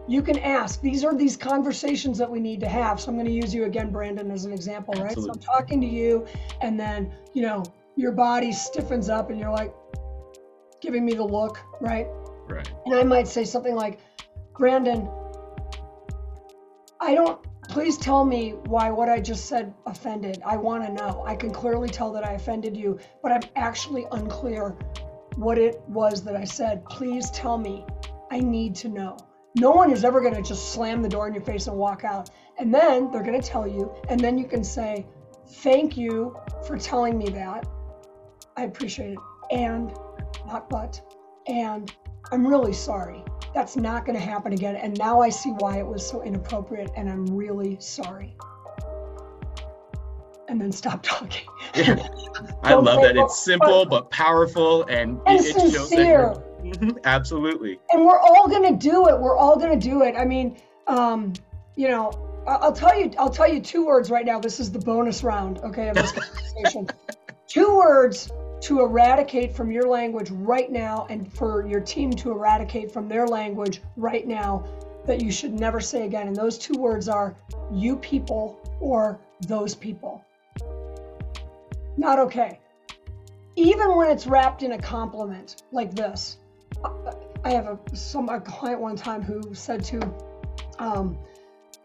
you 0.10 0.24
can 0.24 0.40
ask. 0.40 0.82
These 0.82 1.04
are 1.06 1.16
these 1.16 1.38
conversations 1.38 2.18
that 2.18 2.30
we 2.30 2.40
need 2.40 2.60
to 2.62 2.68
have. 2.68 3.00
So 3.00 3.10
I'm 3.10 3.16
going 3.16 3.28
to 3.28 3.32
use 3.32 3.54
you 3.54 3.66
again, 3.66 3.92
Brandon, 3.92 4.32
as 4.32 4.44
an 4.44 4.52
example, 4.52 4.96
right? 4.96 5.12
Absolutely. 5.12 5.42
So 5.42 5.52
I'm 5.52 5.62
talking 5.62 5.80
to 5.82 5.88
you, 5.88 6.26
and 6.62 6.80
then, 6.80 7.14
you 7.34 7.44
know, 7.44 7.64
your 7.96 8.12
body 8.12 8.52
stiffens 8.52 9.08
up 9.08 9.30
and 9.30 9.40
you're 9.40 9.52
like 9.52 9.72
giving 10.82 11.06
me 11.06 11.14
the 11.14 11.24
look, 11.24 11.60
right? 11.80 12.08
Right. 12.48 12.72
And 12.88 12.96
I 12.96 13.04
might 13.04 13.28
say 13.28 13.46
something 13.46 13.76
like, 13.76 14.00
Brandon, 14.58 15.08
I 17.00 17.14
don't, 17.14 17.40
please 17.70 17.96
tell 17.98 18.26
me 18.26 18.54
why 18.66 18.90
what 18.90 19.10
I 19.10 19.20
just 19.20 19.46
said 19.46 19.74
offended. 19.86 20.42
I 20.44 20.58
want 20.58 20.86
to 20.86 20.92
know. 20.92 21.24
I 21.28 21.36
can 21.36 21.52
clearly 21.52 21.88
tell 21.88 22.12
that 22.14 22.26
I 22.26 22.34
offended 22.34 22.76
you, 22.76 22.98
but 23.22 23.32
I'm 23.32 23.44
actually 23.56 24.08
unclear 24.12 24.70
what 25.36 25.60
it 25.60 25.80
was 25.88 26.24
that 26.24 26.36
I 26.36 26.46
said. 26.46 26.84
Please 26.86 27.30
tell 27.30 27.60
me. 27.60 27.86
I 28.32 28.40
need 28.40 28.76
to 28.76 28.90
know. 28.90 29.18
No 29.56 29.72
one 29.72 29.92
is 29.92 30.04
ever 30.04 30.22
going 30.22 30.36
to 30.36 30.42
just 30.42 30.74
slam 30.74 31.02
the 31.02 31.10
door 31.10 31.28
in 31.28 31.34
your 31.34 31.44
face 31.44 31.68
and 31.68 31.78
walk 31.78 32.04
out. 32.04 32.30
And 32.60 32.74
then 32.74 33.12
they're 33.12 33.24
going 33.24 33.40
to 33.40 33.48
tell 33.48 33.68
you, 33.68 33.94
and 34.10 34.20
then 34.20 34.38
you 34.38 34.46
can 34.48 34.64
say, 34.64 35.08
Thank 35.50 35.98
you 35.98 36.38
for 36.68 36.78
telling 36.78 37.18
me 37.18 37.30
that. 37.30 37.66
I 38.58 38.64
appreciate 38.66 39.14
it. 39.14 39.20
And, 39.52 39.92
not 40.46 40.70
but, 40.70 41.02
and 41.48 41.92
I'm 42.32 42.46
really 42.48 42.74
sorry. 42.74 43.24
That's 43.56 43.76
not 43.76 44.06
going 44.06 44.18
to 44.18 44.24
happen 44.24 44.54
again. 44.54 44.76
And 44.76 44.98
now 45.00 45.22
I 45.22 45.30
see 45.30 45.50
why 45.52 45.80
it 45.80 45.88
was 45.88 46.08
so 46.08 46.22
inappropriate, 46.24 46.92
and 46.96 47.10
I'm 47.10 47.26
really 47.26 47.78
sorry. 47.80 48.36
and 50.50 50.62
then 50.62 50.72
stop 50.72 51.02
talking. 51.04 51.48
I 52.64 52.74
love 52.76 53.02
that. 53.02 53.18
It's 53.18 53.44
simple 53.44 53.86
but 53.86 54.12
powerful 54.12 54.84
and, 54.84 55.20
and 55.26 55.40
it, 55.40 55.56
it 55.94 56.49
sincere. 56.62 57.02
Absolutely. 57.06 57.80
And 57.92 58.06
we're 58.06 58.20
all 58.20 58.48
gonna 58.48 58.76
do 58.76 59.08
it. 59.08 59.20
We're 59.20 59.38
all 59.38 59.58
gonna 59.58 59.80
do 59.80 60.04
it. 60.04 60.16
I 60.18 60.26
mean, 60.26 60.58
um, 60.88 61.34
you 61.76 61.88
know, 61.88 62.12
I'll 62.48 62.74
tell 62.74 63.00
you. 63.00 63.12
I'll 63.18 63.30
tell 63.30 63.52
you 63.52 63.62
two 63.62 63.86
words 63.86 64.10
right 64.10 64.26
now. 64.26 64.40
This 64.40 64.60
is 64.60 64.72
the 64.72 64.80
bonus 64.80 65.24
round, 65.24 65.60
okay, 65.60 65.90
of 65.90 65.96
this 65.96 66.12
conversation. 66.64 66.90
two 67.48 67.78
words 67.78 68.32
to 68.62 68.82
eradicate 68.82 69.56
from 69.56 69.72
your 69.72 69.88
language 69.88 70.30
right 70.32 70.72
now, 70.72 71.08
and 71.10 71.32
for 71.32 71.66
your 71.68 71.80
team 71.80 72.12
to 72.12 72.32
eradicate 72.32 72.92
from 72.92 73.08
their 73.08 73.28
language 73.28 73.82
right 73.96 74.28
now, 74.28 74.66
that 75.06 75.22
you 75.22 75.32
should 75.32 75.54
never 75.54 75.80
say 75.80 76.06
again. 76.06 76.28
And 76.28 76.36
those 76.36 76.58
two 76.58 76.78
words 76.78 77.08
are 77.08 77.36
"you 77.72 77.96
people" 77.96 78.60
or 78.80 79.20
"those 79.48 79.76
people." 79.76 80.24
Not 81.98 82.20
okay. 82.20 82.60
Even 83.56 83.96
when 83.96 84.10
it's 84.10 84.26
wrapped 84.26 84.64
in 84.64 84.72
a 84.72 84.78
compliment 84.78 85.64
like 85.72 85.94
this. 85.94 86.38
I 87.44 87.52
have 87.52 87.68
a 87.68 87.96
some 87.96 88.30
a 88.30 88.40
client 88.40 88.82
one 88.82 88.96
time 88.96 89.22
who 89.22 89.54
said 89.54 89.84
to 89.86 90.14
um, 90.78 91.18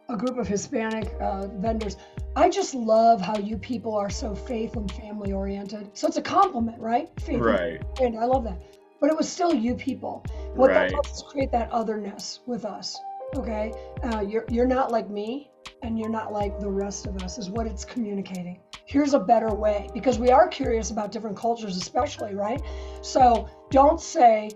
a 0.08 0.16
group 0.16 0.38
of 0.38 0.46
Hispanic 0.46 1.14
uh, 1.20 1.46
vendors, 1.46 1.96
"I 2.36 2.48
just 2.48 2.74
love 2.74 3.20
how 3.20 3.38
you 3.38 3.56
people 3.56 3.94
are 3.94 4.10
so 4.10 4.34
faith 4.34 4.76
and 4.76 4.90
family 4.90 5.32
oriented." 5.32 5.96
So 5.96 6.08
it's 6.08 6.16
a 6.16 6.22
compliment, 6.22 6.80
right? 6.80 7.08
Faith 7.20 7.40
right. 7.40 7.82
And 8.00 8.18
I 8.18 8.24
love 8.24 8.44
that. 8.44 8.60
But 9.00 9.10
it 9.10 9.16
was 9.16 9.28
still 9.28 9.54
you 9.54 9.74
people. 9.74 10.24
What 10.54 10.70
right. 10.70 10.90
that 10.90 11.02
does 11.02 11.16
is 11.16 11.22
create 11.22 11.52
that 11.52 11.70
otherness 11.70 12.40
with 12.46 12.64
us. 12.64 12.98
Okay, 13.36 13.72
uh, 14.02 14.20
you're 14.20 14.44
you're 14.50 14.66
not 14.66 14.90
like 14.90 15.08
me, 15.08 15.50
and 15.82 15.98
you're 15.98 16.10
not 16.10 16.32
like 16.32 16.58
the 16.58 16.70
rest 16.70 17.06
of 17.06 17.22
us. 17.22 17.38
Is 17.38 17.48
what 17.48 17.66
it's 17.66 17.84
communicating 17.84 18.60
here's 18.86 19.14
a 19.14 19.18
better 19.18 19.54
way 19.54 19.88
because 19.94 20.18
we 20.18 20.30
are 20.30 20.46
curious 20.46 20.90
about 20.90 21.10
different 21.10 21.34
cultures 21.34 21.74
especially 21.76 22.34
right 22.34 22.60
so 23.00 23.48
don't 23.70 23.98
say 23.98 24.50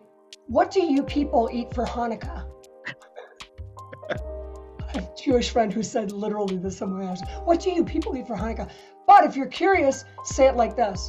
what 0.49 0.71
do 0.71 0.83
you 0.83 1.03
people 1.03 1.49
eat 1.53 1.73
for 1.75 1.85
hanukkah 1.85 2.45
a 4.95 5.09
jewish 5.23 5.51
friend 5.51 5.73
who 5.73 5.83
said 5.83 6.11
literally 6.13 6.57
this 6.57 6.77
somewhere 6.77 7.09
else 7.09 7.21
what 7.45 7.61
do 7.61 7.71
you 7.71 7.85
people 7.85 8.17
eat 8.17 8.27
for 8.27 8.37
hanukkah 8.37 8.69
but 9.07 9.25
if 9.25 9.37
you're 9.37 9.47
curious 9.47 10.05
say 10.25 10.47
it 10.47 10.57
like 10.57 10.77
this 10.77 11.09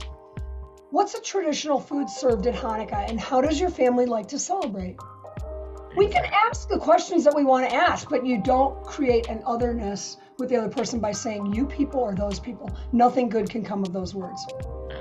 what's 0.92 1.16
a 1.16 1.22
traditional 1.22 1.80
food 1.80 2.10
served 2.10 2.46
at 2.48 2.56
hanukkah 2.56 3.10
and 3.10 3.20
how 3.20 3.42
does 3.42 3.60
your 3.60 3.70
family 3.70 4.06
like 4.06 4.28
to 4.28 4.38
celebrate 4.38 4.98
we 5.98 6.08
can 6.08 6.24
ask 6.48 6.70
the 6.70 6.78
questions 6.78 7.24
that 7.24 7.36
we 7.36 7.44
want 7.44 7.68
to 7.68 7.76
ask 7.76 8.10
but 8.10 8.26
you 8.26 8.42
don't 8.44 8.84
create 8.84 9.28
an 9.28 9.42
otherness 9.46 10.18
with 10.40 10.50
the 10.50 10.56
other 10.56 10.70
person 10.70 11.00
by 11.00 11.12
saying 11.12 11.54
you 11.54 11.66
people 11.66 12.00
or 12.00 12.16
those 12.16 12.40
people. 12.40 12.72
Nothing 12.92 13.30
good 13.30 13.50
can 13.50 13.64
come 13.64 13.84
of 13.84 13.94
those 13.94 14.16
words. 14.16 14.46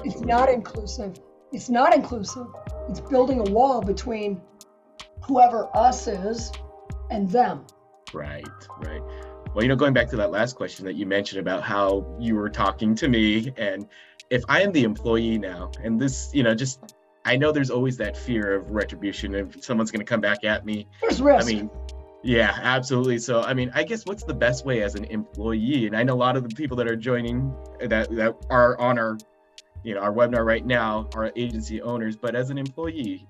It's 0.04 0.20
not 0.20 0.50
inclusive. 0.50 1.18
It's 1.52 1.70
not 1.70 1.94
inclusive. 1.94 2.46
It's 2.88 3.00
building 3.00 3.40
a 3.40 3.50
wall 3.50 3.80
between 3.82 4.40
whoever 5.22 5.68
us 5.76 6.06
is 6.06 6.52
and 7.10 7.28
them. 7.28 7.66
Right, 8.12 8.46
right. 8.78 9.02
Well, 9.54 9.62
you 9.62 9.68
know, 9.68 9.76
going 9.76 9.92
back 9.92 10.08
to 10.10 10.16
that 10.16 10.30
last 10.30 10.56
question 10.56 10.84
that 10.86 10.94
you 10.94 11.06
mentioned 11.06 11.40
about 11.40 11.62
how 11.62 12.06
you 12.18 12.34
were 12.34 12.48
talking 12.48 12.94
to 12.96 13.08
me, 13.08 13.52
and 13.56 13.86
if 14.30 14.42
I 14.48 14.62
am 14.62 14.72
the 14.72 14.84
employee 14.84 15.38
now, 15.38 15.70
and 15.82 16.00
this, 16.00 16.30
you 16.32 16.42
know, 16.42 16.54
just 16.54 16.94
I 17.24 17.36
know 17.36 17.52
there's 17.52 17.70
always 17.70 17.96
that 17.98 18.16
fear 18.16 18.54
of 18.54 18.70
retribution 18.70 19.34
if 19.34 19.62
someone's 19.62 19.90
going 19.90 20.00
to 20.00 20.06
come 20.06 20.20
back 20.20 20.44
at 20.44 20.64
me. 20.64 20.86
There's 21.00 21.20
risk. 21.20 21.44
I 21.44 21.52
mean, 21.52 21.70
yeah, 22.22 22.58
absolutely. 22.62 23.18
So, 23.18 23.42
I 23.42 23.54
mean, 23.54 23.70
I 23.74 23.84
guess 23.84 24.06
what's 24.06 24.24
the 24.24 24.34
best 24.34 24.64
way 24.64 24.82
as 24.82 24.94
an 24.94 25.04
employee? 25.04 25.86
And 25.86 25.96
I 25.96 26.02
know 26.02 26.14
a 26.14 26.16
lot 26.16 26.36
of 26.36 26.48
the 26.48 26.54
people 26.54 26.76
that 26.78 26.88
are 26.88 26.96
joining 26.96 27.54
that 27.80 28.10
that 28.16 28.34
are 28.50 28.78
on 28.80 28.98
our, 28.98 29.18
you 29.82 29.94
know, 29.94 30.00
our 30.00 30.12
webinar 30.12 30.44
right 30.44 30.64
now 30.64 31.08
are 31.14 31.32
agency 31.36 31.80
owners. 31.80 32.16
But 32.16 32.34
as 32.34 32.50
an 32.50 32.58
employee, 32.58 33.26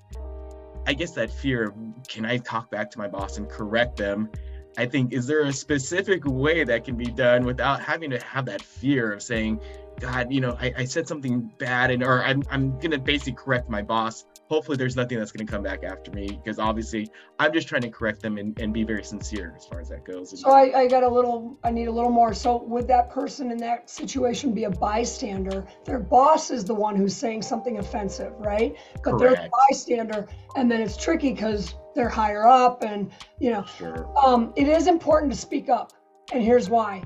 I 0.86 0.94
guess 0.94 1.12
that 1.12 1.30
fear 1.30 1.68
of 1.68 1.74
can 2.08 2.24
I 2.24 2.38
talk 2.38 2.70
back 2.70 2.90
to 2.92 2.98
my 2.98 3.08
boss 3.08 3.36
and 3.36 3.48
correct 3.48 3.96
them? 3.96 4.30
I 4.76 4.86
think 4.86 5.12
is 5.12 5.26
there 5.26 5.42
a 5.42 5.52
specific 5.52 6.24
way 6.24 6.64
that 6.64 6.84
can 6.84 6.96
be 6.96 7.06
done 7.06 7.44
without 7.44 7.80
having 7.80 8.10
to 8.10 8.18
have 8.20 8.46
that 8.46 8.62
fear 8.62 9.12
of 9.12 9.22
saying, 9.22 9.60
God, 9.98 10.32
you 10.32 10.40
know, 10.40 10.56
I, 10.60 10.72
I 10.78 10.84
said 10.84 11.08
something 11.08 11.50
bad 11.58 11.90
and 11.90 12.02
or 12.02 12.22
I'm 12.22 12.42
I'm 12.50 12.78
gonna 12.78 12.98
basically 12.98 13.32
correct 13.32 13.68
my 13.68 13.82
boss 13.82 14.24
hopefully 14.48 14.76
there's 14.76 14.96
nothing 14.96 15.18
that's 15.18 15.32
going 15.32 15.46
to 15.46 15.50
come 15.50 15.62
back 15.62 15.84
after 15.84 16.10
me 16.12 16.26
because 16.26 16.58
obviously 16.58 17.10
i'm 17.38 17.52
just 17.52 17.68
trying 17.68 17.82
to 17.82 17.90
correct 17.90 18.22
them 18.22 18.38
and, 18.38 18.58
and 18.58 18.72
be 18.72 18.82
very 18.82 19.04
sincere 19.04 19.54
as 19.56 19.66
far 19.66 19.80
as 19.80 19.88
that 19.88 20.04
goes. 20.04 20.40
So 20.40 20.50
I, 20.50 20.80
I 20.80 20.86
got 20.86 21.02
a 21.02 21.08
little 21.08 21.58
i 21.64 21.70
need 21.70 21.88
a 21.88 21.92
little 21.92 22.10
more. 22.10 22.34
So 22.34 22.62
would 22.64 22.88
that 22.88 23.10
person 23.10 23.50
in 23.50 23.58
that 23.58 23.90
situation 23.90 24.52
be 24.52 24.64
a 24.64 24.70
bystander? 24.70 25.66
Their 25.84 25.98
boss 25.98 26.50
is 26.50 26.64
the 26.64 26.74
one 26.74 26.96
who's 26.96 27.16
saying 27.16 27.42
something 27.42 27.78
offensive 27.78 28.32
right? 28.38 28.76
But 29.04 29.18
Correct. 29.18 29.20
they're 29.20 29.44
the 29.44 29.50
bystander 29.68 30.28
and 30.56 30.70
then 30.70 30.80
it's 30.80 30.96
tricky 30.96 31.32
because 31.32 31.74
they're 31.94 32.08
higher 32.08 32.46
up 32.46 32.82
and 32.82 33.10
you 33.38 33.50
know. 33.50 33.64
Sure. 33.64 34.08
um, 34.24 34.52
it 34.56 34.68
is 34.68 34.86
important 34.86 35.32
to 35.32 35.38
speak 35.38 35.68
up 35.68 35.92
and 36.32 36.42
here's 36.42 36.68
why. 36.68 37.02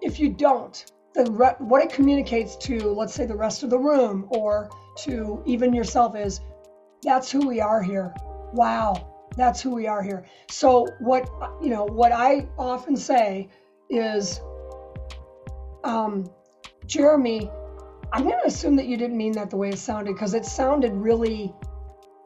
If 0.00 0.20
you 0.20 0.28
don't 0.30 0.84
the 1.14 1.30
re- 1.32 1.56
what 1.58 1.82
it 1.82 1.90
communicates 1.90 2.56
to 2.56 2.92
let's 2.92 3.14
say 3.14 3.26
the 3.26 3.36
rest 3.36 3.62
of 3.62 3.70
the 3.70 3.78
room 3.78 4.26
or 4.30 4.70
to 5.04 5.42
even 5.46 5.72
yourself 5.72 6.16
is 6.16 6.40
that's 7.02 7.30
who 7.30 7.46
we 7.46 7.60
are 7.60 7.82
here. 7.82 8.14
Wow, 8.52 9.28
that's 9.36 9.60
who 9.60 9.74
we 9.74 9.86
are 9.86 10.02
here. 10.02 10.26
So 10.50 10.86
what 10.98 11.28
you 11.62 11.70
know, 11.70 11.84
what 11.84 12.12
I 12.12 12.48
often 12.58 12.96
say 12.96 13.48
is, 13.88 14.40
um, 15.84 16.26
Jeremy, 16.86 17.50
I'm 18.12 18.24
going 18.24 18.38
to 18.40 18.46
assume 18.46 18.76
that 18.76 18.86
you 18.86 18.96
didn't 18.96 19.16
mean 19.16 19.32
that 19.32 19.50
the 19.50 19.56
way 19.56 19.70
it 19.70 19.78
sounded 19.78 20.12
because 20.14 20.34
it 20.34 20.44
sounded 20.44 20.92
really, 20.92 21.54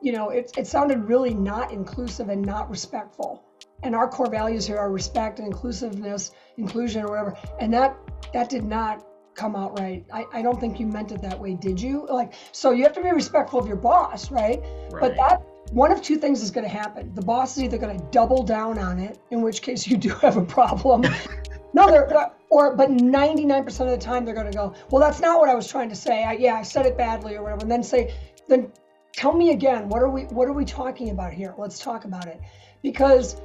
you 0.00 0.12
know, 0.12 0.30
it 0.30 0.52
it 0.56 0.66
sounded 0.66 1.04
really 1.04 1.34
not 1.34 1.72
inclusive 1.72 2.28
and 2.28 2.42
not 2.42 2.70
respectful. 2.70 3.44
And 3.82 3.96
our 3.96 4.08
core 4.08 4.30
values 4.30 4.64
here 4.66 4.78
are 4.78 4.92
respect 4.92 5.40
and 5.40 5.48
inclusiveness, 5.48 6.30
inclusion, 6.56 7.04
or 7.04 7.10
whatever. 7.10 7.36
And 7.60 7.74
that 7.74 7.96
that 8.32 8.48
did 8.48 8.64
not 8.64 9.04
come 9.34 9.56
out 9.56 9.78
right. 9.78 10.04
I, 10.12 10.26
I 10.32 10.42
don't 10.42 10.60
think 10.60 10.78
you 10.78 10.86
meant 10.86 11.12
it 11.12 11.22
that 11.22 11.38
way, 11.38 11.54
did 11.54 11.80
you? 11.80 12.06
Like, 12.10 12.34
so 12.52 12.70
you 12.70 12.82
have 12.84 12.92
to 12.94 13.02
be 13.02 13.10
respectful 13.10 13.58
of 13.58 13.66
your 13.66 13.76
boss, 13.76 14.30
right? 14.30 14.60
right. 14.90 15.00
But 15.00 15.16
that 15.16 15.42
one 15.72 15.90
of 15.90 16.02
two 16.02 16.16
things 16.16 16.42
is 16.42 16.50
going 16.50 16.64
to 16.64 16.72
happen. 16.72 17.14
The 17.14 17.22
boss 17.22 17.56
is 17.56 17.62
either 17.62 17.78
going 17.78 17.98
to 17.98 18.04
double 18.10 18.42
down 18.42 18.78
on 18.78 18.98
it, 18.98 19.18
in 19.30 19.42
which 19.42 19.62
case 19.62 19.86
you 19.88 19.96
do 19.96 20.10
have 20.10 20.36
a 20.36 20.44
problem. 20.44 21.02
no, 21.72 21.90
they're 21.90 22.30
or 22.50 22.76
but 22.76 22.90
99% 22.90 23.66
of 23.80 23.86
the 23.88 23.96
time 23.96 24.26
they're 24.26 24.34
going 24.34 24.50
to 24.50 24.56
go, 24.56 24.74
well, 24.90 25.00
that's 25.00 25.20
not 25.20 25.40
what 25.40 25.48
I 25.48 25.54
was 25.54 25.66
trying 25.66 25.88
to 25.88 25.96
say. 25.96 26.22
I, 26.22 26.32
yeah, 26.34 26.56
I 26.56 26.62
said 26.62 26.84
it 26.84 26.98
badly 26.98 27.34
or 27.34 27.42
whatever, 27.42 27.62
and 27.62 27.70
then 27.70 27.82
say, 27.82 28.14
then 28.46 28.70
tell 29.14 29.32
me 29.32 29.52
again. 29.52 29.88
What 29.88 30.02
are 30.02 30.10
we 30.10 30.24
What 30.24 30.48
are 30.48 30.52
we 30.52 30.66
talking 30.66 31.10
about 31.10 31.32
here? 31.32 31.54
Let's 31.56 31.78
talk 31.78 32.04
about 32.04 32.26
it, 32.26 32.40
because 32.82 33.40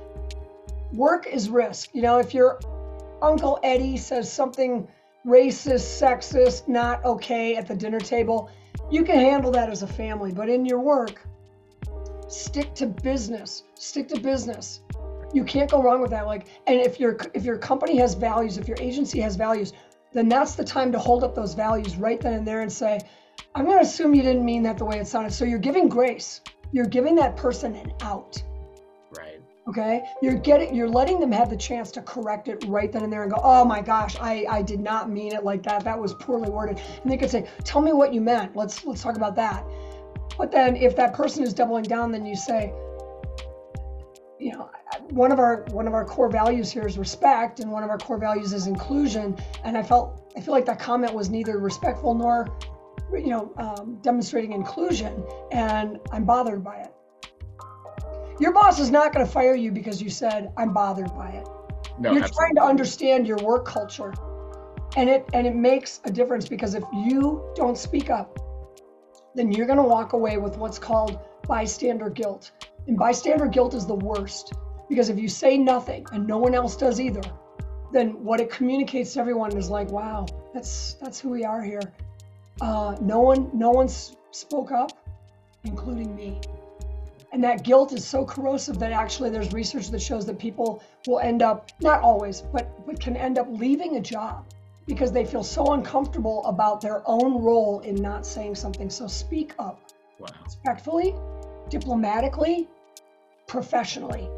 work 0.91 1.25
is 1.27 1.49
risk. 1.49 1.89
You 1.93 2.01
know, 2.01 2.17
if 2.17 2.33
your 2.33 2.59
Uncle 3.21 3.59
Eddie 3.63 3.95
says 3.97 4.31
something 4.31 4.87
racist, 5.27 6.01
sexist, 6.01 6.67
not 6.67 7.03
okay 7.03 7.55
at 7.55 7.67
the 7.67 7.75
dinner 7.75 7.99
table, 7.99 8.49
you 8.89 9.03
can 9.03 9.15
handle 9.15 9.51
that 9.51 9.69
as 9.69 9.83
a 9.83 9.87
family. 9.87 10.31
But 10.31 10.49
in 10.49 10.65
your 10.65 10.79
work, 10.79 11.21
stick 12.29 12.73
to 12.75 12.87
business. 12.87 13.63
Stick 13.75 14.07
to 14.09 14.19
business. 14.19 14.81
You 15.33 15.43
can't 15.43 15.69
go 15.69 15.83
wrong 15.83 16.01
with 16.01 16.11
that. 16.11 16.25
Like, 16.25 16.47
and 16.67 16.79
if 16.79 16.99
your 16.99 17.17
if 17.33 17.43
your 17.43 17.57
company 17.57 17.97
has 17.97 18.13
values, 18.13 18.57
if 18.57 18.67
your 18.67 18.77
agency 18.79 19.19
has 19.19 19.35
values, 19.35 19.73
then 20.13 20.29
that's 20.29 20.55
the 20.55 20.63
time 20.63 20.91
to 20.93 20.99
hold 20.99 21.23
up 21.23 21.35
those 21.35 21.53
values 21.53 21.97
right 21.97 22.19
then 22.21 22.33
and 22.33 22.47
there 22.47 22.61
and 22.61 22.71
say, 22.71 22.99
I'm 23.53 23.65
going 23.65 23.77
to 23.77 23.83
assume 23.83 24.15
you 24.15 24.23
didn't 24.23 24.45
mean 24.45 24.63
that 24.63 24.77
the 24.77 24.85
way 24.85 24.99
it 24.99 25.07
sounded. 25.07 25.33
So 25.33 25.43
you're 25.43 25.59
giving 25.59 25.89
grace. 25.89 26.41
You're 26.71 26.85
giving 26.85 27.15
that 27.15 27.35
person 27.35 27.75
an 27.75 27.93
out. 28.01 28.41
Okay, 29.67 30.09
you're 30.21 30.35
getting, 30.35 30.73
you're 30.73 30.87
letting 30.87 31.19
them 31.19 31.31
have 31.33 31.49
the 31.49 31.57
chance 31.57 31.91
to 31.91 32.01
correct 32.01 32.47
it 32.47 32.63
right 32.67 32.89
then 32.89 33.03
and 33.03 33.11
there 33.11 33.23
and 33.23 33.31
go, 33.31 33.41
oh 33.43 33.65
my 33.65 33.81
gosh, 33.81 34.15
I, 34.17 34.45
I 34.49 34.61
did 34.61 34.79
not 34.79 35.09
mean 35.09 35.33
it 35.33 35.43
like 35.43 35.61
that. 35.63 35.83
That 35.83 35.99
was 35.99 36.13
poorly 36.13 36.49
worded. 36.49 36.79
And 37.03 37.11
they 37.11 37.17
could 37.17 37.29
say, 37.29 37.49
tell 37.65 37.81
me 37.81 37.91
what 37.91 38.13
you 38.13 38.21
meant. 38.21 38.55
Let's 38.55 38.85
let's 38.85 39.01
talk 39.01 39.17
about 39.17 39.35
that. 39.35 39.65
But 40.37 40.51
then 40.51 40.77
if 40.77 40.95
that 40.95 41.13
person 41.13 41.43
is 41.43 41.53
doubling 41.53 41.83
down, 41.83 42.13
then 42.13 42.25
you 42.25 42.35
say, 42.37 42.73
you 44.39 44.53
know, 44.53 44.69
one 45.09 45.33
of 45.33 45.39
our 45.39 45.65
one 45.71 45.85
of 45.85 45.93
our 45.93 46.05
core 46.05 46.29
values 46.29 46.71
here 46.71 46.87
is 46.87 46.97
respect, 46.97 47.59
and 47.59 47.69
one 47.69 47.83
of 47.83 47.89
our 47.89 47.97
core 47.97 48.19
values 48.19 48.53
is 48.53 48.67
inclusion. 48.67 49.35
And 49.65 49.77
I 49.77 49.83
felt 49.83 50.31
I 50.37 50.39
feel 50.39 50.53
like 50.53 50.65
that 50.67 50.79
comment 50.79 51.13
was 51.13 51.29
neither 51.29 51.59
respectful 51.59 52.13
nor, 52.13 52.47
you 53.11 53.27
know, 53.27 53.51
um, 53.57 53.99
demonstrating 54.01 54.53
inclusion, 54.53 55.25
and 55.51 55.99
I'm 56.13 56.23
bothered 56.23 56.63
by 56.63 56.77
it. 56.77 56.93
Your 58.39 58.53
boss 58.53 58.79
is 58.79 58.91
not 58.91 59.13
going 59.13 59.25
to 59.25 59.31
fire 59.31 59.55
you 59.55 59.71
because 59.71 60.01
you 60.01 60.09
said, 60.09 60.51
I'm 60.57 60.73
bothered 60.73 61.13
by 61.15 61.29
it. 61.29 61.47
No, 61.99 62.11
You're 62.11 62.23
absolutely. 62.23 62.35
trying 62.35 62.55
to 62.55 62.63
understand 62.63 63.27
your 63.27 63.37
work 63.37 63.65
culture. 63.65 64.13
And 64.95 65.09
it 65.09 65.27
and 65.33 65.45
it 65.45 65.55
makes 65.55 65.99
a 66.05 66.11
difference 66.11 66.47
because 66.47 66.73
if 66.73 66.83
you 66.93 67.51
don't 67.55 67.77
speak 67.77 68.09
up, 68.09 68.39
then 69.35 69.51
you're 69.51 69.65
going 69.65 69.77
to 69.77 69.83
walk 69.83 70.13
away 70.13 70.37
with 70.37 70.57
what's 70.57 70.79
called 70.79 71.19
bystander 71.47 72.09
guilt. 72.09 72.51
And 72.87 72.97
bystander 72.97 73.47
guilt 73.47 73.73
is 73.73 73.85
the 73.85 73.95
worst 73.95 74.53
because 74.89 75.09
if 75.09 75.19
you 75.19 75.27
say 75.27 75.57
nothing 75.57 76.05
and 76.11 76.25
no 76.25 76.37
one 76.37 76.55
else 76.55 76.75
does 76.75 76.99
either, 76.99 77.21
then 77.91 78.23
what 78.23 78.39
it 78.39 78.49
communicates 78.49 79.13
to 79.13 79.19
everyone 79.19 79.55
is 79.57 79.69
like, 79.69 79.89
wow, 79.91 80.25
that's 80.53 80.93
that's 81.01 81.19
who 81.19 81.29
we 81.29 81.43
are 81.43 81.61
here. 81.61 81.81
Uh, 82.61 82.95
no 83.01 83.19
one, 83.19 83.49
no 83.53 83.69
one 83.69 83.87
spoke 84.31 84.71
up, 84.71 84.91
including 85.63 86.15
me. 86.15 86.39
And 87.33 87.43
that 87.43 87.63
guilt 87.63 87.91
is 87.93 88.05
so 88.05 88.25
corrosive 88.25 88.79
that 88.79 88.91
actually 88.91 89.29
there's 89.29 89.51
research 89.51 89.89
that 89.89 90.01
shows 90.01 90.25
that 90.27 90.39
people 90.39 90.81
will 91.05 91.19
end 91.19 91.41
up, 91.41 91.71
not 91.81 92.01
always, 92.01 92.41
but, 92.41 92.85
but 92.85 92.99
can 92.99 93.17
end 93.17 93.37
up 93.37 93.47
leaving 93.49 93.97
a 93.97 94.01
job 94.01 94.45
because 94.85 95.11
they 95.11 95.25
feel 95.25 95.43
so 95.43 95.73
uncomfortable 95.73 96.43
about 96.45 96.79
their 96.79 97.03
own 97.05 97.43
role 97.43 97.81
in 97.81 97.95
not 97.95 98.25
saying 98.25 98.55
something. 98.55 98.89
So 98.89 99.07
speak 99.07 99.53
up 99.59 99.81
wow. 100.19 100.27
respectfully, 100.45 101.13
diplomatically, 101.69 102.69
professionally. 103.45 104.29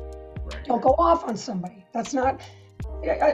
Right. 0.44 0.66
Don't 0.66 0.82
go 0.82 0.96
off 0.98 1.24
on 1.28 1.38
somebody. 1.38 1.86
That's 1.94 2.14
not. 2.14 2.42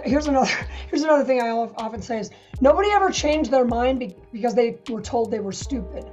Here's 0.04 0.28
another. 0.28 0.52
Here's 0.90 1.04
another 1.04 1.24
thing 1.24 1.42
I 1.42 1.50
often 1.50 2.02
say 2.02 2.20
is 2.20 2.30
nobody 2.60 2.90
ever 2.92 3.10
changed 3.10 3.52
their 3.52 3.66
mind 3.66 4.14
because 4.34 4.54
they 4.54 4.80
were 4.90 5.02
told 5.02 5.32
they 5.32 5.40
were 5.40 5.54
stupid. 5.54 6.06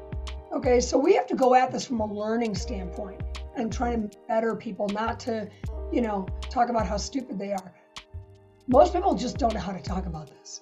Okay, 0.53 0.81
so 0.81 0.99
we 0.99 1.15
have 1.15 1.27
to 1.29 1.35
go 1.35 1.55
at 1.55 1.73
this 1.73 1.87
from 1.87 2.01
a 2.01 2.07
learning 2.07 2.55
standpoint 2.55 3.23
and 3.57 3.73
try 3.73 3.97
to 3.97 4.11
better 4.29 4.55
people, 4.55 4.89
not 4.91 5.19
to, 5.21 5.49
you 5.91 6.03
know, 6.03 6.27
talk 6.51 6.69
about 6.69 6.87
how 6.87 6.99
stupid 6.99 7.39
they 7.39 7.53
are. 7.53 7.73
Most 8.69 8.93
people 8.93 9.15
just 9.15 9.39
don't 9.39 9.55
know 9.55 9.61
how 9.61 9.73
to 9.73 9.83
talk 9.83 10.07
about 10.07 10.29
this. 10.29 10.61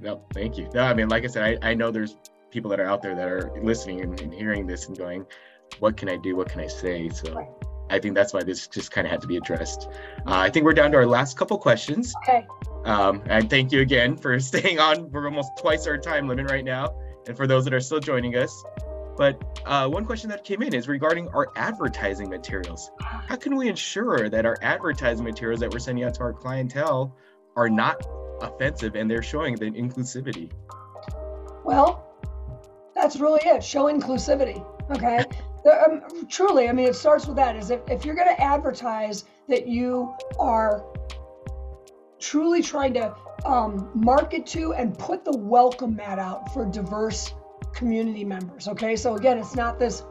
No, 0.00 0.22
thank 0.32 0.56
you. 0.56 0.68
No, 0.74 0.82
I 0.82 0.94
mean, 0.94 1.08
like 1.08 1.24
I 1.24 1.26
said, 1.26 1.58
I, 1.62 1.70
I 1.70 1.74
know 1.74 1.90
there's 1.90 2.16
people 2.50 2.70
that 2.70 2.80
are 2.80 2.86
out 2.86 3.02
there 3.02 3.14
that 3.14 3.28
are 3.28 3.52
listening 3.62 4.00
and, 4.00 4.18
and 4.20 4.32
hearing 4.32 4.66
this 4.66 4.86
and 4.88 4.96
going, 4.96 5.26
what 5.80 5.96
can 5.96 6.08
I 6.08 6.16
do? 6.16 6.34
What 6.36 6.48
can 6.48 6.60
I 6.60 6.66
say? 6.66 7.08
So 7.10 7.32
right. 7.32 7.48
I 7.90 7.98
think 7.98 8.14
that's 8.14 8.32
why 8.32 8.42
this 8.42 8.66
just 8.68 8.90
kind 8.90 9.06
of 9.06 9.10
had 9.10 9.20
to 9.20 9.26
be 9.26 9.36
addressed. 9.36 9.88
Uh, 10.26 10.38
I 10.38 10.50
think 10.50 10.64
we're 10.64 10.72
down 10.72 10.90
to 10.92 10.96
our 10.96 11.06
last 11.06 11.36
couple 11.36 11.58
questions. 11.58 12.14
Okay. 12.22 12.46
Um, 12.84 13.22
and 13.26 13.50
thank 13.50 13.70
you 13.70 13.80
again 13.80 14.16
for 14.16 14.38
staying 14.40 14.78
on. 14.78 15.10
We're 15.10 15.26
almost 15.26 15.50
twice 15.58 15.86
our 15.86 15.98
time 15.98 16.26
limit 16.26 16.50
right 16.50 16.64
now. 16.64 16.94
And 17.26 17.36
for 17.36 17.46
those 17.46 17.64
that 17.64 17.72
are 17.72 17.80
still 17.80 18.00
joining 18.00 18.36
us, 18.36 18.64
but 19.16 19.60
uh, 19.64 19.88
one 19.88 20.04
question 20.04 20.30
that 20.30 20.44
came 20.44 20.62
in 20.62 20.74
is 20.74 20.88
regarding 20.88 21.28
our 21.28 21.48
advertising 21.56 22.28
materials. 22.28 22.90
How 23.00 23.36
can 23.36 23.56
we 23.56 23.68
ensure 23.68 24.28
that 24.28 24.44
our 24.44 24.56
advertising 24.62 25.24
materials 25.24 25.60
that 25.60 25.72
we're 25.72 25.78
sending 25.78 26.04
out 26.04 26.14
to 26.14 26.22
our 26.22 26.32
clientele 26.32 27.16
are 27.56 27.70
not 27.70 28.04
offensive 28.40 28.96
and 28.96 29.10
they're 29.10 29.22
showing 29.22 29.56
the 29.56 29.66
inclusivity? 29.66 30.50
Well, 31.64 32.04
that's 32.94 33.16
really 33.16 33.40
it. 33.44 33.62
Show 33.62 33.84
inclusivity. 33.84 34.64
Okay. 34.90 35.24
um, 35.86 36.26
truly, 36.28 36.68
I 36.68 36.72
mean, 36.72 36.88
it 36.88 36.94
starts 36.94 37.26
with 37.26 37.36
that. 37.36 37.56
Is 37.56 37.70
if, 37.70 37.80
if 37.88 38.04
you're 38.04 38.14
going 38.14 38.34
to 38.34 38.40
advertise 38.40 39.24
that 39.48 39.66
you 39.66 40.14
are 40.38 40.84
truly 42.18 42.62
trying 42.62 42.94
to 42.94 43.14
um, 43.44 43.90
market 43.94 44.46
to 44.46 44.72
and 44.74 44.98
put 44.98 45.24
the 45.24 45.36
welcome 45.36 45.96
mat 45.96 46.18
out 46.18 46.52
for 46.52 46.66
diverse 46.66 47.32
community 47.74 48.24
members. 48.24 48.68
Okay, 48.68 48.96
so 48.96 49.16
again, 49.16 49.38
it's 49.38 49.54
not 49.54 49.78
this, 49.78 50.04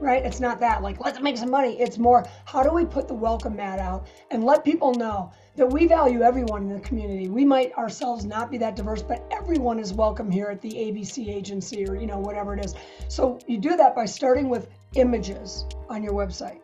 right? 0.00 0.24
It's 0.24 0.40
not 0.40 0.60
that 0.60 0.82
like 0.82 1.00
let's 1.04 1.20
make 1.20 1.36
some 1.36 1.50
money. 1.50 1.80
It's 1.80 1.98
more 1.98 2.26
how 2.44 2.62
do 2.62 2.72
we 2.72 2.84
put 2.84 3.08
the 3.08 3.14
welcome 3.14 3.56
mat 3.56 3.78
out 3.78 4.06
and 4.30 4.44
let 4.44 4.64
people 4.64 4.94
know 4.94 5.32
that 5.56 5.66
we 5.66 5.86
value 5.86 6.22
everyone 6.22 6.62
in 6.62 6.74
the 6.74 6.80
community. 6.80 7.28
We 7.28 7.44
might 7.44 7.72
ourselves 7.74 8.24
not 8.24 8.50
be 8.50 8.58
that 8.58 8.74
diverse, 8.76 9.02
but 9.02 9.24
everyone 9.30 9.78
is 9.78 9.92
welcome 9.92 10.30
here 10.30 10.48
at 10.48 10.60
the 10.60 10.70
ABC 10.70 11.28
agency 11.28 11.86
or 11.86 11.94
you 11.96 12.06
know 12.06 12.18
whatever 12.18 12.54
it 12.54 12.64
is. 12.64 12.74
So 13.08 13.38
you 13.46 13.58
do 13.58 13.76
that 13.76 13.94
by 13.94 14.06
starting 14.06 14.48
with 14.48 14.68
images 14.94 15.66
on 15.88 16.02
your 16.02 16.12
website. 16.12 16.60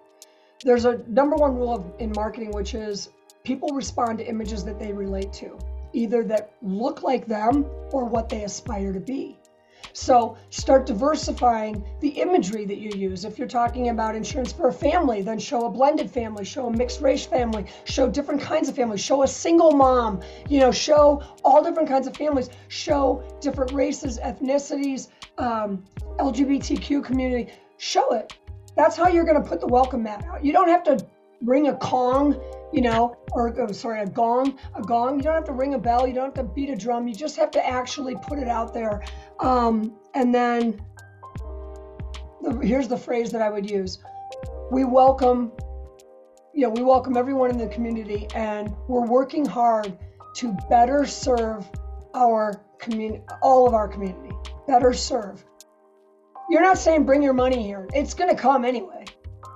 There's 0.64 0.85
a 0.85 0.99
number 1.07 1.37
one 1.37 1.55
rule 1.55 1.75
of, 1.75 1.85
in 2.01 2.12
marketing, 2.16 2.51
which 2.51 2.75
is 2.75 3.11
people 3.45 3.69
respond 3.71 4.19
to 4.19 4.27
images 4.27 4.64
that 4.64 4.79
they 4.79 4.93
relate 4.93 5.33
to, 5.35 5.57
either 5.93 6.25
that 6.25 6.53
look 6.62 7.03
like 7.03 7.27
them 7.27 7.64
or 7.93 8.05
what 8.05 8.29
they 8.29 8.43
aspire 8.43 8.93
to 8.93 9.01
be. 9.01 9.38
So 9.99 10.38
start 10.51 10.86
diversifying 10.86 11.84
the 12.01 12.09
imagery 12.09 12.64
that 12.66 12.78
you 12.78 12.90
use. 12.96 13.24
If 13.24 13.36
you're 13.36 13.49
talking 13.49 13.88
about 13.88 14.14
insurance 14.14 14.53
for 14.53 14.68
a 14.68 14.72
family, 14.72 15.22
then 15.22 15.40
show 15.40 15.66
a 15.66 15.70
blended 15.70 16.09
family, 16.09 16.44
show 16.44 16.68
a 16.68 16.70
mixed 16.70 17.01
race 17.01 17.26
family, 17.26 17.66
show 17.84 18.09
different 18.09 18.40
kinds 18.40 18.68
of 18.68 18.76
families, 18.76 19.01
show 19.01 19.24
a 19.24 19.26
single 19.26 19.72
mom, 19.72 20.20
you 20.49 20.61
know, 20.61 20.70
show 20.70 21.20
all 21.44 21.64
different 21.64 21.88
kinds 21.88 22.07
of 22.07 22.16
families, 22.16 22.49
show 22.68 23.24
different 23.40 23.72
races, 23.72 24.20
ethnicities, 24.20 25.09
um, 25.36 25.84
LGBTQ 26.18 27.05
community. 27.05 27.53
Show 27.78 28.14
it. 28.14 28.38
That's 28.76 28.96
how 28.96 29.09
you're 29.09 29.24
going 29.24 29.42
to 29.42 29.49
put 29.49 29.61
the 29.61 29.66
welcome 29.66 30.05
mat 30.05 30.24
out. 30.30 30.44
You 30.44 30.53
don't 30.53 30.68
have 30.68 30.84
to 30.84 31.05
bring 31.42 31.68
a 31.68 31.76
Kong 31.76 32.40
you 32.73 32.83
know, 32.83 33.16
or 33.33 33.55
oh, 33.61 33.73
sorry, 33.73 34.03
a 34.03 34.07
gong, 34.07 34.59
a 34.75 34.83
gong. 34.83 35.16
You 35.16 35.23
don't 35.23 35.35
have 35.35 35.45
to 35.45 35.53
ring 35.53 35.75
a 35.75 35.79
bell. 35.79 36.07
You 36.07 36.14
don't 36.14 36.27
have 36.27 36.35
to 36.35 36.43
beat 36.45 36.71
a 36.71 36.77
drum. 36.77 37.09
You 37.09 37.14
just 37.14 37.37
have 37.37 37.51
to 37.53 37.66
actually 37.66 38.16
put 38.27 38.39
it 38.39 38.49
out 38.49 38.75
there. 38.75 39.03
Um, 39.41 39.97
and 40.14 40.35
then 40.35 40.81
the, 42.43 42.59
here's 42.62 42.89
the 42.89 42.97
phrase 42.97 43.31
that 43.33 43.43
I 43.43 43.49
would 43.49 43.69
use: 43.69 43.99
We 44.71 44.85
welcome, 44.85 45.53
you 46.55 46.62
know, 46.62 46.71
we 46.71 46.83
welcome 46.83 47.16
everyone 47.16 47.51
in 47.51 47.59
the 47.59 47.69
community, 47.69 48.29
and 48.35 48.75
we're 48.87 49.07
working 49.07 49.45
hard 49.45 49.99
to 50.37 50.57
better 50.69 51.07
serve 51.07 51.66
our 52.14 52.62
community, 52.79 53.23
all 53.43 53.66
of 53.66 53.75
our 53.75 53.89
community. 53.89 54.35
Better 54.66 54.93
serve. 54.93 55.45
You're 56.51 56.62
not 56.62 56.79
saying 56.79 57.05
bring 57.05 57.23
your 57.23 57.35
money 57.35 57.62
here. 57.62 57.89
It's 57.95 58.14
going 58.14 58.35
to 58.35 58.41
come 58.41 58.64
anyway. 58.64 59.05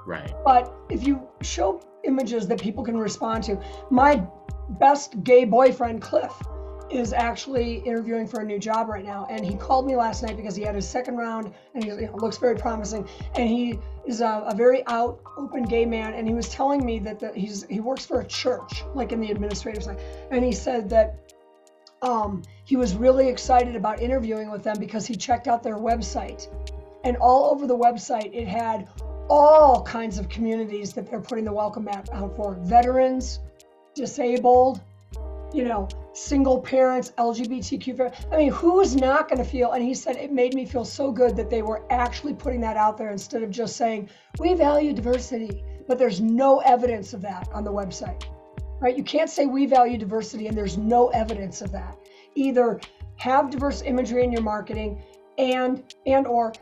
Right. 0.06 0.32
But 0.44 0.74
if 0.90 1.06
you 1.06 1.26
show 1.42 1.80
images 2.04 2.46
that 2.48 2.60
people 2.60 2.84
can 2.84 2.96
respond 2.96 3.44
to. 3.44 3.60
My 3.90 4.22
best 4.68 5.22
gay 5.22 5.44
boyfriend, 5.44 6.02
Cliff, 6.02 6.32
is 6.92 7.12
actually 7.12 7.76
interviewing 7.78 8.26
for 8.26 8.40
a 8.40 8.44
new 8.44 8.58
job 8.58 8.88
right 8.88 9.04
now. 9.04 9.26
And 9.30 9.44
he 9.44 9.54
called 9.54 9.86
me 9.86 9.96
last 9.96 10.22
night 10.22 10.36
because 10.36 10.54
he 10.54 10.62
had 10.62 10.74
his 10.74 10.86
second 10.88 11.16
round 11.16 11.52
and 11.74 11.82
he 11.82 11.90
you 11.90 12.02
know, 12.02 12.16
looks 12.16 12.36
very 12.36 12.56
promising. 12.56 13.08
And 13.34 13.48
he 13.48 13.78
is 14.06 14.20
a, 14.20 14.44
a, 14.46 14.54
very 14.54 14.86
out, 14.86 15.20
open 15.38 15.62
gay 15.62 15.86
man. 15.86 16.14
And 16.14 16.28
he 16.28 16.34
was 16.34 16.48
telling 16.48 16.84
me 16.84 16.98
that 17.00 17.18
the, 17.18 17.32
he's 17.32 17.64
he 17.64 17.80
works 17.80 18.04
for 18.04 18.20
a 18.20 18.26
church, 18.26 18.84
like 18.94 19.12
in 19.12 19.20
the 19.20 19.30
administrative 19.30 19.82
side. 19.82 20.00
And 20.30 20.44
he 20.44 20.52
said 20.52 20.90
that 20.90 21.18
um, 22.02 22.42
he 22.64 22.76
was 22.76 22.94
really 22.94 23.28
excited 23.28 23.76
about 23.76 24.02
interviewing 24.02 24.50
with 24.50 24.62
them 24.62 24.78
because 24.78 25.06
he 25.06 25.16
checked 25.16 25.48
out 25.48 25.62
their 25.62 25.78
website. 25.78 26.48
And 27.04 27.16
all 27.16 27.50
over 27.50 27.66
the 27.66 27.76
website, 27.76 28.34
it 28.34 28.46
had 28.46 28.88
all 29.32 29.80
kinds 29.80 30.18
of 30.18 30.28
communities 30.28 30.92
that 30.92 31.10
they're 31.10 31.18
putting 31.18 31.46
the 31.46 31.52
welcome 31.52 31.84
mat 31.84 32.06
out 32.12 32.36
for 32.36 32.52
veterans, 32.60 33.40
disabled, 33.94 34.82
you 35.54 35.64
know, 35.64 35.88
single 36.12 36.60
parents, 36.60 37.14
LGBTQ. 37.16 38.14
I 38.30 38.36
mean, 38.36 38.52
who's 38.52 38.94
not 38.94 39.30
going 39.30 39.38
to 39.38 39.50
feel? 39.50 39.72
And 39.72 39.82
he 39.82 39.94
said 39.94 40.16
it 40.16 40.30
made 40.30 40.52
me 40.52 40.66
feel 40.66 40.84
so 40.84 41.10
good 41.10 41.34
that 41.36 41.48
they 41.48 41.62
were 41.62 41.82
actually 41.90 42.34
putting 42.34 42.60
that 42.60 42.76
out 42.76 42.98
there 42.98 43.10
instead 43.10 43.42
of 43.42 43.50
just 43.50 43.76
saying, 43.76 44.10
we 44.38 44.52
value 44.52 44.92
diversity, 44.92 45.64
but 45.88 45.96
there's 45.98 46.20
no 46.20 46.58
evidence 46.58 47.14
of 47.14 47.22
that 47.22 47.48
on 47.54 47.64
the 47.64 47.72
website, 47.72 48.24
right? 48.82 48.98
You 48.98 49.02
can't 49.02 49.30
say 49.30 49.46
we 49.46 49.64
value 49.64 49.96
diversity 49.96 50.46
and 50.46 50.54
there's 50.54 50.76
no 50.76 51.08
evidence 51.08 51.62
of 51.62 51.72
that. 51.72 51.96
Either 52.34 52.82
have 53.16 53.48
diverse 53.48 53.80
imagery 53.80 54.24
in 54.24 54.30
your 54.30 54.42
marketing 54.42 55.02
and 55.38 55.82
and 56.06 56.26
or 56.26 56.52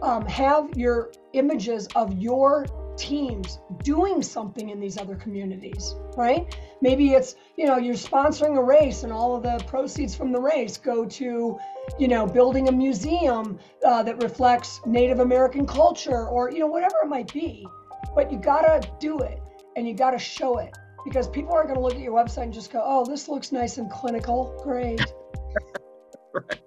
um, 0.00 0.24
have 0.24 0.74
your 0.74 1.10
images 1.34 1.88
of 1.94 2.18
your 2.18 2.66
teams 2.96 3.58
doing 3.82 4.22
something 4.22 4.70
in 4.70 4.80
these 4.80 4.98
other 4.98 5.16
communities, 5.16 5.94
right? 6.16 6.56
Maybe 6.80 7.12
it's, 7.12 7.36
you 7.56 7.66
know, 7.66 7.76
you're 7.76 7.94
sponsoring 7.94 8.56
a 8.56 8.62
race 8.62 9.02
and 9.02 9.12
all 9.12 9.34
of 9.34 9.42
the 9.42 9.62
proceeds 9.66 10.14
from 10.14 10.32
the 10.32 10.40
race 10.40 10.76
go 10.76 11.04
to, 11.04 11.58
you 11.98 12.08
know, 12.08 12.26
building 12.26 12.68
a 12.68 12.72
museum 12.72 13.58
uh, 13.84 14.02
that 14.02 14.22
reflects 14.22 14.80
Native 14.86 15.20
American 15.20 15.66
culture 15.66 16.28
or, 16.28 16.50
you 16.50 16.60
know, 16.60 16.66
whatever 16.66 16.96
it 17.02 17.08
might 17.08 17.32
be. 17.32 17.66
But 18.14 18.30
you 18.30 18.38
gotta 18.38 18.88
do 19.00 19.18
it 19.18 19.40
and 19.76 19.88
you 19.88 19.94
gotta 19.94 20.18
show 20.18 20.58
it 20.58 20.76
because 21.04 21.28
people 21.28 21.52
aren't 21.52 21.68
gonna 21.68 21.80
look 21.80 21.94
at 21.94 22.00
your 22.00 22.14
website 22.14 22.44
and 22.44 22.52
just 22.52 22.72
go, 22.72 22.82
oh, 22.84 23.04
this 23.04 23.28
looks 23.28 23.52
nice 23.52 23.78
and 23.78 23.90
clinical. 23.90 24.58
Great. 24.62 25.00
right. 26.34 26.60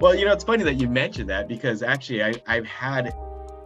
Well, 0.00 0.14
you 0.14 0.24
know, 0.24 0.32
it's 0.32 0.44
funny 0.44 0.62
that 0.62 0.74
you 0.74 0.88
mentioned 0.88 1.28
that 1.30 1.48
because 1.48 1.82
actually 1.82 2.22
I, 2.22 2.34
I've 2.46 2.66
had, 2.66 3.12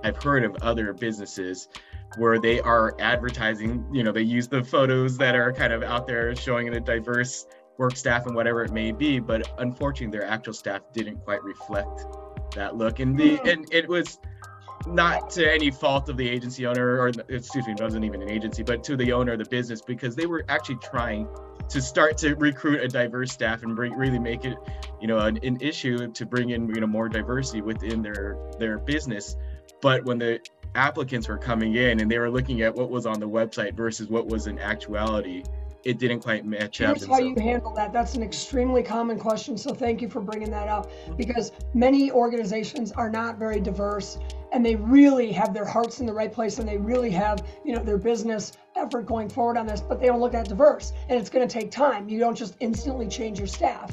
I've 0.05 0.22
heard 0.22 0.44
of 0.44 0.57
other 0.62 0.92
businesses 0.92 1.68
where 2.16 2.38
they 2.38 2.61
are 2.61 2.94
advertising, 2.98 3.86
you 3.92 4.03
know, 4.03 4.12
they 4.12 4.22
use 4.22 4.48
the 4.48 4.62
photos 4.62 5.16
that 5.18 5.34
are 5.34 5.53
kind 5.53 5.72
of 5.72 5.82
out 5.82 6.07
there 6.07 6.34
showing 6.36 6.70
the 6.70 6.80
diverse 6.80 7.46
work 7.78 7.96
staff 7.96 8.26
and 8.26 8.34
whatever 8.34 8.62
it 8.62 8.72
may 8.72 8.92
be, 8.92 9.18
but 9.18 9.50
unfortunately 9.59 10.18
their 10.18 10.28
actual 10.28 10.53
staff 10.53 10.82
didn't 10.92 11.18
quite 11.24 11.42
reflect 11.42 12.05
that 12.55 12.76
look. 12.76 13.00
And 13.00 13.18
the 13.18 13.36
hmm. 13.36 13.48
and 13.48 13.72
it 13.72 13.88
was 13.88 14.18
not 14.86 15.30
to 15.30 15.50
any 15.50 15.70
fault 15.70 16.09
of 16.09 16.16
the 16.16 16.28
agency 16.28 16.66
owner 16.66 16.98
or 16.98 17.09
excuse 17.28 17.66
me, 17.66 17.72
it 17.72 17.80
wasn't 17.80 18.05
even 18.05 18.20
an 18.22 18.30
agency, 18.30 18.62
but 18.62 18.82
to 18.84 18.96
the 18.96 19.12
owner 19.12 19.32
of 19.32 19.38
the 19.38 19.44
business 19.44 19.80
because 19.80 20.16
they 20.16 20.26
were 20.26 20.44
actually 20.48 20.76
trying 20.76 21.28
to 21.68 21.80
start 21.80 22.18
to 22.18 22.34
recruit 22.34 22.80
a 22.82 22.88
diverse 22.88 23.32
staff 23.32 23.62
and 23.62 23.76
bring, 23.76 23.94
really 23.94 24.18
make 24.18 24.44
it, 24.44 24.59
you 25.00 25.07
know, 25.07 25.18
an, 25.18 25.38
an 25.42 25.59
issue 25.61 26.11
to 26.12 26.26
bring 26.26 26.50
in 26.50 26.68
you 26.68 26.80
know 26.80 26.86
more 26.86 27.09
diversity 27.09 27.61
within 27.61 28.03
their 28.03 28.36
their 28.59 28.78
business. 28.78 29.36
But 29.83 30.05
when 30.05 30.18
the 30.18 30.41
applicants 30.74 31.28
were 31.28 31.37
coming 31.37 31.74
in 31.74 32.01
and 32.01 32.11
they 32.11 32.18
were 32.18 32.30
looking 32.30 32.62
at 32.62 32.74
what 32.74 32.89
was 32.89 33.05
on 33.05 33.20
the 33.20 33.28
website 33.28 33.74
versus 33.74 34.09
what 34.09 34.26
was 34.28 34.47
in 34.47 34.59
actuality, 34.59 35.43
it 35.85 35.99
didn't 35.99 36.20
quite 36.20 36.47
match 36.47 36.80
up. 36.80 36.97
Here's 36.97 37.07
how 37.07 37.16
so- 37.16 37.24
you 37.24 37.35
handle 37.39 37.74
that. 37.74 37.93
That's 37.93 38.14
an 38.14 38.22
extremely 38.22 38.85
common 38.85 39.18
question. 39.18 39.59
So 39.59 39.74
thank 39.74 40.01
you 40.01 40.09
for 40.09 40.20
bringing 40.20 40.51
that 40.53 40.68
up 40.68 40.89
because 41.16 41.51
many 41.74 42.12
organizations 42.12 42.93
are 42.93 43.11
not 43.11 43.39
very 43.39 43.61
diverse 43.61 44.18
and 44.53 44.64
they 44.64 44.76
really 44.76 45.33
have 45.33 45.53
their 45.53 45.64
hearts 45.64 45.99
in 45.99 46.07
the 46.07 46.12
right 46.12 46.33
place 46.33 46.61
and 46.61 46.68
they 46.68 46.78
really 46.78 47.11
have, 47.11 47.45
you 47.64 47.74
know, 47.74 47.83
their 47.83 47.99
business 47.99 48.53
effort 48.76 49.07
going 49.07 49.28
forward 49.28 49.57
on 49.57 49.66
this, 49.66 49.80
but 49.80 50.01
they 50.01 50.07
don't 50.07 50.20
look 50.20 50.33
that 50.33 50.49
diverse 50.49 50.93
and 51.09 51.18
it's 51.18 51.28
going 51.28 51.47
to 51.47 51.53
take 51.53 51.72
time. 51.72 52.09
You 52.09 52.20
don't 52.20 52.37
just 52.37 52.55
instantly 52.61 53.09
change 53.09 53.39
your 53.39 53.49
staff. 53.49 53.91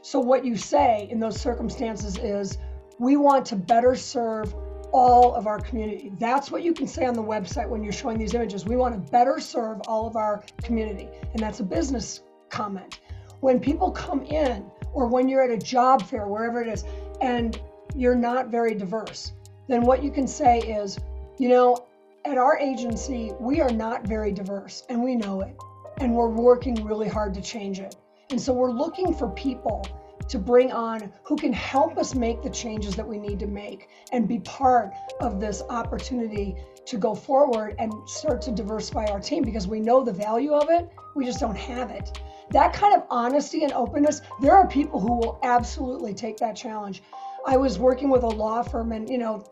So 0.00 0.18
what 0.18 0.46
you 0.46 0.56
say 0.56 1.08
in 1.10 1.20
those 1.20 1.38
circumstances 1.38 2.16
is 2.16 2.56
we 2.98 3.16
want 3.16 3.44
to 3.46 3.56
better 3.56 3.94
serve 3.94 4.54
all 4.92 5.34
of 5.34 5.46
our 5.46 5.60
community. 5.60 6.12
That's 6.18 6.50
what 6.50 6.62
you 6.62 6.72
can 6.72 6.86
say 6.86 7.04
on 7.06 7.14
the 7.14 7.22
website 7.22 7.68
when 7.68 7.82
you're 7.82 7.92
showing 7.92 8.18
these 8.18 8.34
images. 8.34 8.64
We 8.64 8.76
want 8.76 8.94
to 8.94 9.10
better 9.10 9.40
serve 9.40 9.80
all 9.86 10.06
of 10.06 10.16
our 10.16 10.44
community. 10.62 11.08
And 11.32 11.42
that's 11.42 11.60
a 11.60 11.64
business 11.64 12.22
comment. 12.48 13.00
When 13.40 13.60
people 13.60 13.90
come 13.90 14.22
in, 14.22 14.64
or 14.92 15.06
when 15.06 15.28
you're 15.28 15.42
at 15.42 15.50
a 15.50 15.58
job 15.58 16.02
fair, 16.02 16.26
wherever 16.26 16.62
it 16.62 16.68
is, 16.68 16.84
and 17.20 17.60
you're 17.94 18.14
not 18.14 18.48
very 18.48 18.74
diverse, 18.74 19.32
then 19.68 19.82
what 19.82 20.02
you 20.02 20.10
can 20.10 20.26
say 20.26 20.58
is, 20.58 20.98
you 21.38 21.48
know, 21.48 21.86
at 22.24 22.38
our 22.38 22.58
agency, 22.58 23.32
we 23.38 23.60
are 23.60 23.70
not 23.70 24.06
very 24.06 24.32
diverse 24.32 24.84
and 24.88 25.02
we 25.02 25.14
know 25.14 25.42
it. 25.42 25.56
And 25.98 26.14
we're 26.14 26.28
working 26.28 26.74
really 26.84 27.08
hard 27.08 27.34
to 27.34 27.40
change 27.40 27.78
it. 27.78 27.94
And 28.30 28.40
so 28.40 28.52
we're 28.52 28.72
looking 28.72 29.14
for 29.14 29.30
people 29.30 29.86
to 30.28 30.38
bring 30.38 30.72
on 30.72 31.12
who 31.22 31.36
can 31.36 31.52
help 31.52 31.96
us 31.98 32.14
make 32.14 32.42
the 32.42 32.50
changes 32.50 32.96
that 32.96 33.06
we 33.06 33.18
need 33.18 33.38
to 33.38 33.46
make 33.46 33.88
and 34.12 34.26
be 34.26 34.38
part 34.40 34.92
of 35.20 35.40
this 35.40 35.62
opportunity 35.68 36.56
to 36.86 36.96
go 36.96 37.14
forward 37.14 37.74
and 37.78 37.92
start 38.08 38.40
to 38.42 38.52
diversify 38.52 39.06
our 39.06 39.20
team 39.20 39.42
because 39.42 39.66
we 39.66 39.80
know 39.80 40.04
the 40.04 40.12
value 40.12 40.52
of 40.52 40.68
it. 40.70 40.88
We 41.14 41.24
just 41.24 41.40
don't 41.40 41.56
have 41.56 41.90
it. 41.90 42.20
That 42.50 42.72
kind 42.72 42.94
of 42.94 43.02
honesty 43.10 43.64
and 43.64 43.72
openness, 43.72 44.20
there 44.40 44.52
are 44.52 44.68
people 44.68 45.00
who 45.00 45.14
will 45.14 45.40
absolutely 45.42 46.14
take 46.14 46.36
that 46.38 46.54
challenge. 46.54 47.02
I 47.44 47.56
was 47.56 47.78
working 47.78 48.08
with 48.08 48.22
a 48.22 48.28
law 48.28 48.62
firm 48.62 48.92
and, 48.92 49.08
you 49.08 49.18
know, 49.18 49.44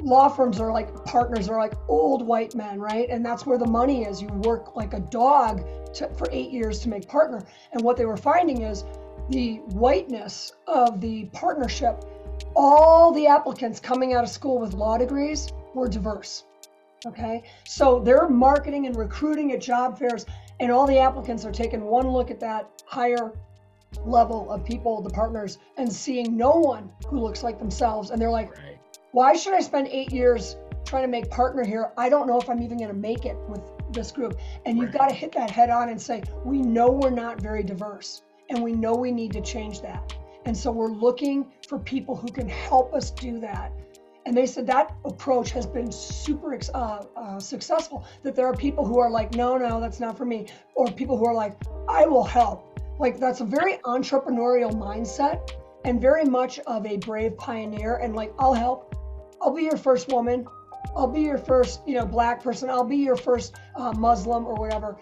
law 0.00 0.28
firms 0.28 0.60
are 0.60 0.72
like 0.72 1.04
partners 1.04 1.48
are 1.48 1.58
like 1.58 1.74
old 1.88 2.26
white 2.26 2.54
men, 2.54 2.78
right? 2.80 3.08
And 3.08 3.24
that's 3.24 3.46
where 3.46 3.58
the 3.58 3.66
money 3.66 4.04
is. 4.04 4.20
You 4.20 4.28
work 4.28 4.76
like 4.76 4.92
a 4.92 5.00
dog 5.00 5.64
to, 5.94 6.08
for 6.14 6.28
eight 6.30 6.50
years 6.50 6.80
to 6.80 6.88
make 6.88 7.08
partner. 7.08 7.46
And 7.72 7.82
what 7.82 7.96
they 7.96 8.04
were 8.04 8.16
finding 8.16 8.62
is 8.62 8.84
the 9.30 9.56
whiteness 9.72 10.52
of 10.66 11.00
the 11.00 11.24
partnership, 11.26 12.04
all 12.54 13.12
the 13.12 13.26
applicants 13.26 13.80
coming 13.80 14.14
out 14.14 14.24
of 14.24 14.30
school 14.30 14.58
with 14.58 14.74
law 14.74 14.98
degrees 14.98 15.52
were 15.74 15.88
diverse. 15.88 16.44
Okay, 17.06 17.42
so 17.64 18.00
they're 18.00 18.28
marketing 18.28 18.86
and 18.86 18.96
recruiting 18.96 19.52
at 19.52 19.60
job 19.60 19.98
fairs, 19.98 20.24
and 20.60 20.72
all 20.72 20.86
the 20.86 20.98
applicants 20.98 21.44
are 21.44 21.52
taking 21.52 21.82
one 21.82 22.08
look 22.08 22.30
at 22.30 22.40
that 22.40 22.82
higher 22.86 23.32
level 24.06 24.50
of 24.50 24.64
people, 24.64 25.02
the 25.02 25.10
partners, 25.10 25.58
and 25.76 25.92
seeing 25.92 26.36
no 26.36 26.52
one 26.52 26.90
who 27.06 27.20
looks 27.20 27.42
like 27.42 27.58
themselves. 27.58 28.10
And 28.10 28.20
they're 28.20 28.30
like, 28.30 28.56
right. 28.56 28.78
why 29.12 29.34
should 29.34 29.52
I 29.52 29.60
spend 29.60 29.88
eight 29.88 30.12
years 30.12 30.56
trying 30.84 31.02
to 31.02 31.08
make 31.08 31.30
partner 31.30 31.62
here? 31.62 31.92
I 31.98 32.08
don't 32.08 32.26
know 32.26 32.40
if 32.40 32.48
I'm 32.48 32.62
even 32.62 32.78
going 32.78 32.88
to 32.88 32.96
make 32.96 33.26
it 33.26 33.36
with 33.48 33.60
this 33.90 34.10
group. 34.10 34.38
And 34.64 34.78
you've 34.78 34.92
got 34.92 35.08
to 35.08 35.14
hit 35.14 35.32
that 35.32 35.50
head 35.50 35.70
on 35.70 35.90
and 35.90 36.00
say, 36.00 36.22
we 36.44 36.62
know 36.62 36.90
we're 36.90 37.10
not 37.10 37.40
very 37.40 37.62
diverse 37.62 38.22
and 38.50 38.62
we 38.62 38.72
know 38.72 38.94
we 38.94 39.10
need 39.10 39.32
to 39.32 39.40
change 39.40 39.80
that. 39.82 40.14
And 40.46 40.56
so 40.56 40.70
we're 40.70 40.92
looking 40.92 41.52
for 41.68 41.78
people 41.78 42.14
who 42.14 42.28
can 42.28 42.48
help 42.48 42.92
us 42.94 43.10
do 43.10 43.40
that. 43.40 43.72
And 44.26 44.36
they 44.36 44.46
said 44.46 44.66
that 44.68 44.94
approach 45.04 45.50
has 45.50 45.66
been 45.66 45.92
super 45.92 46.58
uh, 46.72 47.04
uh, 47.16 47.38
successful. 47.38 48.06
That 48.22 48.34
there 48.34 48.46
are 48.46 48.56
people 48.56 48.84
who 48.84 48.98
are 48.98 49.10
like, 49.10 49.34
no, 49.34 49.56
no, 49.58 49.80
that's 49.80 50.00
not 50.00 50.16
for 50.16 50.24
me. 50.24 50.46
Or 50.74 50.86
people 50.90 51.18
who 51.18 51.26
are 51.26 51.34
like, 51.34 51.56
I 51.88 52.06
will 52.06 52.24
help. 52.24 52.80
Like 52.98 53.18
that's 53.18 53.40
a 53.40 53.44
very 53.44 53.78
entrepreneurial 53.78 54.72
mindset 54.72 55.50
and 55.84 56.00
very 56.00 56.24
much 56.24 56.58
of 56.60 56.86
a 56.86 56.96
brave 56.98 57.36
pioneer. 57.36 57.96
And 57.96 58.14
like, 58.14 58.32
I'll 58.38 58.54
help. 58.54 58.94
I'll 59.42 59.54
be 59.54 59.64
your 59.64 59.76
first 59.76 60.08
woman. 60.08 60.46
I'll 60.96 61.08
be 61.08 61.22
your 61.22 61.38
first, 61.38 61.80
you 61.86 61.94
know, 61.94 62.06
black 62.06 62.42
person. 62.42 62.70
I'll 62.70 62.84
be 62.84 62.96
your 62.96 63.16
first 63.16 63.56
uh, 63.76 63.92
Muslim 63.92 64.46
or 64.46 64.54
whatever. 64.54 64.96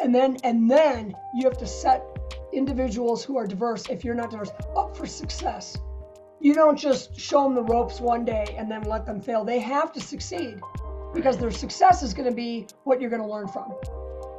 And 0.00 0.14
then, 0.14 0.36
and 0.44 0.70
then 0.70 1.14
you 1.34 1.48
have 1.48 1.56
to 1.58 1.66
set 1.66 2.02
individuals 2.56 3.24
who 3.24 3.36
are 3.36 3.46
diverse, 3.46 3.88
if 3.88 4.04
you're 4.04 4.14
not 4.14 4.30
diverse, 4.30 4.50
up 4.76 4.96
for 4.96 5.06
success. 5.06 5.78
You 6.40 6.54
don't 6.54 6.76
just 6.76 7.18
show 7.18 7.44
them 7.44 7.54
the 7.54 7.62
ropes 7.62 8.00
one 8.00 8.24
day 8.24 8.54
and 8.58 8.70
then 8.70 8.82
let 8.82 9.06
them 9.06 9.20
fail. 9.20 9.44
They 9.44 9.58
have 9.60 9.92
to 9.92 10.00
succeed 10.00 10.60
because 11.14 11.38
their 11.38 11.50
success 11.50 12.02
is 12.02 12.12
going 12.14 12.28
to 12.28 12.34
be 12.34 12.66
what 12.84 13.00
you're 13.00 13.10
going 13.10 13.22
to 13.22 13.28
learn 13.28 13.48
from. 13.48 13.74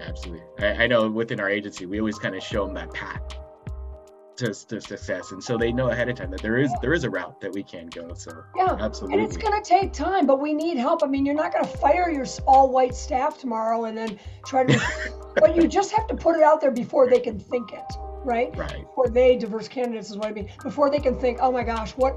Absolutely. 0.01 0.43
I, 0.59 0.83
I 0.83 0.87
know 0.87 1.09
within 1.09 1.39
our 1.39 1.49
agency, 1.49 1.85
we 1.85 1.99
always 1.99 2.19
kind 2.19 2.35
of 2.35 2.43
show 2.43 2.65
them 2.65 2.75
that 2.75 2.93
path 2.93 3.21
to, 4.37 4.53
to 4.53 4.79
success 4.79 5.31
and 5.31 5.43
so 5.43 5.57
they 5.57 5.71
know 5.71 5.89
ahead 5.89 6.09
of 6.09 6.15
time 6.15 6.29
that 6.29 6.41
there 6.41 6.57
is 6.57 6.71
there 6.81 6.93
is 6.93 7.03
a 7.03 7.09
route 7.09 7.41
that 7.41 7.51
we 7.53 7.63
can 7.63 7.87
go 7.87 8.13
so 8.13 8.31
yeah 8.55 8.77
absolutely 8.79 9.17
and 9.17 9.27
it's 9.27 9.35
going 9.35 9.61
to 9.61 9.67
take 9.67 9.91
time 9.91 10.27
but 10.27 10.39
we 10.39 10.53
need 10.53 10.77
help 10.77 11.03
i 11.03 11.07
mean 11.07 11.25
you're 11.25 11.35
not 11.35 11.51
going 11.51 11.65
to 11.65 11.77
fire 11.77 12.11
your 12.11 12.25
all 12.45 12.69
white 12.69 12.93
staff 12.93 13.39
tomorrow 13.39 13.85
and 13.85 13.97
then 13.97 14.19
try 14.45 14.63
to 14.63 14.79
but 15.35 15.55
you 15.55 15.67
just 15.67 15.91
have 15.91 16.05
to 16.07 16.15
put 16.15 16.35
it 16.35 16.43
out 16.43 16.61
there 16.61 16.69
before 16.69 17.09
they 17.09 17.19
can 17.19 17.39
think 17.39 17.73
it 17.73 17.97
right? 18.23 18.55
Right. 18.55 18.81
Before 18.81 19.07
they 19.09 19.37
diverse 19.37 19.67
candidates 19.67 20.09
is 20.09 20.17
what 20.17 20.27
I 20.27 20.31
mean. 20.31 20.49
Before 20.63 20.89
they 20.89 20.99
can 20.99 21.17
think, 21.19 21.39
oh 21.41 21.51
my 21.51 21.63
gosh, 21.63 21.91
what, 21.91 22.13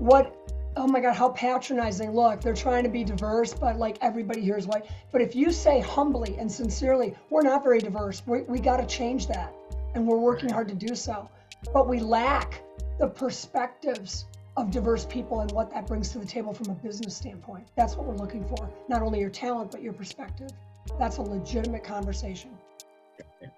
what, 0.00 0.34
oh 0.76 0.86
my 0.86 1.00
god, 1.00 1.14
how 1.14 1.30
patronizing! 1.30 2.12
Look, 2.12 2.40
they're 2.40 2.54
trying 2.54 2.84
to 2.84 2.90
be 2.90 3.04
diverse, 3.04 3.52
but 3.52 3.78
like 3.78 3.98
everybody 4.00 4.40
here 4.40 4.56
is 4.56 4.66
white. 4.66 4.86
But 5.12 5.20
if 5.20 5.34
you 5.34 5.52
say 5.52 5.80
humbly 5.80 6.36
and 6.38 6.50
sincerely, 6.50 7.14
we're 7.28 7.42
not 7.42 7.62
very 7.62 7.80
diverse. 7.80 8.22
We 8.26 8.42
we 8.42 8.60
got 8.60 8.78
to 8.78 8.86
change 8.86 9.26
that, 9.28 9.52
and 9.94 10.06
we're 10.06 10.18
working 10.18 10.50
hard 10.50 10.68
to 10.68 10.74
do 10.74 10.94
so. 10.94 11.28
But 11.72 11.88
we 11.88 12.00
lack 12.00 12.62
the 12.98 13.06
perspectives 13.08 14.26
of 14.56 14.70
diverse 14.70 15.04
people 15.04 15.40
and 15.40 15.50
what 15.52 15.70
that 15.72 15.86
brings 15.86 16.10
to 16.10 16.18
the 16.18 16.26
table 16.26 16.52
from 16.52 16.70
a 16.70 16.74
business 16.74 17.14
standpoint. 17.16 17.66
That's 17.76 17.96
what 17.96 18.06
we're 18.06 18.16
looking 18.16 18.44
for. 18.44 18.68
Not 18.88 19.02
only 19.02 19.20
your 19.20 19.30
talent, 19.30 19.70
but 19.70 19.82
your 19.82 19.92
perspective. 19.92 20.50
That's 20.98 21.18
a 21.18 21.22
legitimate 21.22 21.84
conversation. 21.84 22.50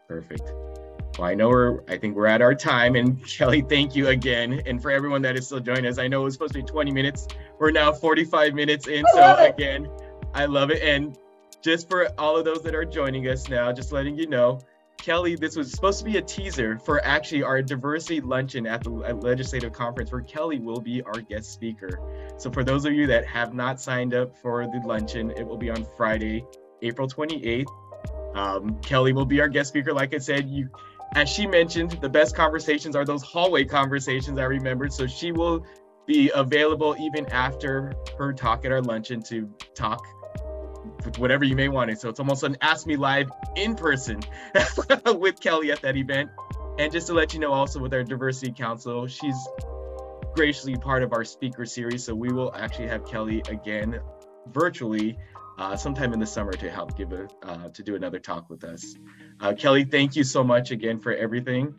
perfect. 0.08 0.52
Well, 1.18 1.28
I 1.28 1.34
know 1.34 1.48
we're, 1.48 1.82
I 1.88 1.98
think 1.98 2.16
we're 2.16 2.26
at 2.26 2.40
our 2.40 2.54
time. 2.54 2.96
And 2.96 3.24
Kelly, 3.26 3.62
thank 3.62 3.94
you 3.94 4.08
again. 4.08 4.62
And 4.66 4.80
for 4.80 4.90
everyone 4.90 5.22
that 5.22 5.36
is 5.36 5.46
still 5.46 5.60
joining 5.60 5.86
us, 5.86 5.98
I 5.98 6.08
know 6.08 6.22
it 6.22 6.24
was 6.24 6.34
supposed 6.34 6.54
to 6.54 6.60
be 6.60 6.64
20 6.64 6.90
minutes. 6.90 7.28
We're 7.58 7.70
now 7.70 7.92
45 7.92 8.54
minutes 8.54 8.88
in. 8.88 9.04
So, 9.12 9.36
again, 9.38 9.88
I 10.34 10.46
love 10.46 10.70
it. 10.70 10.82
And 10.82 11.16
just 11.62 11.88
for 11.88 12.08
all 12.18 12.36
of 12.36 12.44
those 12.44 12.62
that 12.62 12.74
are 12.74 12.84
joining 12.84 13.28
us 13.28 13.48
now, 13.48 13.72
just 13.72 13.92
letting 13.92 14.16
you 14.16 14.26
know, 14.26 14.60
Kelly, 14.96 15.34
this 15.34 15.56
was 15.56 15.70
supposed 15.72 15.98
to 15.98 16.04
be 16.04 16.16
a 16.16 16.22
teaser 16.22 16.78
for 16.78 17.04
actually 17.04 17.42
our 17.42 17.60
diversity 17.60 18.20
luncheon 18.20 18.66
at 18.66 18.84
the 18.84 18.90
legislative 18.90 19.72
conference, 19.72 20.12
where 20.12 20.20
Kelly 20.20 20.60
will 20.60 20.80
be 20.80 21.02
our 21.02 21.20
guest 21.20 21.52
speaker. 21.52 22.00
So, 22.38 22.50
for 22.50 22.62
those 22.62 22.84
of 22.84 22.92
you 22.92 23.06
that 23.08 23.26
have 23.26 23.52
not 23.52 23.80
signed 23.80 24.14
up 24.14 24.36
for 24.36 24.64
the 24.64 24.80
luncheon, 24.86 25.32
it 25.32 25.44
will 25.44 25.56
be 25.56 25.70
on 25.70 25.84
Friday, 25.96 26.44
April 26.82 27.08
28th. 27.08 27.66
Um, 28.36 28.78
Kelly 28.80 29.12
will 29.12 29.26
be 29.26 29.40
our 29.40 29.48
guest 29.48 29.70
speaker. 29.70 29.92
Like 29.92 30.14
I 30.14 30.18
said, 30.18 30.48
you 30.48 30.70
as 31.14 31.28
she 31.28 31.46
mentioned, 31.46 31.92
the 32.00 32.08
best 32.08 32.34
conversations 32.34 32.96
are 32.96 33.04
those 33.04 33.22
hallway 33.22 33.64
conversations 33.64 34.38
I 34.38 34.44
remembered. 34.44 34.92
So 34.92 35.06
she 35.06 35.32
will 35.32 35.66
be 36.06 36.30
available 36.34 36.96
even 36.98 37.26
after 37.26 37.94
her 38.18 38.32
talk 38.32 38.64
at 38.64 38.72
our 38.72 38.80
luncheon 38.80 39.22
to 39.22 39.48
talk 39.74 40.04
with 41.04 41.18
whatever 41.18 41.44
you 41.44 41.54
may 41.54 41.68
want 41.68 41.90
to. 41.90 41.96
So 41.96 42.08
it's 42.08 42.18
almost 42.18 42.42
an 42.42 42.56
Ask 42.60 42.86
Me 42.86 42.96
Live 42.96 43.30
in 43.56 43.74
person 43.74 44.20
with 45.06 45.40
Kelly 45.40 45.70
at 45.70 45.82
that 45.82 45.96
event. 45.96 46.30
And 46.78 46.90
just 46.90 47.06
to 47.08 47.12
let 47.12 47.34
you 47.34 47.40
know, 47.40 47.52
also 47.52 47.78
with 47.78 47.92
our 47.92 48.02
Diversity 48.02 48.52
Council, 48.52 49.06
she's 49.06 49.36
graciously 50.34 50.76
part 50.76 51.02
of 51.02 51.12
our 51.12 51.24
speaker 51.24 51.66
series. 51.66 52.04
So 52.04 52.14
we 52.14 52.32
will 52.32 52.54
actually 52.54 52.88
have 52.88 53.04
Kelly 53.06 53.42
again 53.48 54.00
virtually 54.48 55.18
uh, 55.58 55.76
sometime 55.76 56.12
in 56.12 56.18
the 56.18 56.26
summer 56.26 56.52
to 56.52 56.70
help 56.70 56.96
give 56.96 57.12
a 57.12 57.28
uh, 57.42 57.68
to 57.68 57.82
do 57.82 57.94
another 57.94 58.18
talk 58.18 58.48
with 58.48 58.64
us. 58.64 58.96
Uh, 59.42 59.52
Kelly, 59.52 59.84
thank 59.84 60.14
you 60.14 60.22
so 60.22 60.44
much 60.44 60.70
again 60.70 61.00
for 61.00 61.12
everything, 61.12 61.74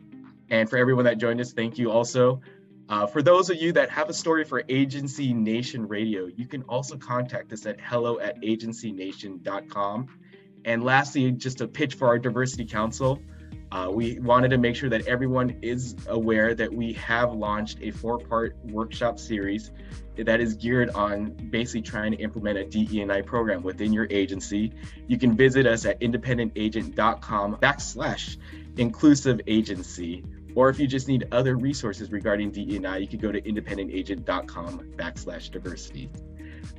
and 0.50 0.68
for 0.68 0.76
everyone 0.76 1.06
that 1.06 1.16
joined 1.16 1.40
us, 1.40 1.54
thank 1.54 1.78
you 1.78 1.90
also. 1.90 2.42
Uh, 2.90 3.06
for 3.06 3.22
those 3.22 3.48
of 3.48 3.56
you 3.56 3.72
that 3.72 3.88
have 3.88 4.10
a 4.10 4.12
story 4.12 4.44
for 4.44 4.62
Agency 4.68 5.32
Nation 5.32 5.88
Radio, 5.88 6.26
you 6.26 6.46
can 6.46 6.60
also 6.64 6.98
contact 6.98 7.50
us 7.54 7.64
at 7.64 7.80
hello 7.80 8.18
at 8.18 8.38
agencynation.com. 8.42 10.06
And 10.66 10.84
lastly, 10.84 11.32
just 11.32 11.62
a 11.62 11.66
pitch 11.66 11.94
for 11.94 12.06
our 12.06 12.18
Diversity 12.18 12.66
Council. 12.66 13.18
Uh, 13.74 13.90
we 13.90 14.20
wanted 14.20 14.50
to 14.50 14.56
make 14.56 14.76
sure 14.76 14.88
that 14.88 15.04
everyone 15.08 15.58
is 15.60 15.96
aware 16.06 16.54
that 16.54 16.72
we 16.72 16.92
have 16.92 17.32
launched 17.32 17.78
a 17.82 17.90
four 17.90 18.20
part 18.20 18.56
workshop 18.66 19.18
series 19.18 19.72
that 20.16 20.40
is 20.40 20.54
geared 20.54 20.90
on 20.90 21.30
basically 21.50 21.82
trying 21.82 22.12
to 22.12 22.18
implement 22.18 22.56
a 22.56 22.64
DE&I 22.64 23.20
program 23.22 23.64
within 23.64 23.92
your 23.92 24.06
agency. 24.10 24.72
You 25.08 25.18
can 25.18 25.36
visit 25.36 25.66
us 25.66 25.84
at 25.86 26.00
independentagent.com 26.00 27.56
backslash 27.56 28.36
inclusive 28.76 29.40
agency. 29.48 30.22
Or 30.54 30.68
if 30.68 30.78
you 30.78 30.86
just 30.86 31.08
need 31.08 31.26
other 31.32 31.56
resources 31.56 32.12
regarding 32.12 32.52
DE&I, 32.52 32.98
you 32.98 33.08
can 33.08 33.18
go 33.18 33.32
to 33.32 33.40
independentagent.com 33.40 34.92
backslash 34.94 35.50
diversity. 35.50 36.08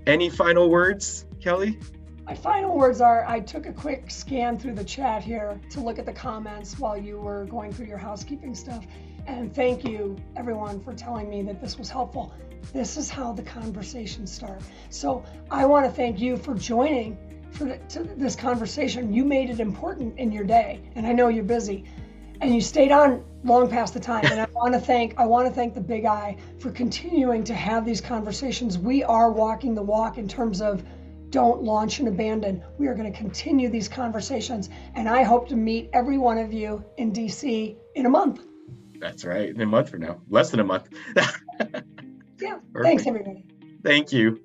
Any 0.07 0.29
final 0.29 0.69
words, 0.69 1.25
Kelly? 1.41 1.77
My 2.25 2.33
final 2.33 2.75
words 2.75 3.01
are 3.01 3.23
I 3.27 3.39
took 3.39 3.67
a 3.67 3.73
quick 3.73 4.09
scan 4.09 4.57
through 4.57 4.73
the 4.73 4.83
chat 4.83 5.23
here 5.23 5.59
to 5.69 5.79
look 5.79 5.99
at 5.99 6.07
the 6.07 6.13
comments 6.13 6.79
while 6.79 6.97
you 6.97 7.19
were 7.19 7.45
going 7.45 7.71
through 7.71 7.85
your 7.85 7.99
housekeeping 7.99 8.55
stuff. 8.55 8.83
And 9.27 9.53
thank 9.53 9.83
you, 9.83 10.17
everyone, 10.35 10.79
for 10.79 10.93
telling 10.93 11.29
me 11.29 11.43
that 11.43 11.61
this 11.61 11.77
was 11.77 11.89
helpful. 11.89 12.33
This 12.73 12.97
is 12.97 13.11
how 13.11 13.31
the 13.33 13.43
conversations 13.43 14.33
start. 14.33 14.61
So 14.89 15.23
I 15.51 15.65
want 15.67 15.85
to 15.85 15.91
thank 15.91 16.19
you 16.19 16.35
for 16.35 16.55
joining 16.55 17.15
for 17.51 17.65
the, 17.65 17.79
this 18.17 18.35
conversation. 18.35 19.13
You 19.13 19.23
made 19.23 19.51
it 19.51 19.59
important 19.59 20.17
in 20.17 20.31
your 20.31 20.43
day, 20.43 20.81
and 20.95 21.05
I 21.05 21.11
know 21.11 21.27
you're 21.27 21.43
busy, 21.43 21.85
and 22.41 22.53
you 22.53 22.59
stayed 22.59 22.91
on 22.91 23.23
long 23.43 23.69
past 23.69 23.93
the 23.93 23.99
time. 23.99 24.25
And 24.25 24.39
I 24.41 24.47
want 24.53 24.73
to 24.73 24.79
thank 24.79 25.19
I 25.19 25.27
want 25.27 25.47
to 25.47 25.53
thank 25.53 25.75
the 25.75 25.81
Big 25.81 26.05
I 26.05 26.37
for 26.57 26.71
continuing 26.71 27.43
to 27.43 27.53
have 27.53 27.85
these 27.85 28.01
conversations. 28.01 28.79
We 28.79 29.03
are 29.03 29.31
walking 29.31 29.75
the 29.75 29.83
walk 29.83 30.17
in 30.17 30.27
terms 30.27 30.59
of 30.59 30.83
don't 31.35 31.63
launch 31.63 31.99
and 31.99 32.07
abandon. 32.07 32.63
We 32.77 32.87
are 32.87 32.95
going 32.95 33.11
to 33.11 33.17
continue 33.17 33.67
these 33.67 33.89
conversations, 33.89 34.69
and 34.95 35.09
I 35.09 35.23
hope 35.23 35.49
to 35.49 35.55
meet 35.57 35.89
every 35.91 36.17
one 36.17 36.37
of 36.37 36.53
you 36.53 36.81
in 36.95 37.11
DC 37.11 37.75
in 37.95 38.05
a 38.05 38.09
month. 38.09 38.45
That's 39.01 39.25
right, 39.25 39.49
in 39.49 39.59
a 39.59 39.65
month 39.65 39.89
from 39.89 39.99
now, 39.99 40.21
less 40.29 40.49
than 40.49 40.61
a 40.61 40.63
month. 40.63 40.87
yeah. 42.39 42.59
Thanks, 42.81 43.05
everybody. 43.05 43.43
Thank 43.83 44.13
you. 44.13 44.44